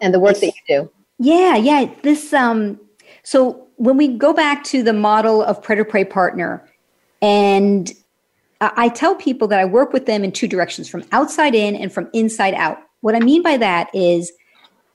and 0.00 0.14
the 0.14 0.20
work 0.20 0.38
that 0.38 0.46
you 0.46 0.52
do. 0.68 0.90
Yeah, 1.18 1.56
yeah. 1.56 1.92
This 2.02 2.32
um 2.32 2.80
so 3.22 3.66
when 3.76 3.96
we 3.96 4.08
go 4.08 4.32
back 4.32 4.64
to 4.64 4.82
the 4.82 4.92
model 4.92 5.42
of 5.42 5.62
predator 5.62 5.88
prey 5.88 6.04
partner 6.04 6.66
and 7.22 7.92
I 8.60 8.90
tell 8.90 9.14
people 9.14 9.48
that 9.48 9.58
I 9.58 9.64
work 9.64 9.92
with 9.94 10.04
them 10.04 10.22
in 10.22 10.32
two 10.32 10.46
directions 10.46 10.88
from 10.88 11.04
outside 11.12 11.54
in 11.54 11.74
and 11.74 11.90
from 11.90 12.10
inside 12.12 12.52
out. 12.52 12.76
What 13.00 13.14
I 13.14 13.20
mean 13.20 13.42
by 13.42 13.56
that 13.56 13.88
is 13.94 14.30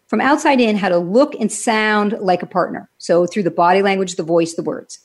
from 0.08 0.22
outside 0.22 0.62
in, 0.62 0.76
how 0.76 0.90
to 0.90 1.00
look 1.00 1.34
and 1.36 1.52
sound 1.52 2.16
like 2.22 2.44
a 2.44 2.48
partner. 2.48 2.90
So 3.00 3.26
through 3.26 3.42
the 3.42 3.52
body 3.52 3.82
language, 3.82 4.16
the 4.16 4.24
voice, 4.24 4.54
the 4.54 4.62
words. 4.62 5.00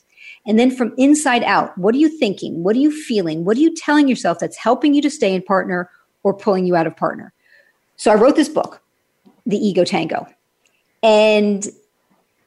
And 0.45 0.59
then 0.59 0.69
from 0.69 0.93
inside 0.97 1.43
out, 1.43 1.75
what 1.75 1.95
are 1.95 1.99
you 1.99 2.09
thinking? 2.19 2.63
What 2.63 2.75
are 2.75 2.79
you 2.79 2.91
feeling? 2.91 3.45
What 3.45 3.57
are 3.57 3.61
you 3.61 3.73
telling 3.73 4.07
yourself 4.07 4.37
that's 4.39 4.57
helping 4.57 4.93
you 4.93 5.01
to 5.01 5.09
stay 5.09 5.33
in 5.33 5.41
partner 5.41 5.89
or 6.23 6.33
pulling 6.35 6.67
you 6.67 6.75
out 6.75 6.87
of 6.87 6.95
partner? 6.95 7.33
So 8.01 8.09
I 8.09 8.15
wrote 8.15 8.35
this 8.35 8.49
book, 8.49 8.81
The 9.45 9.57
Ego 9.57 9.83
Tango. 9.83 10.25
And 11.03 11.67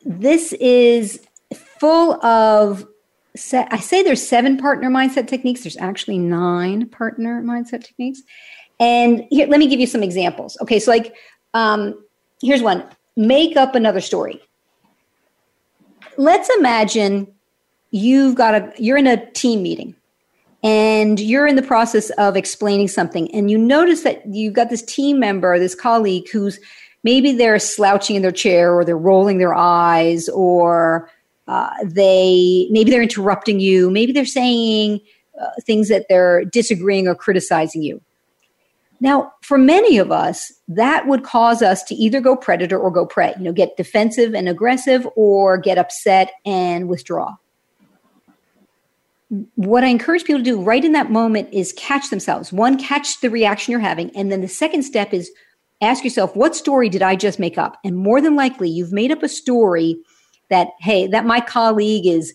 this 0.05 0.53
is 0.55 1.25
full 1.55 2.15
of 2.27 2.85
I 3.53 3.79
say 3.79 4.03
there's 4.03 4.27
seven 4.27 4.57
partner 4.57 4.91
mindset 4.91 5.29
techniques. 5.29 5.63
There's 5.63 5.77
actually 5.77 6.19
nine 6.19 6.89
partner 6.89 7.41
mindset 7.41 7.85
techniques. 7.85 8.23
And 8.81 9.27
here, 9.31 9.47
let 9.47 9.61
me 9.61 9.69
give 9.69 9.79
you 9.79 9.87
some 9.87 10.03
examples. 10.03 10.57
Okay, 10.61 10.81
so 10.81 10.91
like, 10.91 11.15
um, 11.53 12.05
here's 12.43 12.61
one: 12.61 12.85
make 13.17 13.57
up 13.57 13.77
another 13.77 14.01
story. 14.01 14.41
Let's 16.17 16.51
imagine 16.59 17.33
you've 17.93 18.35
got 18.35 18.57
a 18.57 18.73
you're 18.77 18.99
in 18.99 19.07
a 19.07 19.31
team 19.31 19.63
meeting 19.63 19.95
and 20.65 21.21
you're 21.21 21.47
in 21.47 21.57
the 21.57 21.63
process 21.63 22.09
of 22.11 22.37
explaining 22.37 22.89
something. 22.89 23.33
And 23.35 23.51
you 23.51 23.59
notice 23.59 24.03
that 24.03 24.23
you've 24.27 24.55
got 24.55 24.71
this 24.71 24.83
team 24.83 25.21
member 25.21 25.59
this 25.59 25.75
colleague 25.75 26.29
who's 26.31 26.59
maybe 27.05 27.33
they're 27.33 27.59
slouching 27.59 28.17
in 28.17 28.23
their 28.23 28.33
chair 28.33 28.75
or 28.75 28.83
they're 28.83 28.97
rolling 28.97 29.37
their 29.37 29.55
eyes 29.55 30.27
or 30.31 31.11
uh, 31.47 31.69
they 31.85 32.67
maybe 32.71 32.91
they're 32.91 33.03
interrupting 33.03 33.61
you. 33.61 33.91
Maybe 33.91 34.11
they're 34.13 34.25
saying 34.25 35.01
uh, 35.39 35.51
things 35.67 35.91
that 35.91 36.07
they're 36.09 36.47
disagreeing 36.47 37.07
or 37.07 37.15
criticizing 37.15 37.83
you. 37.83 38.01
Now 39.01 39.33
for 39.43 39.59
many 39.59 39.99
of 39.99 40.11
us 40.11 40.51
that 40.67 41.07
would 41.07 41.25
cause 41.25 41.61
us 41.61 41.83
to 41.85 41.95
either 41.95 42.23
go 42.23 42.37
predator 42.37 42.79
or 42.79 42.91
go 42.91 43.05
prey 43.05 43.35
you 43.37 43.45
know 43.45 43.53
get 43.53 43.77
defensive 43.77 44.35
and 44.35 44.49
aggressive 44.49 45.07
or 45.15 45.59
get 45.59 45.77
upset 45.77 46.33
and 46.47 46.89
withdraw 46.89 47.35
what 49.55 49.85
I 49.85 49.89
encourage 49.89 50.25
people 50.25 50.41
to 50.41 50.45
do 50.45 50.61
right 50.61 50.85
in 50.85 50.93
that 50.93 51.11
moment 51.11 51.49
is 51.53 51.73
catch 51.77 52.11
themselves. 52.11 52.53
One, 52.53 52.79
catch 52.79 53.21
the 53.21 53.31
reaction 53.31 53.73
you're 53.73 53.81
having. 53.81 54.15
And 54.17 54.31
then 54.31 54.41
the 54.41 54.49
second 54.49 54.83
step 54.83 55.13
is 55.13 55.31
ask 55.81 56.05
yourself, 56.05 56.37
what 56.37 56.55
story 56.55 56.89
did 56.89 57.03
I 57.03 57.17
just 57.17 57.39
make 57.39 57.59
up? 57.59 57.79
And 57.85 57.97
more 57.97 58.21
than 58.21 58.37
likely, 58.37 58.69
you've 58.69 58.93
made 58.93 59.11
up 59.11 59.23
a 59.23 59.29
story 59.29 59.97
that, 60.51 60.69
hey, 60.81 61.07
that 61.09 61.25
my 61.25 61.41
colleague 61.41 62.07
is, 62.07 62.35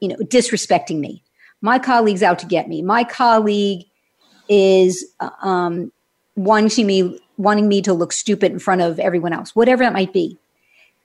you 0.00 0.08
know, 0.08 0.16
disrespecting 0.16 0.98
me. 0.98 1.22
My 1.60 1.78
colleague's 1.78 2.22
out 2.22 2.38
to 2.40 2.46
get 2.46 2.68
me. 2.68 2.82
My 2.82 3.04
colleague 3.04 3.84
is 4.48 5.06
uh, 5.20 5.30
um, 5.42 5.92
wanting 6.36 6.86
me 6.86 7.18
wanting 7.38 7.66
me 7.66 7.82
to 7.82 7.94
look 7.94 8.12
stupid 8.12 8.52
in 8.52 8.58
front 8.58 8.82
of 8.82 9.00
everyone 9.00 9.32
else, 9.32 9.56
whatever 9.56 9.82
that 9.82 9.92
might 9.92 10.12
be. 10.12 10.38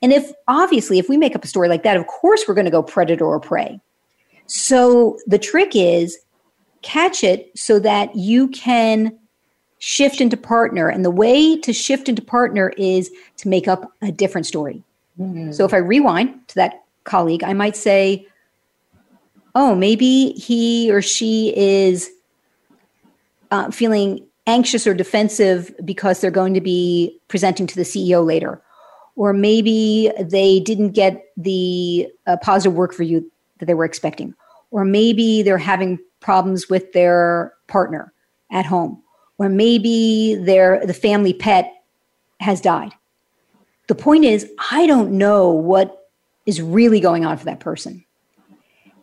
And 0.02 0.14
if 0.14 0.32
obviously, 0.48 1.00
if 1.00 1.10
we 1.10 1.18
make 1.18 1.36
up 1.36 1.44
a 1.44 1.48
story 1.48 1.70
like 1.70 1.84
that, 1.84 1.98
of 1.98 2.06
course 2.06 2.46
we're 2.48 2.54
going 2.54 2.66
to 2.66 2.72
go 2.72 2.84
predator 2.84 3.26
or 3.26 3.40
prey. 3.40 3.80
So 4.48 5.20
the 5.28 5.40
trick 5.40 5.76
is 5.76 6.18
catch 6.82 7.24
it 7.24 7.52
so 7.56 7.80
that 7.80 8.16
you 8.16 8.48
can 8.50 9.18
shift 9.80 10.22
into 10.22 10.38
partner. 10.38 10.90
And 10.90 11.06
the 11.06 11.12
way 11.12 11.58
to 11.60 11.74
shift 11.74 12.10
into 12.10 12.22
partner 12.22 12.74
is 12.78 13.12
to 13.38 13.48
make 13.48 13.68
up 13.68 13.92
a 14.02 14.12
different 14.12 14.48
story. 14.48 14.84
Mm-hmm. 15.20 15.52
So 15.52 15.66
if 15.66 15.74
I 15.74 15.78
rewind 15.78 16.48
to 16.50 16.56
that 16.56 16.84
colleague, 17.04 17.44
I 17.44 17.54
might 17.54 17.76
say, 17.76 18.26
oh, 19.56 19.76
maybe 19.76 20.32
he 20.32 20.92
or 20.92 21.02
she 21.02 21.54
is 21.56 22.10
uh, 23.52 23.72
feeling 23.72 24.26
anxious 24.46 24.88
or 24.88 24.94
defensive 24.94 25.74
because 25.84 26.22
they're 26.22 26.32
going 26.32 26.54
to 26.54 26.62
be 26.62 27.20
presenting 27.28 27.68
to 27.68 27.76
the 27.76 27.82
CEO 27.82 28.26
later. 28.26 28.62
Or 29.16 29.34
maybe 29.34 30.12
they 30.20 30.60
didn't 30.60 30.92
get 30.92 31.26
the 31.36 32.08
uh, 32.28 32.38
positive 32.38 32.76
work 32.76 32.94
for 32.94 33.04
you 33.04 33.30
that 33.60 33.66
they 33.66 33.74
were 33.74 33.86
expecting. 33.86 34.36
Or 34.72 34.86
maybe 34.86 35.44
they're 35.44 35.58
having 35.58 36.00
problems 36.20 36.70
with 36.70 36.92
their 36.94 37.54
partner 37.68 38.14
at 38.52 38.66
home. 38.66 39.02
Or 39.38 39.50
maybe 39.50 40.36
their 40.36 40.86
the 40.86 40.94
family 40.94 41.34
pet 41.34 41.72
has 42.40 42.60
died. 42.60 42.94
The 43.88 43.96
point 43.96 44.26
is, 44.26 44.50
I 44.72 44.88
don't 44.88 45.12
know 45.12 45.50
what 45.50 46.10
is 46.46 46.62
really 46.62 47.00
going 47.00 47.26
on 47.26 47.38
for 47.38 47.46
that 47.46 47.60
person. 47.60 48.04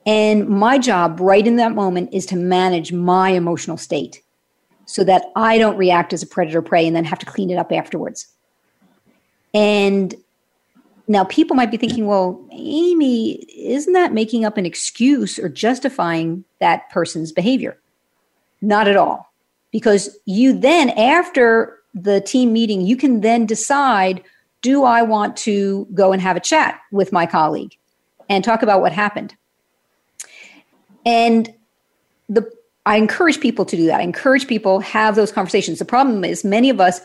And 0.06 0.48
my 0.48 0.78
job 0.78 1.18
right 1.20 1.46
in 1.46 1.56
that 1.56 1.72
moment 1.72 2.10
is 2.12 2.26
to 2.26 2.36
manage 2.36 2.92
my 2.92 3.30
emotional 3.30 3.76
state 3.76 4.22
so 4.86 5.02
that 5.04 5.24
I 5.34 5.56
don't 5.56 5.78
react 5.78 6.12
as 6.12 6.22
a 6.22 6.26
predator 6.26 6.60
prey 6.60 6.86
and 6.86 6.94
then 6.94 7.04
have 7.04 7.18
to 7.20 7.26
clean 7.26 7.50
it 7.50 7.56
up 7.56 7.72
afterwards. 7.72 8.26
And 9.54 10.14
now 11.06 11.24
people 11.24 11.54
might 11.54 11.70
be 11.70 11.76
thinking, 11.76 12.06
well, 12.06 12.42
Amy, 12.52 13.32
isn't 13.54 13.92
that 13.92 14.12
making 14.12 14.44
up 14.44 14.56
an 14.56 14.66
excuse 14.66 15.38
or 15.38 15.48
justifying 15.48 16.44
that 16.60 16.88
person's 16.90 17.32
behavior? 17.32 17.78
Not 18.62 18.88
at 18.88 18.96
all. 18.96 19.32
Because 19.70 20.16
you 20.24 20.58
then, 20.58 20.90
after 20.90 21.78
the 21.94 22.20
team 22.20 22.52
meeting, 22.52 22.80
you 22.80 22.96
can 22.96 23.20
then 23.20 23.46
decide 23.46 24.22
do 24.62 24.84
I 24.84 25.02
want 25.02 25.36
to 25.38 25.86
go 25.92 26.12
and 26.12 26.22
have 26.22 26.38
a 26.38 26.40
chat 26.40 26.80
with 26.90 27.12
my 27.12 27.26
colleague 27.26 27.76
and 28.30 28.42
talk 28.42 28.62
about 28.62 28.80
what 28.80 28.92
happened? 28.92 29.36
And 31.04 31.52
the 32.30 32.50
I 32.86 32.96
encourage 32.96 33.40
people 33.40 33.64
to 33.66 33.76
do 33.76 33.86
that. 33.86 34.00
I 34.00 34.02
encourage 34.02 34.46
people 34.46 34.80
have 34.80 35.16
those 35.16 35.32
conversations. 35.32 35.78
The 35.78 35.84
problem 35.84 36.24
is 36.24 36.44
many 36.44 36.70
of 36.70 36.80
us 36.80 37.00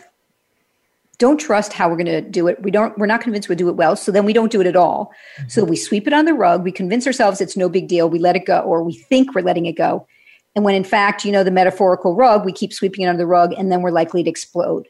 don't 1.19 1.37
trust 1.37 1.73
how 1.73 1.89
we're 1.89 1.97
going 1.97 2.05
to 2.05 2.21
do 2.21 2.47
it. 2.47 2.61
We 2.63 2.71
don't 2.71 2.97
we're 2.97 3.05
not 3.05 3.21
convinced 3.21 3.49
we'll 3.49 3.57
do 3.57 3.69
it 3.69 3.75
well, 3.75 3.95
so 3.95 4.11
then 4.11 4.25
we 4.25 4.33
don't 4.33 4.51
do 4.51 4.61
it 4.61 4.67
at 4.67 4.75
all. 4.75 5.11
Mm-hmm. 5.37 5.49
So 5.49 5.63
we 5.63 5.75
sweep 5.75 6.07
it 6.07 6.13
on 6.13 6.25
the 6.25 6.33
rug, 6.33 6.63
we 6.63 6.71
convince 6.71 7.05
ourselves 7.05 7.39
it's 7.39 7.55
no 7.55 7.69
big 7.69 7.87
deal, 7.87 8.09
we 8.09 8.17
let 8.17 8.35
it 8.35 8.45
go 8.45 8.61
or 8.61 8.83
we 8.83 8.93
think 8.93 9.35
we're 9.35 9.41
letting 9.41 9.67
it 9.67 9.73
go. 9.73 10.07
And 10.55 10.65
when 10.65 10.75
in 10.75 10.83
fact, 10.83 11.25
you 11.25 11.31
know, 11.31 11.43
the 11.43 11.51
metaphorical 11.51 12.15
rug, 12.15 12.45
we 12.45 12.51
keep 12.51 12.73
sweeping 12.73 13.05
it 13.05 13.07
under 13.07 13.21
the 13.21 13.27
rug 13.27 13.53
and 13.53 13.71
then 13.71 13.81
we're 13.81 13.91
likely 13.91 14.23
to 14.23 14.29
explode. 14.29 14.87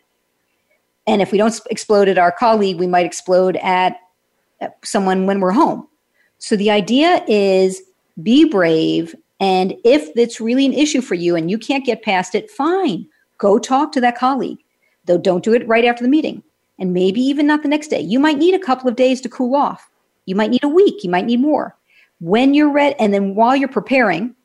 And 1.05 1.21
if 1.21 1.32
we 1.32 1.39
don't 1.39 1.59
explode 1.71 2.07
at 2.07 2.19
our 2.19 2.32
colleague, 2.32 2.77
we 2.77 2.88
might 2.88 3.05
explode 3.05 3.57
at 3.57 3.97
someone 4.84 5.25
when 5.25 5.39
we're 5.39 5.51
home. 5.51 5.88
So 6.38 6.55
the 6.55 6.69
idea 6.69 7.23
is 7.27 7.82
be 8.21 8.45
brave 8.45 9.15
and 9.39 9.75
if 9.84 10.09
it's 10.15 10.39
really 10.39 10.65
an 10.65 10.73
issue 10.73 11.01
for 11.01 11.15
you 11.15 11.36
and 11.36 11.49
you 11.49 11.57
can't 11.57 11.86
get 11.86 12.03
past 12.03 12.36
it, 12.36 12.51
fine. 12.51 13.07
Go 13.38 13.57
talk 13.57 13.91
to 13.93 14.01
that 14.01 14.17
colleague. 14.17 14.59
Though 15.10 15.18
don't 15.18 15.43
do 15.43 15.53
it 15.53 15.68
right 15.68 15.86
after 15.86 16.03
the 16.03 16.10
meeting. 16.10 16.43
And 16.78 16.93
maybe 16.93 17.20
even 17.20 17.47
not 17.47 17.64
the 17.64 17.68
next 17.68 17.88
day. 17.88 17.99
You 17.99 18.20
might 18.20 18.38
need 18.38 18.53
a 18.53 18.60
couple 18.60 18.88
of 18.88 18.95
days 18.95 19.20
to 19.22 19.30
cool 19.30 19.55
off. 19.55 19.89
You 20.26 20.36
might 20.36 20.51
need 20.51 20.64
a 20.64 20.70
week. 20.70 21.03
You 21.03 21.10
might 21.10 21.26
need 21.26 21.41
more. 21.41 21.76
When 22.22 22.53
you're 22.53 22.72
ready, 22.72 22.95
and 22.99 23.12
then 23.12 23.34
while 23.34 23.55
you're 23.55 23.68
preparing, 23.68 24.36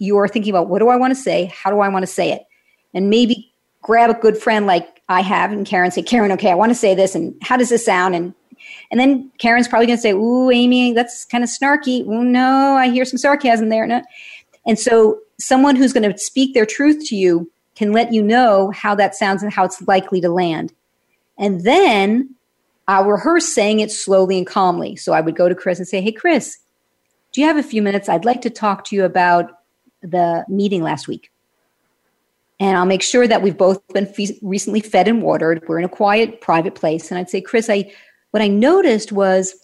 you're 0.00 0.26
thinking 0.26 0.52
about 0.52 0.68
what 0.68 0.80
do 0.80 0.88
I 0.88 0.96
want 0.96 1.12
to 1.12 1.20
say? 1.22 1.44
How 1.54 1.70
do 1.70 1.78
I 1.78 1.88
want 1.88 2.02
to 2.02 2.08
say 2.08 2.32
it? 2.32 2.42
And 2.94 3.08
maybe 3.10 3.52
grab 3.80 4.10
a 4.10 4.14
good 4.14 4.36
friend 4.36 4.66
like 4.66 5.00
I 5.08 5.20
have 5.20 5.52
and 5.52 5.64
Karen 5.64 5.92
say, 5.92 6.02
Karen, 6.02 6.32
okay, 6.32 6.50
I 6.50 6.56
want 6.56 6.70
to 6.70 6.74
say 6.74 6.96
this. 6.96 7.14
And 7.14 7.34
how 7.42 7.56
does 7.56 7.68
this 7.68 7.84
sound? 7.84 8.16
And 8.16 8.34
and 8.90 8.98
then 8.98 9.30
Karen's 9.38 9.68
probably 9.68 9.86
going 9.86 9.98
to 9.98 10.02
say, 10.02 10.12
"Ooh, 10.12 10.50
Amy, 10.50 10.92
that's 10.92 11.24
kind 11.24 11.44
of 11.44 11.50
snarky." 11.50 12.04
Well, 12.04 12.22
no, 12.22 12.76
I 12.76 12.88
hear 12.90 13.04
some 13.04 13.18
sarcasm 13.18 13.68
there. 13.68 14.02
And 14.66 14.78
so, 14.78 15.18
someone 15.40 15.74
who's 15.74 15.92
going 15.92 16.10
to 16.10 16.16
speak 16.18 16.54
their 16.54 16.66
truth 16.66 17.08
to 17.08 17.16
you 17.16 17.50
can 17.74 17.92
let 17.92 18.12
you 18.12 18.22
know 18.22 18.70
how 18.70 18.94
that 18.94 19.14
sounds 19.14 19.42
and 19.42 19.52
how 19.52 19.64
it's 19.64 19.82
likely 19.82 20.20
to 20.20 20.28
land. 20.28 20.72
And 21.38 21.62
then 21.62 22.34
I'll 22.88 23.06
rehearse 23.06 23.52
saying 23.52 23.80
it 23.80 23.90
slowly 23.90 24.36
and 24.38 24.46
calmly. 24.46 24.96
So 24.96 25.12
I 25.12 25.20
would 25.20 25.36
go 25.36 25.48
to 25.48 25.54
Chris 25.54 25.78
and 25.78 25.88
say, 25.88 26.00
"Hey, 26.00 26.12
Chris, 26.12 26.58
do 27.32 27.40
you 27.40 27.46
have 27.46 27.56
a 27.56 27.62
few 27.62 27.82
minutes? 27.82 28.08
I'd 28.08 28.24
like 28.24 28.42
to 28.42 28.50
talk 28.50 28.84
to 28.86 28.96
you 28.96 29.04
about 29.04 29.50
the 30.02 30.44
meeting 30.48 30.82
last 30.82 31.08
week." 31.08 31.30
And 32.60 32.76
I'll 32.76 32.86
make 32.86 33.02
sure 33.02 33.26
that 33.26 33.42
we've 33.42 33.56
both 33.56 33.86
been 33.88 34.06
fe- 34.06 34.38
recently 34.42 34.80
fed 34.80 35.08
and 35.08 35.22
watered. 35.22 35.66
We're 35.66 35.78
in 35.78 35.84
a 35.84 35.88
quiet, 35.88 36.40
private 36.40 36.74
place. 36.74 37.10
And 37.10 37.18
I'd 37.18 37.30
say, 37.30 37.40
Chris, 37.40 37.68
I 37.68 37.92
what 38.30 38.42
I 38.42 38.48
noticed 38.48 39.12
was 39.12 39.54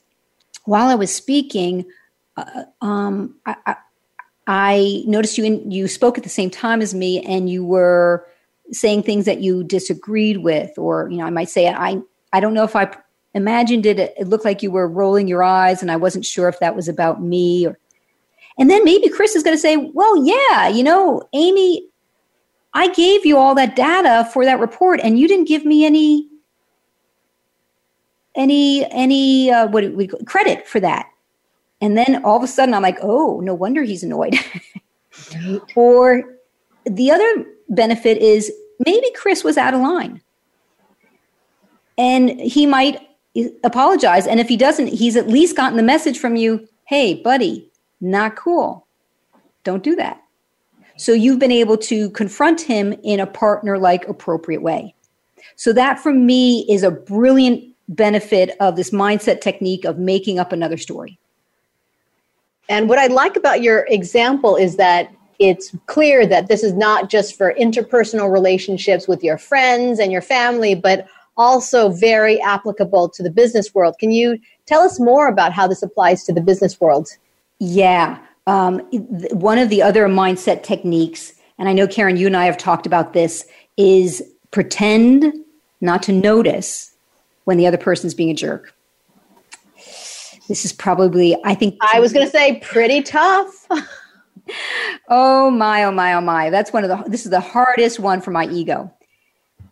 while 0.64 0.88
I 0.88 0.94
was 0.94 1.14
speaking, 1.14 1.86
uh, 2.36 2.64
um, 2.80 3.36
I, 3.46 3.56
I, 3.66 3.76
I, 4.48 5.02
noticed 5.06 5.36
you 5.36 5.44
in, 5.44 5.70
you 5.70 5.86
spoke 5.86 6.16
at 6.16 6.24
the 6.24 6.30
same 6.30 6.48
time 6.48 6.80
as 6.80 6.94
me, 6.94 7.20
and 7.20 7.50
you 7.50 7.64
were 7.64 8.26
saying 8.72 9.02
things 9.02 9.26
that 9.26 9.40
you 9.40 9.62
disagreed 9.62 10.38
with, 10.38 10.76
or 10.78 11.08
you 11.10 11.18
know, 11.18 11.24
I 11.24 11.30
might 11.30 11.50
say, 11.50 11.68
I 11.68 12.00
I 12.32 12.40
don't 12.40 12.54
know 12.54 12.64
if 12.64 12.74
I 12.74 12.90
imagined 13.34 13.84
it. 13.84 13.98
It 13.98 14.26
looked 14.26 14.46
like 14.46 14.62
you 14.62 14.70
were 14.70 14.88
rolling 14.88 15.28
your 15.28 15.42
eyes, 15.42 15.82
and 15.82 15.90
I 15.90 15.96
wasn't 15.96 16.24
sure 16.24 16.48
if 16.48 16.58
that 16.60 16.74
was 16.74 16.88
about 16.88 17.22
me. 17.22 17.66
Or, 17.66 17.78
and 18.58 18.70
then 18.70 18.84
maybe 18.84 19.10
Chris 19.10 19.36
is 19.36 19.42
going 19.42 19.56
to 19.56 19.60
say, 19.60 19.76
"Well, 19.76 20.24
yeah, 20.26 20.68
you 20.68 20.82
know, 20.82 21.28
Amy, 21.34 21.86
I 22.72 22.88
gave 22.88 23.26
you 23.26 23.36
all 23.36 23.54
that 23.54 23.76
data 23.76 24.30
for 24.32 24.46
that 24.46 24.60
report, 24.60 25.00
and 25.02 25.18
you 25.18 25.28
didn't 25.28 25.48
give 25.48 25.66
me 25.66 25.84
any 25.84 26.26
any 28.34 28.90
any 28.90 29.50
uh, 29.50 29.68
what 29.68 29.92
we 29.92 30.06
credit 30.06 30.66
for 30.66 30.80
that. 30.80 31.10
And 31.80 31.96
then 31.96 32.24
all 32.24 32.36
of 32.36 32.42
a 32.42 32.46
sudden, 32.46 32.74
I'm 32.74 32.82
like, 32.82 32.98
oh, 33.02 33.40
no 33.40 33.54
wonder 33.54 33.82
he's 33.82 34.02
annoyed. 34.02 34.34
or 35.76 36.24
the 36.84 37.10
other 37.10 37.46
benefit 37.68 38.18
is 38.18 38.52
maybe 38.84 39.10
Chris 39.14 39.44
was 39.44 39.56
out 39.56 39.74
of 39.74 39.80
line, 39.80 40.20
and 41.96 42.40
he 42.40 42.66
might 42.66 43.00
apologize. 43.64 44.26
And 44.26 44.40
if 44.40 44.48
he 44.48 44.56
doesn't, 44.56 44.88
he's 44.88 45.16
at 45.16 45.28
least 45.28 45.56
gotten 45.56 45.76
the 45.76 45.82
message 45.82 46.18
from 46.18 46.36
you. 46.36 46.68
Hey, 46.84 47.14
buddy, 47.14 47.70
not 48.00 48.36
cool. 48.36 48.86
Don't 49.64 49.82
do 49.82 49.94
that. 49.96 50.22
So 50.96 51.12
you've 51.12 51.38
been 51.38 51.52
able 51.52 51.76
to 51.78 52.10
confront 52.10 52.60
him 52.60 52.92
in 53.04 53.20
a 53.20 53.26
partner 53.26 53.78
like 53.78 54.08
appropriate 54.08 54.62
way. 54.62 54.94
So 55.54 55.72
that 55.72 56.00
for 56.00 56.12
me 56.12 56.66
is 56.68 56.82
a 56.82 56.90
brilliant 56.90 57.64
benefit 57.88 58.56
of 58.60 58.76
this 58.76 58.90
mindset 58.90 59.40
technique 59.40 59.84
of 59.84 59.98
making 59.98 60.38
up 60.38 60.52
another 60.52 60.76
story. 60.76 61.18
And 62.68 62.88
what 62.88 62.98
I 62.98 63.06
like 63.06 63.36
about 63.36 63.62
your 63.62 63.86
example 63.88 64.56
is 64.56 64.76
that 64.76 65.12
it's 65.38 65.74
clear 65.86 66.26
that 66.26 66.48
this 66.48 66.62
is 66.62 66.74
not 66.74 67.08
just 67.08 67.36
for 67.36 67.54
interpersonal 67.54 68.30
relationships 68.30 69.06
with 69.06 69.22
your 69.22 69.38
friends 69.38 69.98
and 69.98 70.10
your 70.10 70.20
family, 70.20 70.74
but 70.74 71.06
also 71.36 71.88
very 71.90 72.40
applicable 72.42 73.08
to 73.10 73.22
the 73.22 73.30
business 73.30 73.74
world. 73.74 73.94
Can 73.98 74.10
you 74.10 74.38
tell 74.66 74.80
us 74.82 74.98
more 74.98 75.28
about 75.28 75.52
how 75.52 75.68
this 75.68 75.82
applies 75.82 76.24
to 76.24 76.32
the 76.32 76.40
business 76.40 76.80
world? 76.80 77.08
Yeah. 77.60 78.18
Um, 78.46 78.80
one 79.30 79.58
of 79.58 79.68
the 79.68 79.80
other 79.80 80.08
mindset 80.08 80.62
techniques, 80.62 81.34
and 81.58 81.68
I 81.68 81.72
know, 81.72 81.86
Karen, 81.86 82.16
you 82.16 82.26
and 82.26 82.36
I 82.36 82.46
have 82.46 82.58
talked 82.58 82.86
about 82.86 83.12
this, 83.12 83.46
is 83.76 84.22
pretend 84.50 85.32
not 85.80 86.02
to 86.04 86.12
notice 86.12 86.92
when 87.44 87.56
the 87.56 87.66
other 87.66 87.76
person's 87.76 88.14
being 88.14 88.30
a 88.30 88.34
jerk. 88.34 88.74
This 90.48 90.64
is 90.64 90.72
probably, 90.72 91.36
I 91.44 91.54
think. 91.54 91.76
I 91.80 92.00
was 92.00 92.12
going 92.12 92.26
to 92.26 92.30
say 92.30 92.60
pretty 92.60 93.02
tough. 93.02 93.66
oh 95.08 95.50
my, 95.50 95.84
oh 95.84 95.90
my, 95.90 96.14
oh 96.14 96.20
my. 96.20 96.50
That's 96.50 96.72
one 96.72 96.84
of 96.84 96.90
the, 96.90 97.10
this 97.10 97.24
is 97.24 97.30
the 97.30 97.40
hardest 97.40 98.00
one 98.00 98.20
for 98.20 98.30
my 98.30 98.46
ego. 98.46 98.92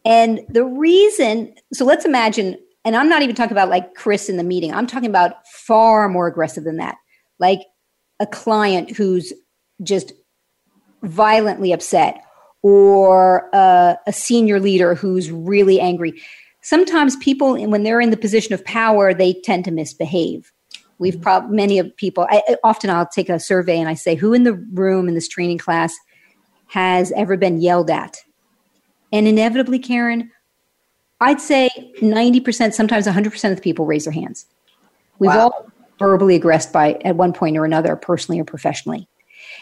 And 0.05 0.41
the 0.49 0.65
reason, 0.65 1.55
so 1.73 1.85
let's 1.85 2.05
imagine, 2.05 2.57
and 2.85 2.95
I'm 2.95 3.09
not 3.09 3.23
even 3.23 3.35
talking 3.35 3.53
about 3.53 3.71
like 3.71 3.95
Chris 3.95 4.29
in 4.29 4.37
the 4.37 4.45
meeting, 4.45 4.73
I'm 4.73 4.87
talking 4.87 5.11
about 5.11 5.47
far 5.49 6.09
more 6.09 6.27
aggressive 6.27 6.65
than 6.65 6.77
that. 6.77 6.97
Like 7.41 7.61
a 8.21 8.27
client 8.27 8.97
who's 8.97 9.33
just 9.83 10.13
violently 11.03 11.73
upset 11.73 12.23
or 12.63 13.49
a, 13.53 13.99
a 14.07 14.13
senior 14.13 14.61
leader 14.61 14.95
who's 14.95 15.31
really 15.31 15.81
angry 15.81 16.21
sometimes 16.67 17.15
people, 17.17 17.57
when 17.69 17.85
they're 17.85 18.01
in 18.01 18.11
the 18.11 18.17
position 18.17 18.53
of 18.53 18.65
power, 18.65 19.15
they 19.15 19.35
tend 19.45 19.65
to 19.65 19.71
misbehave. 19.71 20.53
We've 20.99 21.15
mm-hmm. 21.15 21.23
prob- 21.23 21.51
many 21.51 21.79
of 21.79 21.95
people. 21.97 22.27
I, 22.31 22.57
often 22.65 22.91
I'll 22.91 23.07
take 23.07 23.29
a 23.29 23.39
survey 23.39 23.79
and 23.79 23.89
I 23.89 23.95
say, 23.95 24.15
"Who 24.15 24.33
in 24.33 24.45
the 24.45 24.55
room 24.55 25.09
in 25.09 25.15
this 25.15 25.29
training 25.29 25.59
class 25.59 25.95
has 26.69 27.13
ever 27.13 27.37
been 27.37 27.61
yelled 27.61 27.91
at?" 27.91 28.19
And 29.13 29.29
inevitably, 29.29 29.79
Karen, 29.79 30.31
I'd 31.21 31.41
say 31.41 31.71
ninety 32.03 32.41
percent, 32.41 32.75
sometimes 32.75 33.07
one 33.07 33.15
hundred 33.15 33.33
percent 33.33 33.53
of 33.53 33.59
the 33.59 33.63
people 33.63 33.87
raise 33.87 34.05
their 34.05 34.13
hands. 34.13 34.47
We've 35.19 35.29
wow. 35.29 35.51
all 35.51 35.73
verbally 35.99 36.35
aggressed 36.35 36.73
by 36.73 36.95
at 37.05 37.17
one 37.17 37.33
point 37.33 37.57
or 37.57 37.65
another, 37.65 37.97
personally 37.97 38.41
or 38.41 38.45
professionally. 38.45 39.09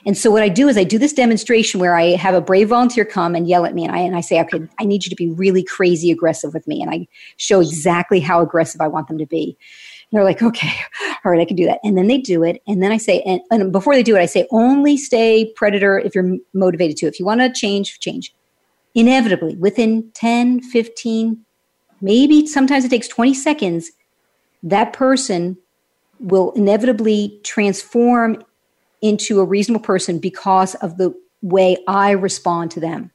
And 0.07 0.19
so 0.19 0.31
what 0.31 0.43
I 0.43 0.49
do 0.49 0.69
is 0.69 0.77
I 0.77 0.85
do 0.85 0.99
this 0.99 1.13
demonstration 1.13 1.81
where 1.81 1.97
I 1.97 2.17
have 2.17 2.35
a 2.35 2.41
brave 2.41 2.69
volunteer 2.69 3.05
come 3.05 3.35
and 3.35 3.49
yell 3.49 3.65
at 3.65 3.75
me 3.75 3.85
and 3.85 3.95
I, 3.95 3.99
and 4.01 4.17
I 4.17 4.21
say, 4.21 4.41
okay, 4.41 4.67
I 4.79 4.85
need 4.85 5.05
you 5.05 5.11
to 5.11 5.17
be 5.17 5.31
really 5.31 5.63
crazy 5.63 6.11
aggressive 6.11 6.53
with 6.53 6.67
me. 6.67 6.83
And 6.83 6.91
I 6.91 7.07
show 7.37 7.61
exactly 7.61 8.21
how 8.21 8.43
aggressive 8.43 8.81
I 8.81 8.89
want 8.89 9.09
them 9.09 9.19
to 9.19 9.27
be. 9.27 9.57
They're 10.15 10.25
like, 10.25 10.43
okay, 10.43 10.73
all 11.25 11.33
right, 11.33 11.41
I 11.41 11.45
can 11.45 11.57
do 11.57 11.67
that. 11.67 11.81
And 11.83 11.99
then 11.99 12.07
they 12.07 12.19
do 12.19 12.45
it. 12.45 12.63
And 12.69 12.81
then 12.81 12.93
I 12.93 12.99
say, 12.99 13.21
and, 13.23 13.41
and 13.51 13.73
before 13.73 13.95
they 13.95 14.03
do 14.05 14.17
it, 14.17 14.21
I 14.21 14.27
say, 14.27 14.47
only 14.53 14.97
stay 14.97 15.53
predator 15.57 15.99
if 15.99 16.15
you're 16.15 16.37
motivated 16.55 16.97
to. 16.99 17.07
If 17.07 17.19
you 17.19 17.27
want 17.27 17.41
to 17.41 17.53
change, 17.53 17.99
change. 17.99 18.33
Inevitably, 18.95 19.57
within 19.57 20.11
10, 20.15 20.61
15, 20.63 21.45
maybe 22.01 22.47
sometimes 22.47 22.85
it 22.85 22.91
takes 22.91 23.09
20 23.09 23.35
seconds, 23.35 23.91
that 24.63 24.93
person 24.93 25.59
will 26.21 26.53
inevitably 26.53 27.41
transform 27.43 28.45
into 29.03 29.41
a 29.41 29.45
reasonable 29.45 29.85
person 29.85 30.21
because 30.21 30.77
of 30.77 30.97
the 30.97 31.13
way 31.43 31.77
I 31.89 32.13
respond 32.13 32.71
to 32.71 32.81
them. 32.81 33.11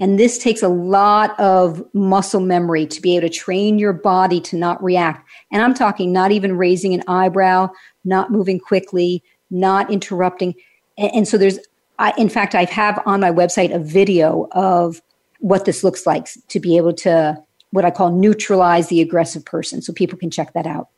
And 0.00 0.18
this 0.18 0.38
takes 0.38 0.62
a 0.62 0.68
lot 0.68 1.38
of 1.38 1.84
muscle 1.92 2.40
memory 2.40 2.86
to 2.86 3.02
be 3.02 3.16
able 3.16 3.28
to 3.28 3.34
train 3.34 3.78
your 3.78 3.92
body 3.92 4.40
to 4.40 4.56
not 4.56 4.82
react. 4.82 5.28
And 5.52 5.62
I'm 5.62 5.74
talking 5.74 6.10
not 6.10 6.32
even 6.32 6.56
raising 6.56 6.94
an 6.94 7.04
eyebrow, 7.06 7.68
not 8.04 8.32
moving 8.32 8.58
quickly, 8.58 9.22
not 9.50 9.90
interrupting. 9.90 10.54
And, 10.96 11.28
so 11.28 11.36
there's, 11.36 11.58
I, 11.98 12.14
in 12.16 12.30
fact, 12.30 12.54
I 12.54 12.64
have 12.64 13.00
on 13.04 13.20
my 13.20 13.30
website 13.30 13.74
a 13.74 13.78
video 13.78 14.48
of 14.52 15.02
what 15.40 15.66
this 15.66 15.84
looks 15.84 16.06
like 16.06 16.28
to 16.48 16.58
be 16.58 16.78
able 16.78 16.94
to 16.94 17.38
what 17.70 17.84
I 17.84 17.90
call 17.90 18.10
neutralize 18.10 18.88
the 18.88 19.00
aggressive 19.00 19.44
person. 19.44 19.82
So 19.82 19.92
people 19.92 20.18
can 20.18 20.30
check 20.30 20.54
that 20.54 20.66
out. 20.66 20.88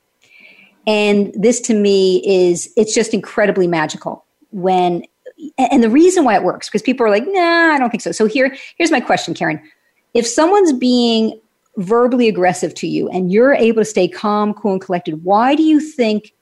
And 0.86 1.32
this 1.34 1.60
to 1.62 1.74
me 1.74 2.22
is, 2.24 2.72
it's 2.76 2.94
just 2.94 3.12
incredibly 3.12 3.66
magical 3.66 4.24
when, 4.50 5.04
and 5.58 5.82
the 5.82 5.90
reason 5.90 6.24
why 6.24 6.34
it 6.34 6.42
works, 6.42 6.68
because 6.68 6.82
people 6.82 7.06
are 7.06 7.10
like, 7.10 7.24
nah, 7.26 7.72
I 7.72 7.78
don't 7.78 7.90
think 7.90 8.02
so. 8.02 8.12
So 8.12 8.26
here, 8.26 8.56
here's 8.76 8.90
my 8.90 9.00
question, 9.00 9.34
Karen. 9.34 9.60
If 10.14 10.26
someone's 10.26 10.72
being 10.72 11.40
verbally 11.78 12.28
aggressive 12.28 12.74
to 12.74 12.86
you 12.86 13.08
and 13.08 13.32
you're 13.32 13.54
able 13.54 13.80
to 13.80 13.84
stay 13.84 14.08
calm, 14.08 14.54
cool, 14.54 14.72
and 14.72 14.80
collected, 14.80 15.24
why 15.24 15.54
do 15.54 15.62
you 15.62 15.80
think, 15.80 16.32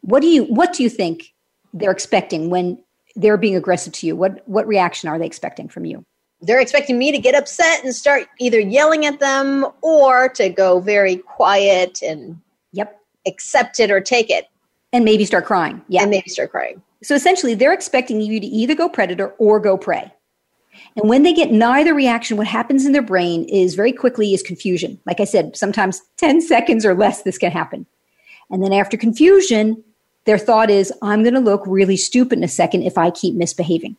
what 0.00 0.20
do 0.20 0.28
you, 0.28 0.44
what 0.44 0.72
do 0.72 0.82
you 0.82 0.90
think 0.90 1.34
they're 1.74 1.90
expecting 1.90 2.50
when 2.50 2.82
they're 3.16 3.36
being 3.36 3.56
aggressive 3.56 3.92
to 3.94 4.06
you? 4.06 4.16
What, 4.16 4.42
what 4.48 4.66
reaction 4.66 5.08
are 5.08 5.18
they 5.18 5.26
expecting 5.26 5.68
from 5.68 5.84
you? 5.84 6.04
they're 6.42 6.60
expecting 6.60 6.98
me 6.98 7.10
to 7.12 7.18
get 7.18 7.34
upset 7.34 7.84
and 7.84 7.94
start 7.94 8.28
either 8.38 8.60
yelling 8.60 9.06
at 9.06 9.20
them 9.20 9.66
or 9.82 10.28
to 10.30 10.48
go 10.48 10.80
very 10.80 11.16
quiet 11.16 12.02
and 12.02 12.40
yep 12.72 13.00
accept 13.26 13.80
it 13.80 13.90
or 13.90 14.00
take 14.00 14.30
it 14.30 14.48
and 14.92 15.04
maybe 15.04 15.24
start 15.24 15.44
crying 15.44 15.82
yeah 15.88 16.02
and 16.02 16.10
maybe 16.10 16.28
start 16.28 16.50
crying 16.50 16.82
so 17.06 17.14
essentially 17.14 17.54
they're 17.54 17.72
expecting 17.72 18.20
you 18.20 18.40
to 18.40 18.46
either 18.46 18.74
go 18.74 18.88
predator 18.88 19.28
or 19.38 19.60
go 19.60 19.78
prey. 19.78 20.12
And 20.96 21.08
when 21.08 21.22
they 21.22 21.32
get 21.32 21.52
neither 21.52 21.94
reaction 21.94 22.36
what 22.36 22.48
happens 22.48 22.84
in 22.84 22.90
their 22.90 23.00
brain 23.00 23.44
is 23.44 23.76
very 23.76 23.92
quickly 23.92 24.34
is 24.34 24.42
confusion. 24.42 24.98
Like 25.06 25.20
i 25.20 25.24
said 25.24 25.56
sometimes 25.56 26.02
10 26.16 26.40
seconds 26.40 26.84
or 26.84 26.94
less 26.94 27.22
this 27.22 27.38
can 27.38 27.52
happen. 27.52 27.86
And 28.50 28.60
then 28.60 28.72
after 28.72 28.96
confusion 28.96 29.84
their 30.24 30.36
thought 30.36 30.68
is 30.68 30.92
i'm 31.00 31.22
going 31.22 31.34
to 31.34 31.40
look 31.40 31.62
really 31.64 31.96
stupid 31.96 32.38
in 32.38 32.44
a 32.44 32.48
second 32.48 32.82
if 32.82 32.98
i 32.98 33.12
keep 33.12 33.36
misbehaving. 33.36 33.94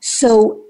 So 0.00 0.60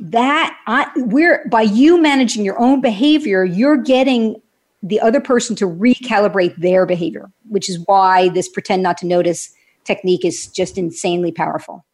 that 0.00 0.58
I, 0.66 0.90
we're 0.96 1.46
by 1.48 1.62
you 1.62 2.02
managing 2.02 2.44
your 2.44 2.58
own 2.58 2.80
behavior, 2.80 3.44
you're 3.44 3.76
getting 3.76 4.42
the 4.82 4.98
other 4.98 5.20
person 5.20 5.54
to 5.54 5.66
recalibrate 5.66 6.56
their 6.56 6.84
behavior, 6.84 7.30
which 7.48 7.68
is 7.68 7.78
why 7.84 8.30
this 8.30 8.48
pretend 8.48 8.82
not 8.82 8.98
to 8.98 9.06
notice 9.06 9.54
technique 9.90 10.24
is 10.24 10.46
just 10.46 10.78
insanely 10.78 11.32
powerful. 11.32 11.84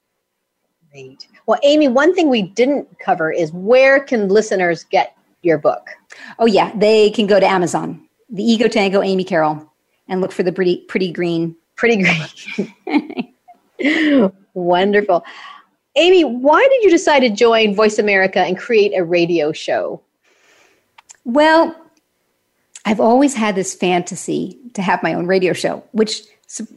Great. 0.91 1.27
Well, 1.47 1.59
Amy, 1.63 1.89
one 1.89 2.15
thing 2.15 2.29
we 2.29 2.43
didn't 2.43 2.87
cover 2.99 3.33
is 3.33 3.51
where 3.53 4.01
can 4.01 4.29
listeners 4.29 4.85
get 4.85 5.17
your 5.43 5.59
book? 5.59 5.89
Oh 6.39 6.47
yeah, 6.47 6.73
they 6.77 7.11
can 7.11 7.27
go 7.27 7.41
to 7.41 7.47
Amazon, 7.47 8.07
The 8.29 8.43
Ego 8.43 8.69
Tango, 8.69 9.03
Amy 9.03 9.25
Carroll, 9.25 9.73
and 10.09 10.21
look 10.21 10.33
for 10.33 10.43
the 10.43 10.53
pretty 10.53 10.85
pretty 10.89 11.11
green. 11.11 11.57
Pretty 11.77 12.03
green. 12.03 13.33
Wonderful. 14.55 15.25
Amy, 15.97 16.25
why 16.25 16.67
did 16.71 16.83
you 16.83 16.91
decide 16.91 17.21
to 17.21 17.31
join 17.31 17.75
Voice 17.75 17.99
America 17.99 18.41
and 18.41 18.59
create 18.59 18.93
a 18.95 19.05
radio 19.05 19.53
show? 19.53 20.03
Well, 21.25 21.75
I've 22.85 23.01
always 23.01 23.35
had 23.35 23.55
this 23.55 23.75
fantasy 23.75 24.59
to 24.75 24.83
have 24.83 25.03
my 25.03 25.15
own 25.15 25.27
radio 25.27 25.53
show, 25.53 25.83
which 25.93 26.23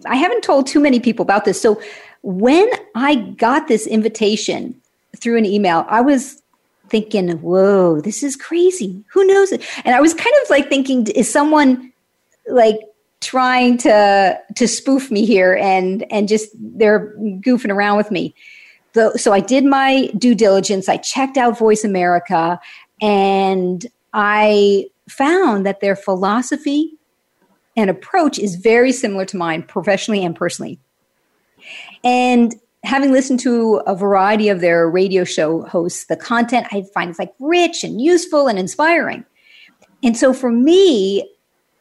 I 0.06 0.16
haven't 0.16 0.44
told 0.44 0.68
too 0.68 0.80
many 0.80 1.00
people 1.00 1.24
about 1.24 1.46
this. 1.46 1.62
So 1.62 1.82
when 2.22 2.70
I 2.96 3.16
got 3.16 3.68
this 3.68 3.88
invitation 3.88 4.80
through 5.18 5.38
an 5.38 5.46
email, 5.46 5.86
I 5.90 6.02
was 6.02 6.42
thinking, 6.90 7.30
whoa, 7.42 8.02
this 8.02 8.24
is 8.24 8.36
crazy. 8.36 9.04
Who 9.12 9.26
knows? 9.26 9.52
And 9.52 9.96
I 9.96 10.02
was 10.02 10.14
kind 10.14 10.36
of 10.44 10.50
like 10.50 10.70
thinking, 10.70 11.08
is 11.08 11.32
someone 11.32 11.92
like 12.48 12.80
trying 13.22 13.78
to 13.78 14.40
to 14.56 14.68
spoof 14.68 15.12
me 15.12 15.26
here 15.26 15.56
and 15.56 16.10
and 16.12 16.28
just 16.28 16.50
they're 16.58 17.14
goofing 17.18 17.70
around 17.70 17.98
with 17.98 18.12
me 18.12 18.34
the, 18.94 19.18
so 19.18 19.34
I 19.34 19.40
did 19.40 19.66
my 19.66 20.08
due 20.18 20.36
diligence. 20.36 20.90
I 20.90 20.98
checked 20.98 21.38
out 21.38 21.58
Voice 21.58 21.84
America 21.84 22.60
and 23.02 23.86
I 24.14 24.86
found 25.08 25.66
that 25.66 25.80
their 25.82 25.96
philosophy 25.96 26.98
and 27.80 27.90
approach 27.90 28.38
is 28.38 28.56
very 28.56 28.92
similar 28.92 29.24
to 29.24 29.38
mine 29.38 29.64
professionally 29.64 30.26
and 30.26 30.36
personally. 30.36 30.78
And 32.04 32.54
having 32.84 33.14
listened 33.14 33.40
to 33.42 33.82
a 33.88 33.96
variety 33.96 34.50
of 34.50 34.60
their 34.60 34.90
radio 34.90 35.24
show 35.24 35.62
hosts, 35.62 36.06
the 36.06 36.18
content 36.18 36.68
I 36.72 36.84
find 36.94 37.10
is 37.10 37.18
like 37.18 37.34
rich 37.40 37.86
and 37.86 38.02
useful 38.02 38.48
and 38.48 38.60
inspiring. 38.60 39.24
And 40.04 40.18
so 40.18 40.34
for 40.34 40.52
me, 40.52 41.34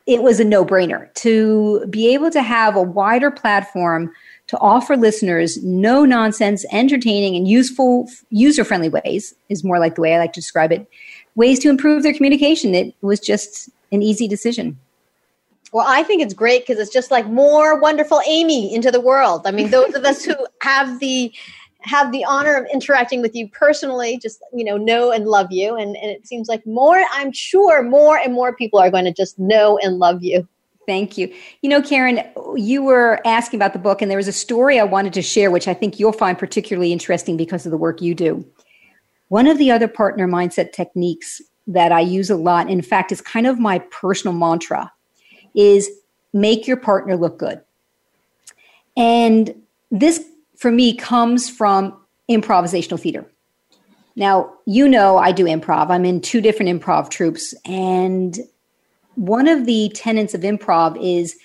it 0.06 0.22
was 0.22 0.38
a 0.38 0.44
no 0.44 0.64
brainer 0.64 1.12
to 1.14 1.84
be 1.90 2.14
able 2.14 2.30
to 2.30 2.42
have 2.42 2.76
a 2.76 2.82
wider 2.82 3.32
platform 3.32 4.12
to 4.46 4.58
offer 4.58 4.96
listeners 4.96 5.62
no 5.64 6.04
nonsense, 6.04 6.64
entertaining, 6.70 7.34
and 7.34 7.48
useful, 7.48 8.08
user 8.30 8.62
friendly 8.62 8.88
ways, 8.88 9.34
is 9.48 9.64
more 9.64 9.80
like 9.80 9.96
the 9.96 10.00
way 10.00 10.14
I 10.14 10.18
like 10.18 10.32
to 10.34 10.40
describe 10.40 10.70
it, 10.70 10.86
ways 11.34 11.58
to 11.58 11.68
improve 11.68 12.04
their 12.04 12.14
communication. 12.14 12.72
It 12.76 12.94
was 13.02 13.18
just 13.18 13.68
an 13.90 14.00
easy 14.00 14.28
decision. 14.28 14.78
Well, 15.72 15.86
I 15.86 16.02
think 16.02 16.22
it's 16.22 16.34
great 16.34 16.66
because 16.66 16.80
it's 16.80 16.92
just 16.92 17.10
like 17.10 17.26
more 17.26 17.78
wonderful 17.78 18.22
Amy 18.26 18.74
into 18.74 18.90
the 18.90 19.00
world. 19.00 19.46
I 19.46 19.50
mean, 19.50 19.70
those 19.70 19.94
of 19.94 20.04
us 20.04 20.24
who 20.24 20.34
have 20.62 20.98
the 20.98 21.32
have 21.82 22.10
the 22.10 22.24
honor 22.24 22.56
of 22.56 22.66
interacting 22.72 23.22
with 23.22 23.34
you 23.34 23.48
personally, 23.48 24.18
just 24.18 24.42
you 24.52 24.64
know, 24.64 24.76
know 24.76 25.12
and 25.12 25.26
love 25.26 25.52
you. 25.52 25.76
And, 25.76 25.96
and 25.96 26.10
it 26.10 26.26
seems 26.26 26.48
like 26.48 26.66
more, 26.66 27.00
I'm 27.12 27.32
sure 27.32 27.82
more 27.82 28.18
and 28.18 28.34
more 28.34 28.54
people 28.54 28.80
are 28.80 28.90
going 28.90 29.04
to 29.04 29.12
just 29.12 29.38
know 29.38 29.78
and 29.78 29.98
love 29.98 30.22
you. 30.22 30.46
Thank 30.86 31.18
you. 31.18 31.32
You 31.60 31.68
know, 31.68 31.82
Karen, 31.82 32.20
you 32.56 32.82
were 32.82 33.20
asking 33.26 33.58
about 33.58 33.74
the 33.74 33.78
book, 33.78 34.00
and 34.00 34.10
there 34.10 34.16
was 34.16 34.26
a 34.26 34.32
story 34.32 34.80
I 34.80 34.84
wanted 34.84 35.12
to 35.12 35.22
share, 35.22 35.50
which 35.50 35.68
I 35.68 35.74
think 35.74 36.00
you'll 36.00 36.12
find 36.12 36.38
particularly 36.38 36.92
interesting 36.92 37.36
because 37.36 37.66
of 37.66 37.72
the 37.72 37.76
work 37.76 38.00
you 38.00 38.14
do. 38.14 38.44
One 39.28 39.46
of 39.46 39.58
the 39.58 39.70
other 39.70 39.86
partner 39.86 40.26
mindset 40.26 40.72
techniques 40.72 41.42
that 41.66 41.92
I 41.92 42.00
use 42.00 42.30
a 42.30 42.36
lot, 42.36 42.70
in 42.70 42.80
fact, 42.80 43.12
is 43.12 43.20
kind 43.20 43.46
of 43.46 43.58
my 43.58 43.80
personal 43.90 44.32
mantra, 44.32 44.90
is 45.54 45.90
make 46.32 46.66
your 46.66 46.76
partner 46.76 47.16
look 47.16 47.38
good. 47.38 47.60
And 48.96 49.54
this, 49.90 50.24
for 50.56 50.70
me, 50.70 50.94
comes 50.94 51.48
from 51.48 51.96
improvisational 52.28 53.00
theater. 53.00 53.24
Now, 54.16 54.52
you 54.66 54.88
know, 54.88 55.18
I 55.18 55.30
do 55.30 55.44
improv. 55.44 55.90
I'm 55.90 56.04
in 56.04 56.20
two 56.20 56.40
different 56.40 56.82
improv 56.82 57.08
troupes, 57.08 57.54
and 57.64 58.36
one 59.14 59.46
of 59.46 59.66
the 59.66 59.90
tenets 59.94 60.34
of 60.34 60.40
improv 60.40 60.98
is 61.00 61.36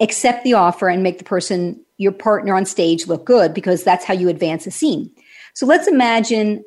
accept 0.00 0.44
the 0.44 0.54
offer 0.54 0.88
and 0.88 1.02
make 1.02 1.18
the 1.18 1.24
person 1.24 1.80
your 1.96 2.12
partner 2.12 2.54
on 2.54 2.64
stage 2.64 3.06
look 3.06 3.24
good 3.24 3.52
because 3.52 3.82
that's 3.82 4.04
how 4.04 4.14
you 4.14 4.28
advance 4.28 4.66
a 4.66 4.70
scene. 4.70 5.10
So 5.54 5.66
let's 5.66 5.88
imagine 5.88 6.64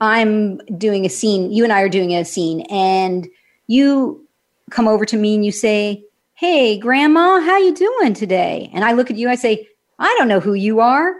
I'm 0.00 0.58
doing 0.78 1.04
a 1.04 1.08
scene, 1.08 1.50
you 1.50 1.64
and 1.64 1.72
I 1.72 1.82
are 1.82 1.88
doing 1.88 2.14
a 2.14 2.24
scene 2.24 2.60
and 2.70 3.26
you 3.66 4.25
come 4.70 4.88
over 4.88 5.04
to 5.06 5.16
me 5.16 5.34
and 5.34 5.44
you 5.44 5.52
say, 5.52 6.04
"Hey, 6.34 6.78
grandma, 6.78 7.40
how 7.40 7.58
you 7.58 7.74
doing 7.74 8.14
today?" 8.14 8.70
And 8.74 8.84
I 8.84 8.92
look 8.92 9.10
at 9.10 9.16
you 9.16 9.28
I 9.28 9.34
say, 9.34 9.68
"I 9.98 10.14
don't 10.18 10.28
know 10.28 10.40
who 10.40 10.54
you 10.54 10.80
are." 10.80 11.14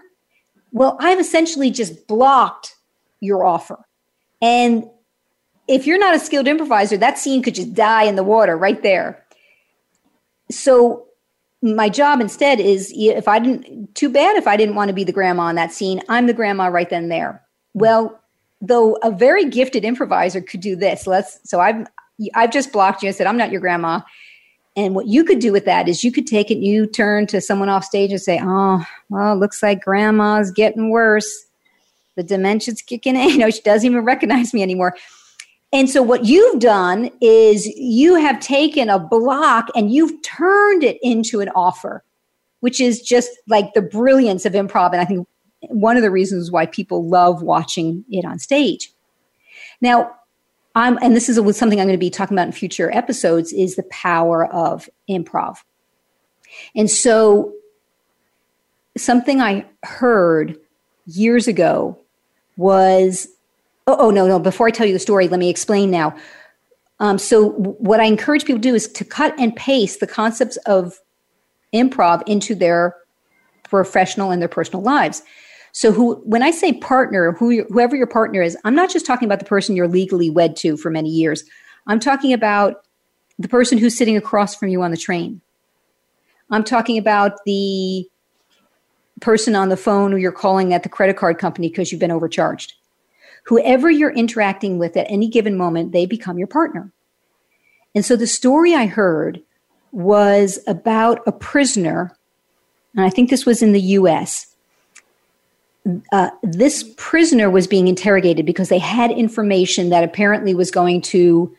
Well, 0.73 0.97
I've 1.01 1.21
essentially 1.21 1.71
just 1.71 2.07
blocked 2.07 2.75
your 3.21 3.45
offer. 3.45 3.79
And 4.43 4.85
if 5.69 5.87
you're 5.87 5.99
not 5.99 6.15
a 6.15 6.19
skilled 6.19 6.47
improviser, 6.47 6.97
that 6.99 7.19
scene 7.19 7.43
could 7.43 7.55
just 7.55 7.75
die 7.75 8.05
in 8.05 8.17
the 8.17 8.25
water 8.25 8.57
right 8.57 8.83
there. 8.83 9.25
So 10.51 11.07
my 11.63 11.89
job 11.89 12.21
instead 12.21 12.61
is 12.61 12.93
if 12.95 13.27
I 13.27 13.39
didn't 13.39 13.95
too 13.95 14.09
bad 14.09 14.37
if 14.37 14.47
I 14.47 14.57
didn't 14.57 14.75
want 14.75 14.89
to 14.89 14.95
be 14.95 15.05
the 15.05 15.13
grandma 15.13 15.45
on 15.45 15.55
that 15.57 15.73
scene, 15.73 16.01
I'm 16.09 16.27
the 16.27 16.35
grandma 16.35 16.67
right 16.67 16.89
then 16.89 17.09
there. 17.09 17.43
Well, 17.75 18.21
though 18.61 18.95
a 19.03 19.11
very 19.11 19.45
gifted 19.45 19.85
improviser 19.85 20.41
could 20.41 20.61
do 20.61 20.77
this. 20.77 21.07
Let's 21.07 21.41
so 21.45 21.61
I've 21.61 21.87
I've 22.35 22.53
just 22.53 22.73
blocked 22.73 23.03
you 23.03 23.09
I 23.09 23.13
said 23.13 23.27
I'm 23.27 23.37
not 23.37 23.51
your 23.53 23.61
grandma. 23.61 24.01
And 24.77 24.95
what 24.95 25.07
you 25.07 25.25
could 25.25 25.39
do 25.39 25.53
with 25.53 25.65
that 25.65 25.89
is 25.89 26.05
you 26.05 26.13
could 26.13 26.27
take 26.27 26.51
it, 26.51 26.57
and 26.57 26.65
you 26.65 26.87
turn 26.87 27.27
to 27.29 27.41
someone 27.41 27.71
off 27.71 27.85
stage 27.85 28.11
and 28.11 28.21
say, 28.21 28.39
"Oh, 28.43 28.85
well, 29.09 29.37
looks 29.37 29.63
like 29.63 29.83
grandma's 29.83 30.51
getting 30.51 30.91
worse. 30.91 31.47
The 32.17 32.23
dementia's 32.23 32.83
kicking 32.83 33.17
in. 33.17 33.29
You 33.31 33.39
know, 33.39 33.51
she 33.51 33.63
doesn't 33.63 33.91
even 33.91 34.05
recognize 34.05 34.53
me 34.53 34.63
anymore." 34.63 34.95
And 35.73 35.91
so 35.91 36.03
what 36.03 36.25
you've 36.25 36.61
done 36.61 37.11
is 37.21 37.67
you 37.67 38.15
have 38.15 38.39
taken 38.41 38.89
a 38.89 38.99
block 38.99 39.69
and 39.75 39.91
you've 39.91 40.23
turned 40.23 40.85
it 40.85 40.99
into 41.03 41.41
an 41.41 41.49
offer, 41.51 42.05
which 42.61 42.81
is 42.81 43.03
just 43.03 43.31
like 43.49 43.75
the 43.75 43.83
brilliance 43.83 44.47
of 44.47 44.53
improv. 44.53 44.93
And 44.93 45.01
I 45.01 45.05
think 45.05 45.27
one 45.63 45.97
of 45.97 46.03
the 46.03 46.11
reasons 46.11 46.51
why 46.51 46.67
people 46.67 47.09
love 47.09 47.43
watching 47.43 48.05
it 48.11 48.25
on 48.25 48.39
stage. 48.39 48.93
Now, 49.81 50.13
I'm, 50.77 50.99
and 51.03 51.17
this 51.17 51.29
is 51.29 51.37
something 51.57 51.81
I'm 51.81 51.87
going 51.87 51.99
to 51.99 51.99
be 51.99 52.11
talking 52.11 52.37
about 52.37 52.47
in 52.47 52.53
future 52.53 52.95
episodes, 52.95 53.53
is 53.53 53.75
the 53.75 53.83
power 53.85 54.47
of 54.47 54.89
improv. 55.11 55.57
And 56.77 56.89
so, 56.89 57.53
something 58.97 59.41
I 59.41 59.67
heard 59.83 60.57
years 61.07 61.49
ago 61.49 61.99
was 62.57 63.29
Oh, 63.89 63.97
oh, 64.01 64.11
no, 64.11 64.27
no. 64.27 64.41
Before 64.41 64.67
I 64.67 64.71
tell 64.73 64.87
you 64.87 64.93
the 64.93 64.99
story, 64.99 65.29
let 65.29 65.39
me 65.39 65.49
explain 65.49 65.93
now. 65.93 66.17
Um, 66.99 67.19
so, 67.19 67.51
what 67.51 68.01
I 68.01 68.05
encourage 68.05 68.45
people 68.45 68.61
to 68.61 68.69
do 68.69 68.75
is 68.75 68.89
to 68.89 69.05
cut 69.05 69.33
and 69.39 69.55
paste 69.55 70.01
the 70.01 70.09
concepts 70.09 70.57
of 70.67 70.99
improv 71.73 72.23
into 72.27 72.57
their 72.57 72.97
professional 73.63 74.33
and 74.33 74.43
their 74.43 74.49
personal 74.49 74.83
lives. 74.83 75.23
So 75.77 75.93
who, 75.93 76.15
when 76.25 76.43
I 76.43 76.53
say 76.53 76.73
partner, 76.73 77.33
who, 77.33 77.65
whoever 77.65 77.97
your 77.97 78.07
partner 78.07 78.41
is, 78.41 78.57
I'm 78.65 78.75
not 78.75 78.89
just 78.89 79.05
talking 79.05 79.29
about 79.29 79.41
the 79.41 79.45
person 79.45 79.77
you're 79.77 79.87
legally 79.87 80.31
wed 80.31 80.57
to 80.57 80.79
for 80.79 80.91
many 80.91 81.11
years. 81.11 81.45
I'm 81.87 82.01
talking 82.01 82.33
about 82.33 82.87
the 83.39 83.47
person 83.47 83.77
who's 83.77 83.95
sitting 83.95 84.17
across 84.17 84.57
from 84.57 84.71
you 84.71 84.81
on 84.81 84.91
the 84.91 84.97
train. 84.97 85.43
I'm 86.51 86.65
talking 86.65 86.97
about 86.97 87.45
the 87.45 88.09
person 89.21 89.55
on 89.55 89.69
the 89.69 89.77
phone 89.77 90.13
who 90.13 90.17
you're 90.17 90.33
calling 90.33 90.73
at 90.73 90.83
the 90.83 90.89
credit 90.89 91.19
card 91.19 91.37
company 91.37 91.69
because 91.69 91.93
you've 91.93 92.01
been 92.01 92.11
overcharged. 92.11 92.73
Whoever 93.45 93.91
you're 93.91 94.15
interacting 94.15 94.79
with 94.79 94.97
at 94.97 95.11
any 95.11 95.29
given 95.29 95.59
moment, 95.59 95.93
they 95.93 96.07
become 96.07 96.39
your 96.39 96.49
partner. 96.49 96.91
And 97.95 98.03
so 98.03 98.17
the 98.17 98.27
story 98.27 98.75
I 98.75 98.87
heard 98.87 99.43
was 99.93 100.59
about 100.67 101.21
a 101.27 101.33
prisoner, 101.33 102.17
and 102.95 103.05
I 103.05 103.11
think 103.11 103.29
this 103.29 103.45
was 103.45 103.61
in 103.61 103.73
the 103.73 103.81
US, 103.81 104.56
uh, 106.13 106.31
this 106.43 106.93
prisoner 106.97 107.49
was 107.51 107.67
being 107.67 107.89
interrogated 107.89 108.45
because 108.45 108.69
they 108.69 108.79
had 108.79 109.11
information 109.11 109.91
that 109.91 110.03
apparently 110.03 110.55
was 110.55 110.71
going 110.71 111.01
to 111.01 111.55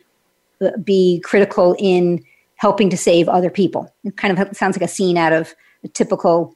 uh, 0.60 0.70
be 0.84 1.20
critical 1.24 1.74
in 1.78 2.22
helping 2.56 2.90
to 2.90 2.96
save 2.96 3.28
other 3.28 3.50
people. 3.50 3.92
It 4.04 4.16
kind 4.16 4.38
of 4.38 4.56
sounds 4.56 4.76
like 4.76 4.82
a 4.82 4.92
scene 4.92 5.16
out 5.16 5.32
of 5.32 5.54
a 5.84 5.88
typical 5.88 6.54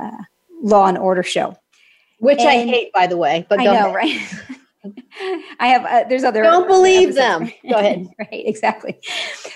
uh, 0.00 0.10
Law 0.62 0.86
and 0.86 0.98
Order 0.98 1.22
show, 1.22 1.56
which 2.18 2.40
and, 2.40 2.48
I 2.48 2.66
hate, 2.66 2.92
by 2.92 3.06
the 3.06 3.16
way. 3.16 3.46
But 3.48 3.60
I 3.60 3.64
know, 3.64 3.94
ahead. 3.94 3.94
right? 3.94 4.94
I 5.60 5.66
have. 5.68 5.84
Uh, 5.84 6.08
there's 6.08 6.24
other. 6.24 6.42
Don't 6.42 6.66
believe 6.66 7.16
episodes. 7.16 7.50
them. 7.50 7.70
Go 7.70 7.78
ahead. 7.78 8.06
right. 8.18 8.28
Exactly. 8.46 8.98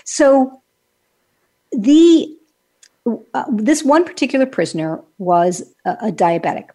So 0.04 0.62
the 1.72 2.34
uh, 3.34 3.44
this 3.52 3.82
one 3.82 4.04
particular 4.04 4.46
prisoner 4.46 5.02
was 5.18 5.62
a, 5.84 5.96
a 6.02 6.12
diabetic 6.12 6.68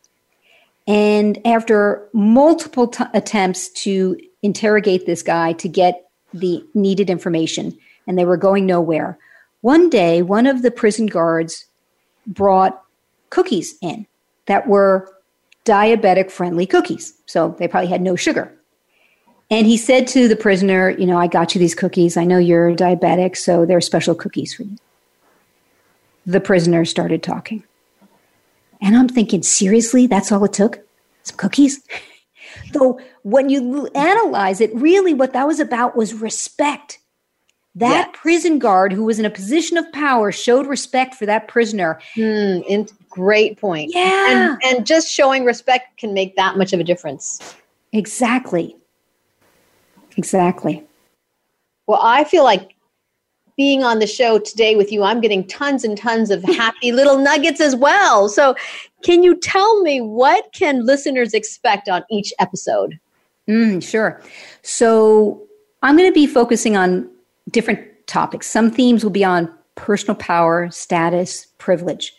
and 0.88 1.40
after 1.46 2.08
multiple 2.14 2.88
t- 2.88 3.04
attempts 3.14 3.70
to 3.70 4.20
interrogate 4.42 5.06
this 5.06 5.24
guy 5.24 5.54
to 5.54 5.70
get 5.70 6.10
the 6.34 6.64
needed 6.74 7.10
information, 7.10 7.78
and 8.08 8.18
they 8.18 8.26
were 8.26 8.38
going 8.38 8.66
nowhere, 8.66 9.18
one 9.62 9.90
day 9.90 10.22
one 10.22 10.46
of 10.46 10.62
the 10.62 10.72
prison 10.72 11.06
guards 11.06 11.66
brought 12.28 12.84
cookies 13.30 13.76
in 13.82 14.06
that 14.46 14.68
were 14.68 15.10
diabetic 15.66 16.30
friendly 16.30 16.66
cookies. 16.66 17.14
So 17.26 17.56
they 17.60 17.68
probably 17.68 17.90
had 17.90 18.02
no 18.02 18.16
sugar. 18.16 18.54
And 19.50 19.66
he 19.68 19.78
said 19.78 20.08
to 20.08 20.28
the 20.28 20.36
prisoner, 20.36 20.90
You 20.90 21.06
know, 21.06 21.18
I 21.18 21.28
got 21.28 21.54
you 21.54 21.60
these 21.60 21.76
cookies. 21.76 22.18
I 22.18 22.26
know 22.26 22.38
you're 22.38 22.76
diabetic, 22.76 23.38
so 23.38 23.66
they're 23.66 23.82
special 23.82 24.16
cookies 24.16 24.54
for 24.54 24.64
you. 24.64 24.78
The 26.26 26.40
prisoner 26.40 26.86
started 26.86 27.24
talking. 27.24 27.64
And 28.84 28.98
I'm 28.98 29.08
thinking, 29.08 29.42
seriously, 29.42 30.06
that's 30.06 30.32
all 30.32 30.44
it 30.44 30.54
took? 30.54 30.80
Some 31.24 31.38
cookies? 31.38 31.82
Though 32.74 33.00
when 33.24 33.50
you 33.50 33.88
analyze 33.96 34.60
it, 34.60 34.76
really 34.76 35.14
what 35.14 35.34
that 35.34 35.48
was 35.48 35.60
about 35.60 35.96
was 35.96 36.14
respect. 36.14 37.00
That 37.76 38.14
prison 38.14 38.60
guard 38.60 38.94
who 38.94 39.06
was 39.06 39.18
in 39.18 39.26
a 39.26 39.32
position 39.32 39.78
of 39.78 39.92
power 39.94 40.32
showed 40.32 40.68
respect 40.68 41.16
for 41.16 41.26
that 41.26 41.48
prisoner. 41.48 42.00
Mm, 42.16 42.94
great 43.10 43.60
point. 43.60 43.92
Yeah. 43.96 44.52
And, 44.54 44.62
and 44.64 44.86
just 44.86 45.10
showing 45.10 45.46
respect 45.46 45.98
can 45.98 46.14
make 46.14 46.36
that 46.36 46.58
much 46.58 46.74
of 46.74 46.80
a 46.80 46.84
difference. 46.84 47.56
Exactly. 47.94 48.76
Exactly. 50.18 50.84
Well, 51.88 52.00
I 52.02 52.26
feel 52.26 52.44
like 52.44 52.73
being 53.56 53.84
on 53.84 54.00
the 54.00 54.08
show 54.08 54.40
today 54.40 54.76
with 54.76 54.92
you, 54.92 55.04
I'm 55.04 55.22
getting 55.22 55.46
tons 55.48 55.84
and 55.84 55.98
tons 55.98 56.30
of 56.32 56.44
happy 56.44 56.92
little 56.94 57.18
nuggets 57.18 57.62
as 57.62 57.76
well. 57.76 58.30
So, 58.30 58.56
can 59.04 59.24
you 59.24 59.40
tell 59.40 59.82
me 59.82 60.02
what 60.02 60.52
can 60.54 60.86
listeners 60.86 61.34
expect 61.34 61.90
on 61.90 62.04
each 62.10 62.34
episode? 62.40 63.00
Mm, 63.48 63.84
sure. 63.84 64.22
So, 64.62 65.42
I'm 65.82 65.98
going 65.98 66.10
to 66.10 66.14
be 66.14 66.28
focusing 66.28 66.78
on 66.78 67.10
different 67.52 67.82
topics. 68.08 68.48
Some 68.48 68.72
themes 68.72 69.04
will 69.04 69.12
be 69.12 69.24
on 69.24 69.54
personal 69.76 70.16
power, 70.16 70.70
status, 70.72 71.48
privilege. 71.58 72.14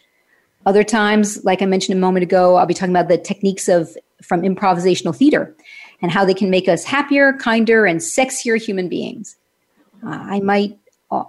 Other 0.66 0.85
times, 0.85 1.45
like 1.45 1.62
I 1.62 1.66
mentioned 1.66 1.97
a 1.97 2.01
moment 2.01 2.22
ago, 2.22 2.57
I'll 2.57 2.66
be 2.66 2.74
talking 2.74 2.95
about 2.95 3.09
the 3.09 3.18
techniques 3.18 3.68
of 3.68 3.97
from 4.22 4.43
improvisational 4.43 5.14
theater 5.14 5.55
and 6.01 6.11
how 6.11 6.24
they 6.24 6.35
can 6.35 6.51
make 6.51 6.68
us 6.68 6.85
happier, 6.85 7.35
kinder, 7.35 7.85
and 7.87 8.01
sexier 8.01 8.61
human 8.61 8.89
beings. 8.89 9.37
Uh, 10.05 10.11
I 10.11 10.41
might 10.41 10.78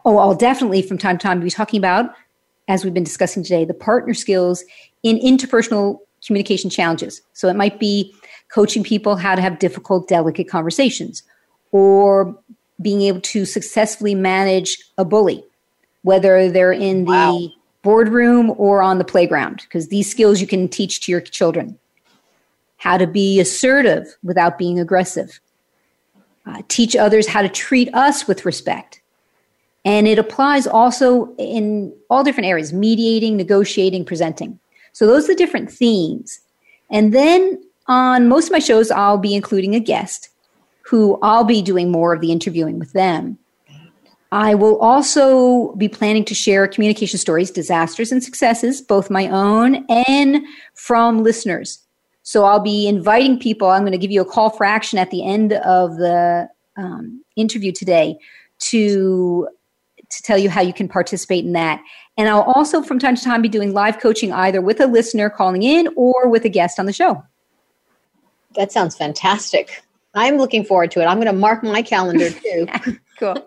oh, 0.05 0.17
I'll 0.17 0.36
definitely 0.36 0.81
from 0.81 0.97
time 0.97 1.17
to 1.17 1.23
time 1.23 1.39
be 1.39 1.49
talking 1.49 1.77
about, 1.77 2.13
as 2.67 2.83
we've 2.83 2.93
been 2.93 3.03
discussing 3.03 3.43
today, 3.43 3.65
the 3.65 3.73
partner 3.73 4.13
skills 4.13 4.63
in 5.03 5.17
interpersonal 5.19 5.99
communication 6.25 6.69
challenges. 6.69 7.21
So 7.33 7.47
it 7.47 7.55
might 7.55 7.79
be 7.79 8.13
coaching 8.49 8.83
people 8.83 9.15
how 9.15 9.36
to 9.36 9.41
have 9.41 9.59
difficult, 9.59 10.07
delicate 10.07 10.49
conversations 10.49 11.23
or 11.71 12.38
being 12.81 13.01
able 13.01 13.21
to 13.21 13.45
successfully 13.45 14.15
manage 14.15 14.77
a 14.97 15.05
bully, 15.05 15.43
whether 16.03 16.49
they're 16.49 16.71
in 16.71 17.05
wow. 17.05 17.38
the 17.38 17.53
boardroom 17.83 18.53
or 18.57 18.81
on 18.81 18.97
the 18.97 19.03
playground, 19.03 19.61
because 19.61 19.89
these 19.89 20.09
skills 20.09 20.41
you 20.41 20.47
can 20.47 20.67
teach 20.67 21.01
to 21.01 21.11
your 21.11 21.21
children. 21.21 21.77
How 22.77 22.97
to 22.97 23.07
be 23.07 23.39
assertive 23.39 24.15
without 24.23 24.57
being 24.57 24.79
aggressive. 24.79 25.39
Uh, 26.45 26.61
teach 26.67 26.95
others 26.95 27.27
how 27.27 27.41
to 27.41 27.49
treat 27.49 27.93
us 27.93 28.27
with 28.27 28.45
respect 28.45 29.01
and 29.86 30.07
it 30.07 30.17
applies 30.17 30.65
also 30.65 31.33
in 31.38 31.93
all 32.09 32.23
different 32.23 32.47
areas 32.47 32.73
mediating, 32.73 33.38
negotiating, 33.38 34.03
presenting. 34.03 34.59
So 34.93 35.05
those 35.05 35.25
are 35.25 35.27
the 35.27 35.36
different 35.36 35.71
themes. 35.71 36.39
And 36.89 37.13
then 37.13 37.61
on 37.88 38.27
most 38.27 38.47
of 38.47 38.51
my 38.51 38.59
shows, 38.59 38.89
I'll 38.89 39.19
be 39.19 39.36
including 39.36 39.75
a 39.75 39.79
guest 39.79 40.29
who 40.81 41.19
I'll 41.21 41.43
be 41.43 41.61
doing 41.61 41.91
more 41.91 42.13
of 42.13 42.21
the 42.21 42.31
interviewing 42.31 42.79
with 42.79 42.93
them. 42.93 43.38
I 44.31 44.55
will 44.55 44.77
also 44.79 45.73
be 45.75 45.88
planning 45.88 46.25
to 46.25 46.36
share 46.36 46.67
communication 46.67 47.19
stories, 47.19 47.51
disasters 47.51 48.11
and 48.11 48.23
successes, 48.23 48.81
both 48.81 49.09
my 49.09 49.27
own 49.27 49.86
and 50.07 50.43
from 50.73 51.23
listeners. 51.23 51.79
So 52.23 52.43
I'll 52.43 52.59
be 52.59 52.88
inviting 52.88 53.39
people. 53.39 53.69
I'm 53.69 53.83
going 53.83 53.91
to 53.91 53.99
give 53.99 54.11
you 54.11 54.21
a 54.21 54.25
call 54.25 54.49
for 54.49 54.65
action 54.65 54.97
at 54.97 55.11
the 55.11 55.25
end 55.25 55.53
of 55.53 55.97
the 55.97 56.49
um, 56.75 57.23
interview 57.36 57.71
today 57.71 58.17
to 58.59 59.47
to 60.16 60.24
tell 60.24 60.38
you 60.38 60.49
how 60.49 60.61
you 60.61 60.74
can 60.74 60.88
participate 60.88 61.45
in 61.45 61.53
that. 61.53 61.82
And 62.18 62.30
I'll 62.30 62.41
also, 62.41 62.82
from 62.82 62.99
time 62.99 63.16
to 63.16 63.24
time, 63.24 63.41
be 63.41 63.49
doing 63.49 63.74
live 63.74 63.99
coaching 63.99 64.32
either 64.32 64.61
with 64.61 64.80
a 64.80 64.88
listener 64.88 65.30
calling 65.30 65.63
in 65.63 65.89
or 65.95 66.28
with 66.30 66.45
a 66.45 66.49
guest 66.49 66.80
on 66.80 66.86
the 66.86 66.93
show. 66.93 67.24
That 68.55 68.72
sounds 68.72 68.95
fantastic. 68.95 69.84
I'm 70.13 70.38
looking 70.38 70.63
forward 70.63 70.91
to 70.91 71.01
it. 71.01 71.05
I'm 71.05 71.18
going 71.18 71.28
to 71.28 71.34
mark 71.34 71.63
my 71.63 71.82
calendar 71.82 72.30
too. 72.32 72.68
cool. 73.20 73.45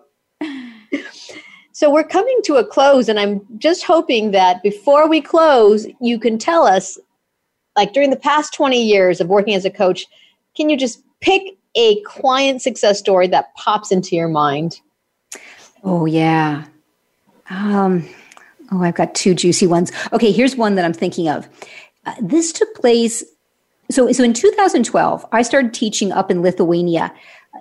So 1.72 1.90
we're 1.92 2.02
coming 2.02 2.40
to 2.44 2.56
a 2.56 2.66
close, 2.66 3.08
and 3.08 3.20
I'm 3.20 3.40
just 3.58 3.84
hoping 3.84 4.32
that 4.32 4.62
before 4.64 5.08
we 5.08 5.20
close, 5.20 5.86
you 6.00 6.18
can 6.18 6.36
tell 6.36 6.66
us, 6.66 6.98
like 7.76 7.92
during 7.92 8.10
the 8.10 8.16
past 8.16 8.52
20 8.52 8.82
years 8.82 9.20
of 9.20 9.28
working 9.28 9.54
as 9.54 9.64
a 9.64 9.70
coach, 9.70 10.04
can 10.56 10.68
you 10.68 10.76
just 10.76 11.00
pick 11.20 11.56
a 11.76 12.00
client 12.02 12.60
success 12.62 12.98
story 12.98 13.28
that 13.28 13.54
pops 13.54 13.92
into 13.92 14.16
your 14.16 14.26
mind? 14.26 14.80
Oh, 15.84 16.06
yeah. 16.06 16.64
Um, 17.50 18.08
oh, 18.72 18.82
I've 18.82 18.94
got 18.94 19.14
two 19.14 19.34
juicy 19.34 19.66
ones. 19.66 19.92
Okay, 20.12 20.32
here's 20.32 20.56
one 20.56 20.74
that 20.74 20.84
I'm 20.84 20.92
thinking 20.92 21.28
of. 21.28 21.48
Uh, 22.06 22.14
this 22.20 22.52
took 22.52 22.74
place. 22.74 23.24
So, 23.90 24.12
so 24.12 24.22
in 24.22 24.34
2012, 24.34 25.26
I 25.32 25.42
started 25.42 25.72
teaching 25.72 26.12
up 26.12 26.30
in 26.30 26.42
Lithuania 26.42 27.12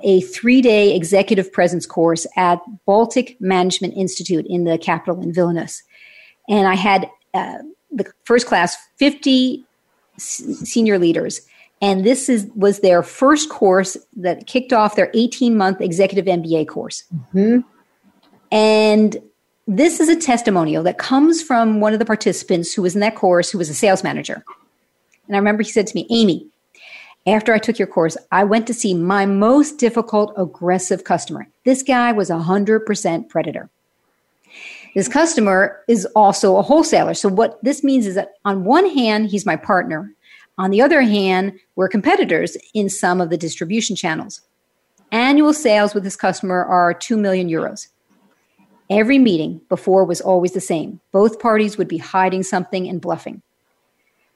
a 0.04 0.22
three 0.22 0.62
day 0.62 0.96
executive 0.96 1.52
presence 1.52 1.86
course 1.86 2.28
at 2.36 2.60
Baltic 2.86 3.40
Management 3.40 3.96
Institute 3.96 4.46
in 4.48 4.66
the 4.66 4.78
capital 4.78 5.22
in 5.22 5.32
Vilnius. 5.32 5.82
And 6.50 6.68
I 6.68 6.76
had 6.76 7.10
uh, 7.34 7.60
the 7.92 8.06
first 8.26 8.48
class 8.48 8.76
50 8.98 9.66
s- 10.18 10.44
senior 10.64 11.00
leaders. 11.00 11.42
And 11.82 12.04
this 12.04 12.28
is 12.28 12.48
was 12.56 12.80
their 12.80 13.04
first 13.04 13.50
course 13.50 13.96
that 14.16 14.48
kicked 14.48 14.74
off 14.74 14.96
their 14.96 15.12
18 15.14 15.56
month 15.56 15.80
executive 15.80 16.26
MBA 16.26 16.68
course. 16.68 17.04
Mm-hmm. 17.34 17.60
And 18.52 19.18
this 19.68 20.00
is 20.00 20.08
a 20.10 20.16
testimonial 20.16 20.84
that 20.84 20.98
comes 20.98 21.42
from 21.42 21.82
one 21.82 21.94
of 21.94 22.00
the 22.00 22.06
participants 22.06 22.74
who 22.74 22.82
was 22.82 22.96
in 22.96 23.02
that 23.02 23.16
course, 23.16 23.52
who 23.52 23.58
was 23.58 23.70
a 23.70 23.74
sales 23.74 24.04
manager. 24.04 24.44
And 25.28 25.36
I 25.36 25.40
remember 25.40 25.64
he 25.64 25.72
said 25.72 25.88
to 25.88 25.96
me, 25.96 26.08
Amy, 26.10 26.48
after 27.26 27.54
I 27.54 27.60
took 27.60 27.78
your 27.78 27.90
course, 27.90 28.16
I 28.32 28.46
went 28.46 28.68
to 28.68 28.74
see 28.74 28.94
my 28.94 29.26
most 29.26 29.78
difficult 29.78 30.34
aggressive 30.38 31.04
customer. 31.04 31.48
This 31.66 31.84
guy 31.84 32.14
was 32.14 32.30
a 32.30 32.36
100% 32.36 33.28
predator. 33.28 33.70
This 34.96 35.10
customer 35.10 35.84
is 35.90 36.06
also 36.16 36.58
a 36.58 36.62
wholesaler. 36.62 37.14
So, 37.14 37.28
what 37.28 37.62
this 37.64 37.84
means 37.84 38.08
is 38.08 38.16
that 38.16 38.36
on 38.46 38.64
one 38.64 38.90
hand, 38.90 39.28
he's 39.28 39.46
my 39.46 39.58
partner. 39.58 40.14
On 40.58 40.72
the 40.72 40.82
other 40.82 41.02
hand, 41.02 41.60
we're 41.76 41.90
competitors 41.90 42.58
in 42.74 42.90
some 42.90 43.22
of 43.22 43.30
the 43.30 43.38
distribution 43.38 43.96
channels. 43.96 44.42
Annual 45.12 45.54
sales 45.54 45.94
with 45.94 46.04
this 46.04 46.16
customer 46.16 46.64
are 46.64 46.94
2 46.94 47.18
million 47.18 47.50
euros. 47.50 47.88
Every 48.90 49.20
meeting 49.20 49.62
before 49.70 50.06
was 50.06 50.22
always 50.22 50.54
the 50.54 50.62
same. 50.62 51.02
Both 51.12 51.40
parties 51.40 51.78
would 51.78 51.88
be 51.88 51.98
hiding 51.98 52.44
something 52.44 52.88
and 52.88 53.02
bluffing. 53.02 53.42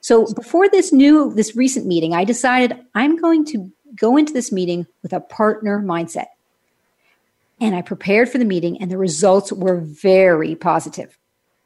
So 0.01 0.25
before 0.33 0.67
this 0.67 0.91
new, 0.91 1.33
this 1.33 1.55
recent 1.55 1.85
meeting, 1.85 2.13
I 2.13 2.23
decided 2.23 2.77
I'm 2.95 3.15
going 3.15 3.45
to 3.45 3.71
go 3.95 4.17
into 4.17 4.33
this 4.33 4.51
meeting 4.51 4.87
with 5.03 5.13
a 5.13 5.19
partner 5.19 5.79
mindset. 5.79 6.27
And 7.59 7.75
I 7.75 7.83
prepared 7.83 8.27
for 8.27 8.39
the 8.39 8.45
meeting, 8.45 8.81
and 8.81 8.89
the 8.89 8.97
results 8.97 9.51
were 9.51 9.77
very 9.77 10.55
positive. 10.55 11.17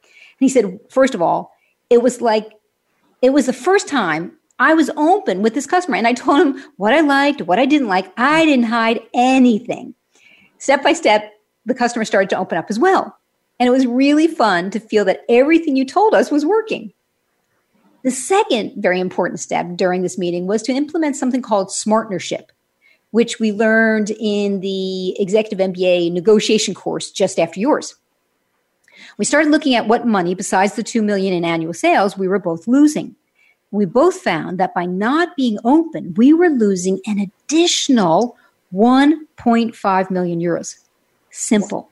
And 0.03 0.11
he 0.39 0.49
said, 0.49 0.79
first 0.89 1.15
of 1.15 1.21
all, 1.21 1.53
it 1.89 2.01
was 2.01 2.19
like, 2.19 2.51
it 3.21 3.29
was 3.29 3.45
the 3.45 3.53
first 3.53 3.87
time 3.87 4.33
I 4.59 4.73
was 4.73 4.89
open 4.97 5.41
with 5.41 5.53
this 5.53 5.65
customer. 5.65 5.95
And 5.95 6.05
I 6.07 6.13
told 6.13 6.41
him 6.41 6.63
what 6.75 6.93
I 6.93 6.99
liked, 6.99 7.41
what 7.43 7.59
I 7.59 7.65
didn't 7.65 7.87
like. 7.87 8.11
I 8.17 8.43
didn't 8.43 8.65
hide 8.65 8.99
anything. 9.13 9.95
Step 10.57 10.83
by 10.83 10.93
step, 10.93 11.31
the 11.65 11.73
customer 11.73 12.05
started 12.05 12.29
to 12.31 12.37
open 12.37 12.57
up 12.57 12.67
as 12.69 12.79
well. 12.79 13.17
And 13.59 13.67
it 13.67 13.71
was 13.71 13.85
really 13.85 14.27
fun 14.27 14.69
to 14.71 14.79
feel 14.79 15.05
that 15.05 15.21
everything 15.29 15.75
you 15.75 15.85
told 15.85 16.13
us 16.13 16.29
was 16.29 16.45
working. 16.45 16.91
The 18.03 18.11
second 18.11 18.73
very 18.75 18.99
important 18.99 19.39
step 19.39 19.65
during 19.75 20.01
this 20.03 20.17
meeting 20.17 20.45
was 20.45 20.61
to 20.63 20.73
implement 20.73 21.15
something 21.15 21.41
called 21.41 21.69
smartnership, 21.69 22.49
which 23.11 23.39
we 23.39 23.51
learned 23.51 24.11
in 24.19 24.59
the 24.59 25.19
executive 25.19 25.59
MBA 25.59 26.11
negotiation 26.11 26.73
course 26.75 27.09
just 27.09 27.39
after 27.39 27.59
yours. 27.59 27.95
We 29.17 29.25
started 29.25 29.49
looking 29.49 29.75
at 29.75 29.87
what 29.87 30.05
money 30.05 30.35
besides 30.35 30.75
the 30.75 30.83
2 30.83 31.01
million 31.01 31.33
in 31.33 31.43
annual 31.43 31.73
sales 31.73 32.17
we 32.17 32.27
were 32.27 32.39
both 32.39 32.67
losing. 32.67 33.15
We 33.71 33.85
both 33.85 34.15
found 34.15 34.59
that 34.59 34.73
by 34.73 34.85
not 34.85 35.35
being 35.35 35.57
open, 35.65 36.13
we 36.15 36.33
were 36.33 36.49
losing 36.49 36.99
an 37.05 37.19
additional 37.19 38.37
1.5 38.73 40.11
million 40.11 40.39
euros. 40.39 40.84
Simple. 41.37 41.89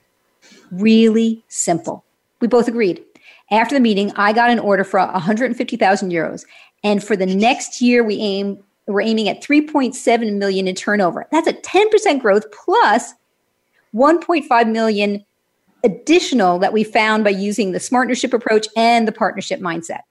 Really 0.71 1.43
simple. 1.49 2.05
We 2.39 2.47
both 2.47 2.69
agreed. 2.69 3.03
After 3.51 3.75
the 3.75 3.81
meeting, 3.81 4.13
I 4.15 4.31
got 4.31 4.49
an 4.49 4.57
order 4.57 4.85
for 4.85 4.99
150,000 4.99 6.11
euros. 6.11 6.45
And 6.81 7.03
for 7.03 7.17
the 7.17 7.25
next 7.25 7.81
year, 7.81 8.03
we 8.03 8.15
aim 8.15 8.63
we're 8.85 9.01
aiming 9.01 9.29
at 9.29 9.41
3.7 9.41 10.37
million 10.37 10.67
in 10.67 10.75
turnover. 10.75 11.25
That's 11.31 11.47
a 11.47 11.53
10% 11.53 12.21
growth 12.21 12.45
plus 12.51 13.13
1.5 13.93 14.71
million 14.71 15.23
additional 15.85 16.59
that 16.59 16.73
we 16.73 16.83
found 16.83 17.23
by 17.23 17.29
using 17.29 17.71
the 17.71 17.79
smartnership 17.79 18.33
approach 18.33 18.67
and 18.75 19.07
the 19.07 19.13
partnership 19.13 19.59
mindset. 19.61 20.01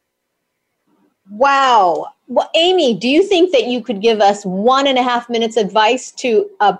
Wow. 1.30 2.08
Well, 2.28 2.50
Amy, 2.54 2.98
do 2.98 3.08
you 3.08 3.26
think 3.26 3.52
that 3.52 3.66
you 3.66 3.82
could 3.82 4.00
give 4.00 4.20
us 4.20 4.44
one 4.44 4.86
and 4.86 4.98
a 4.98 5.02
half 5.02 5.28
minutes 5.28 5.56
advice 5.58 6.10
to 6.12 6.48
a 6.60 6.78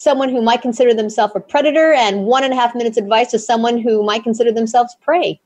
someone 0.00 0.30
who 0.30 0.42
might 0.42 0.62
consider 0.62 0.92
themselves 0.94 1.34
a 1.36 1.40
predator 1.40 1.92
and 1.92 2.24
one 2.24 2.42
and 2.42 2.52
a 2.52 2.56
half 2.56 2.74
minutes 2.74 2.96
advice 2.96 3.30
to 3.30 3.38
someone 3.38 3.78
who 3.78 4.02
might 4.02 4.24
consider 4.24 4.50
themselves 4.50 4.96
prey? 5.00 5.40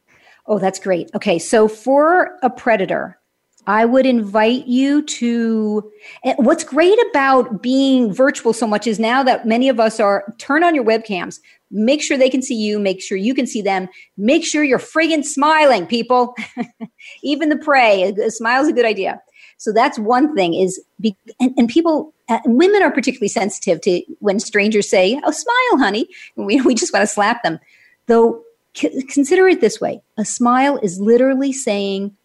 Oh, 0.47 0.59
that's 0.59 0.79
great. 0.79 1.11
Okay, 1.15 1.39
so 1.39 1.69
for 1.69 2.39
a 2.43 2.49
predator, 2.49 3.19
I 3.67 3.85
would 3.85 4.07
invite 4.07 4.67
you 4.67 5.03
to. 5.03 5.91
What's 6.37 6.65
great 6.65 6.99
about 7.11 7.63
being 7.63 8.13
virtual 8.13 8.53
so 8.53 8.67
much 8.67 8.87
is 8.87 8.99
now 8.99 9.23
that 9.23 9.47
many 9.47 9.69
of 9.69 9.81
us 9.81 9.99
are 9.99 10.35
turn 10.39 10.63
on 10.63 10.75
your 10.75 10.85
webcams, 10.85 11.41
make 11.71 12.03
sure 12.03 12.17
they 12.17 12.31
can 12.31 12.43
see 12.43 12.55
you, 12.55 12.79
make 12.79 13.03
sure 13.03 13.17
you 13.17 13.35
can 13.35 13.47
see 13.47 13.63
them, 13.63 13.89
make 14.19 14.45
sure 14.45 14.63
you're 14.63 14.79
friggin' 14.79 15.25
smiling, 15.25 15.87
people. 15.87 16.35
Even 17.23 17.49
the 17.49 17.57
prey, 17.57 18.03
a, 18.03 18.31
smile 18.31 18.63
is 18.63 18.69
a 18.69 18.73
good 18.73 18.87
idea. 18.87 19.21
So 19.59 19.73
that's 19.73 19.99
one 19.99 20.35
thing 20.35 20.55
is, 20.55 20.81
be, 21.01 21.17
and, 21.41 21.55
and 21.57 21.69
people, 21.69 22.13
uh, 22.29 22.39
women 22.45 22.83
are 22.83 22.91
particularly 22.91 23.29
sensitive 23.29 23.81
to 23.83 24.03
when 24.21 24.41
strangers 24.41 24.89
say, 24.89 25.21
"Oh, 25.25 25.31
smile, 25.31 25.85
honey." 25.85 26.09
We 26.37 26.61
we 26.61 26.75
just 26.75 26.93
want 26.93 27.03
to 27.03 27.07
slap 27.07 27.43
them. 27.43 27.59
Though 28.07 28.45
consider 28.75 29.47
it 29.49 29.61
this 29.61 29.81
way 29.81 30.03
a 30.19 30.25
smile 30.25 30.79
is 30.83 31.01
literally 31.01 31.53
saying, 31.53 32.17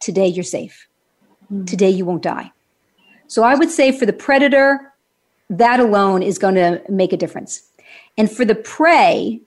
Today 0.00 0.26
you're 0.26 0.44
safe. 0.44 0.86
Mm-hmm. 1.52 1.64
Today 1.64 1.90
you 1.90 2.04
won't 2.04 2.22
die. 2.22 2.52
So 3.28 3.42
I 3.42 3.54
would 3.54 3.70
say 3.70 3.92
for 3.92 4.06
the 4.06 4.12
predator, 4.12 4.92
that 5.50 5.80
alone 5.80 6.22
is 6.22 6.38
going 6.38 6.54
to 6.56 6.82
make 6.88 7.12
a 7.12 7.16
difference. 7.16 7.62
And 8.18 8.30
for 8.30 8.44
the 8.44 8.54
prey, 8.54 9.40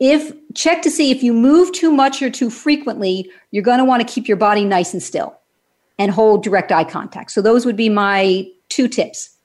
if 0.00 0.32
check 0.54 0.82
to 0.82 0.90
see 0.90 1.10
if 1.10 1.22
you 1.22 1.32
move 1.32 1.72
too 1.72 1.92
much 1.92 2.22
or 2.22 2.30
too 2.30 2.50
frequently, 2.50 3.30
you're 3.50 3.62
going 3.62 3.78
to 3.78 3.84
want 3.84 4.06
to 4.06 4.12
keep 4.12 4.26
your 4.26 4.36
body 4.36 4.64
nice 4.64 4.92
and 4.92 5.02
still 5.02 5.38
and 5.98 6.10
hold 6.10 6.42
direct 6.42 6.72
eye 6.72 6.84
contact. 6.84 7.30
So 7.30 7.42
those 7.42 7.64
would 7.66 7.76
be 7.76 7.88
my 7.88 8.46
two 8.68 8.88
tips. 8.88 9.36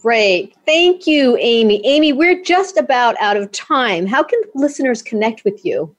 Great. 0.00 0.54
Thank 0.66 1.06
you, 1.06 1.36
Amy. 1.38 1.84
Amy, 1.84 2.12
we're 2.12 2.42
just 2.42 2.76
about 2.76 3.16
out 3.20 3.36
of 3.36 3.50
time. 3.52 4.06
How 4.06 4.22
can 4.22 4.40
listeners 4.54 5.02
connect 5.02 5.44
with 5.44 5.64
you? 5.64 5.94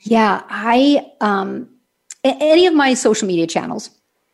Yeah, 0.00 0.42
I 0.48 1.10
um 1.20 1.68
any 2.24 2.66
of 2.66 2.74
my 2.74 2.94
social 2.94 3.26
media 3.26 3.46
channels, 3.46 3.90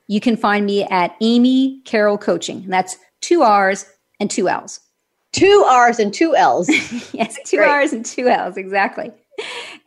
you 0.09 0.21
can 0.21 0.37
find 0.37 0.67
me 0.67 0.85
at 0.85 1.17
Amy 1.21 1.81
Carroll 1.85 2.19
Coaching. 2.19 2.65
That's 2.69 2.97
two 3.21 3.43
R's 3.43 3.87
and 4.21 4.31
two 4.31 4.49
L's. 4.49 4.81
Two 5.33 5.65
R's 5.69 5.99
and 5.99 6.13
two 6.13 6.35
L's. 6.35 6.69
yes, 7.15 7.39
two 7.47 7.59
Great. 7.59 7.69
R's 7.69 7.93
and 7.93 8.05
two 8.05 8.29
L's, 8.29 8.57
exactly. 8.57 9.11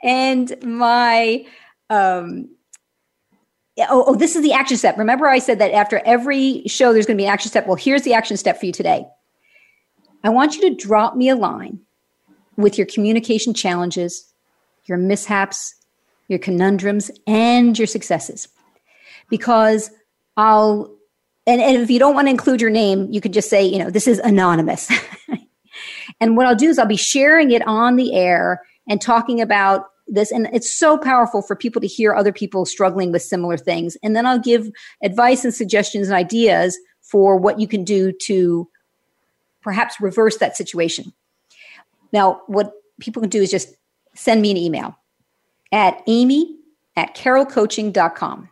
And 0.04 0.56
my 0.64 1.46
um 1.90 2.50
oh, 3.90 4.04
oh, 4.08 4.16
this 4.16 4.36
is 4.36 4.42
the 4.42 4.54
action 4.54 4.78
step. 4.78 4.98
Remember, 4.98 5.28
I 5.28 5.40
said 5.40 5.60
that 5.60 5.72
after 5.72 6.02
every 6.06 6.64
show, 6.68 6.94
there's 6.94 7.06
going 7.06 7.18
to 7.18 7.22
be 7.22 7.26
an 7.26 7.34
action 7.34 7.50
step. 7.50 7.68
Well, 7.68 7.76
here's 7.76 8.04
the 8.04 8.14
action 8.14 8.38
step 8.38 8.60
for 8.60 8.66
you 8.66 8.72
today. 8.72 9.06
I 10.24 10.30
want 10.30 10.56
you 10.56 10.70
to 10.70 10.76
drop 10.76 11.16
me 11.16 11.30
a 11.30 11.36
line 11.36 11.80
with 12.58 12.78
your 12.78 12.88
communication 12.88 13.54
challenges, 13.54 14.32
your 14.86 14.98
mishaps, 14.98 15.76
your 16.28 16.40
conundrums, 16.40 17.12
and 17.28 17.78
your 17.78 17.88
successes. 17.88 18.48
Because 19.30 19.90
I'll, 20.38 20.96
and, 21.48 21.62
and 21.62 21.78
if 21.78 21.90
you 21.90 22.00
don't 22.00 22.14
want 22.14 22.28
to 22.28 22.32
include 22.32 22.62
your 22.62 22.70
name, 22.70 23.08
you 23.12 23.22
could 23.22 23.34
just 23.34 23.50
say, 23.50 23.64
you 23.64 23.80
know, 23.80 23.90
this 23.90 24.08
is 24.08 24.20
anonymous. 24.20 24.92
and 26.20 26.38
what 26.38 26.46
I'll 26.46 26.56
do 26.56 26.70
is 26.70 26.78
I'll 26.78 26.86
be 26.86 26.98
sharing 26.98 27.52
it 27.52 27.66
on 27.68 27.96
the 27.96 28.14
air 28.14 28.62
and 28.88 29.02
talking 29.02 29.42
about 29.42 29.91
this 30.12 30.32
and 30.32 30.48
it's 30.54 30.72
so 30.72 30.98
powerful 30.98 31.42
for 31.42 31.56
people 31.56 31.82
to 31.82 31.88
hear 31.88 32.14
other 32.14 32.32
people 32.32 32.66
struggling 32.66 33.12
with 33.12 33.22
similar 33.22 33.58
things. 33.58 33.98
And 34.04 34.16
then 34.16 34.26
i'll 34.26 34.40
give 34.40 34.70
advice 35.02 35.44
and 35.44 35.54
suggestions 35.54 36.08
and 36.08 36.16
ideas 36.16 36.78
for 37.02 37.38
what 37.38 37.60
you 37.60 37.68
can 37.68 37.84
do 37.84 38.12
to 38.24 38.70
perhaps 39.62 40.00
reverse 40.00 40.38
that 40.38 40.56
situation. 40.56 41.14
Now 42.14 42.42
what 42.48 42.74
people 43.00 43.22
can 43.22 43.30
do 43.30 43.42
is 43.42 43.52
just 43.52 43.76
send 44.14 44.42
me 44.42 44.52
an 44.52 44.58
email 44.58 44.96
at 45.72 46.04
amy 46.08 46.58
at 46.96 47.16
carrollcoaching.com 47.16 48.50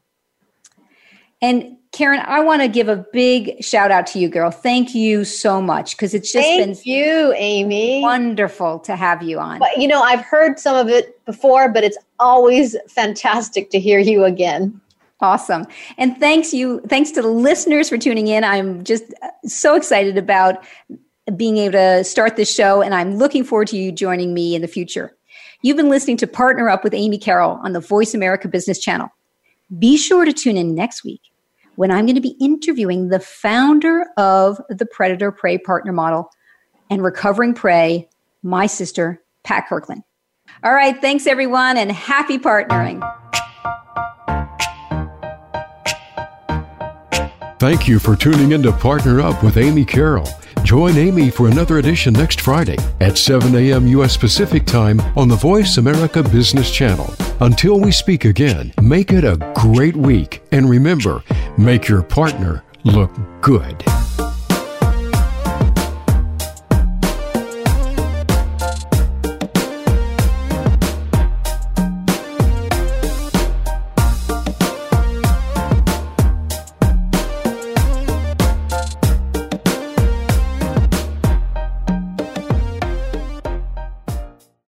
and 1.41 1.77
Karen, 1.91 2.21
I 2.23 2.41
want 2.41 2.61
to 2.61 2.67
give 2.67 2.87
a 2.87 2.97
big 3.11 3.63
shout 3.63 3.89
out 3.89 4.05
to 4.07 4.19
you, 4.19 4.29
girl. 4.29 4.51
Thank 4.51 4.93
you 4.93 5.25
so 5.25 5.59
much 5.59 5.97
because 5.97 6.13
it's 6.13 6.31
just 6.31 6.45
Thank 6.45 6.65
been 6.65 6.77
you, 6.83 7.33
Amy. 7.35 8.01
Wonderful 8.01 8.79
to 8.79 8.95
have 8.95 9.23
you 9.23 9.39
on. 9.39 9.57
But, 9.57 9.77
you 9.77 9.87
know, 9.87 10.01
I've 10.01 10.21
heard 10.21 10.59
some 10.59 10.75
of 10.75 10.87
it 10.87 11.23
before, 11.25 11.69
but 11.69 11.83
it's 11.83 11.97
always 12.19 12.75
fantastic 12.89 13.71
to 13.71 13.79
hear 13.79 13.97
you 13.97 14.23
again. 14.23 14.79
Awesome. 15.21 15.65
And 15.97 16.17
thanks 16.17 16.53
you 16.53 16.79
thanks 16.87 17.11
to 17.11 17.21
the 17.21 17.27
listeners 17.27 17.89
for 17.89 17.97
tuning 17.97 18.27
in. 18.27 18.43
I'm 18.43 18.83
just 18.83 19.03
uh, 19.21 19.29
so 19.45 19.75
excited 19.75 20.17
about 20.17 20.63
being 21.35 21.57
able 21.57 21.73
to 21.73 22.03
start 22.03 22.37
this 22.37 22.53
show 22.53 22.81
and 22.81 22.95
I'm 22.95 23.17
looking 23.17 23.43
forward 23.43 23.67
to 23.69 23.77
you 23.77 23.91
joining 23.91 24.33
me 24.33 24.55
in 24.55 24.61
the 24.61 24.67
future. 24.67 25.15
You've 25.61 25.75
been 25.75 25.89
listening 25.89 26.15
to 26.17 26.27
Partner 26.27 26.69
Up 26.69 26.85
with 26.85 26.93
Amy 26.93 27.17
Carroll 27.17 27.59
on 27.63 27.73
the 27.73 27.81
Voice 27.81 28.13
America 28.13 28.47
Business 28.47 28.79
Channel. 28.79 29.09
Be 29.77 29.97
sure 29.97 30.25
to 30.25 30.33
tune 30.33 30.57
in 30.57 30.73
next 30.73 31.03
week 31.03 31.21
when 31.75 31.91
I'm 31.91 32.05
going 32.05 32.15
to 32.15 32.21
be 32.21 32.35
interviewing 32.41 33.09
the 33.09 33.19
founder 33.19 34.05
of 34.17 34.59
the 34.69 34.85
Predator 34.85 35.31
Prey 35.31 35.59
Partner 35.59 35.91
Model 35.91 36.29
and 36.89 37.03
Recovering 37.03 37.53
Prey, 37.53 38.09
my 38.41 38.65
sister, 38.65 39.21
Pat 39.43 39.67
Kirkland. 39.67 40.01
All 40.63 40.73
right, 40.73 40.99
thanks 40.99 41.27
everyone, 41.27 41.77
and 41.77 41.91
happy 41.91 42.39
partnering. 42.39 42.99
Thank 47.59 47.87
you 47.87 47.99
for 47.99 48.15
tuning 48.15 48.53
in 48.53 48.63
to 48.63 48.71
Partner 48.71 49.21
Up 49.21 49.43
with 49.43 49.57
Amy 49.57 49.85
Carroll. 49.85 50.27
Join 50.69 50.99
Amy 50.99 51.31
for 51.31 51.47
another 51.47 51.79
edition 51.79 52.13
next 52.13 52.41
Friday 52.41 52.77
at 52.99 53.17
7 53.17 53.55
a.m. 53.55 53.87
U.S. 53.87 54.15
Pacific 54.15 54.67
Time 54.67 55.01
on 55.17 55.27
the 55.27 55.35
Voice 55.35 55.77
America 55.77 56.21
Business 56.21 56.69
Channel. 56.69 57.11
Until 57.39 57.79
we 57.79 57.91
speak 57.91 58.23
again, 58.23 58.71
make 58.79 59.11
it 59.11 59.23
a 59.23 59.37
great 59.55 59.95
week. 59.95 60.43
And 60.51 60.69
remember, 60.69 61.23
make 61.57 61.87
your 61.87 62.03
partner 62.03 62.63
look 62.83 63.09
good. 63.41 63.83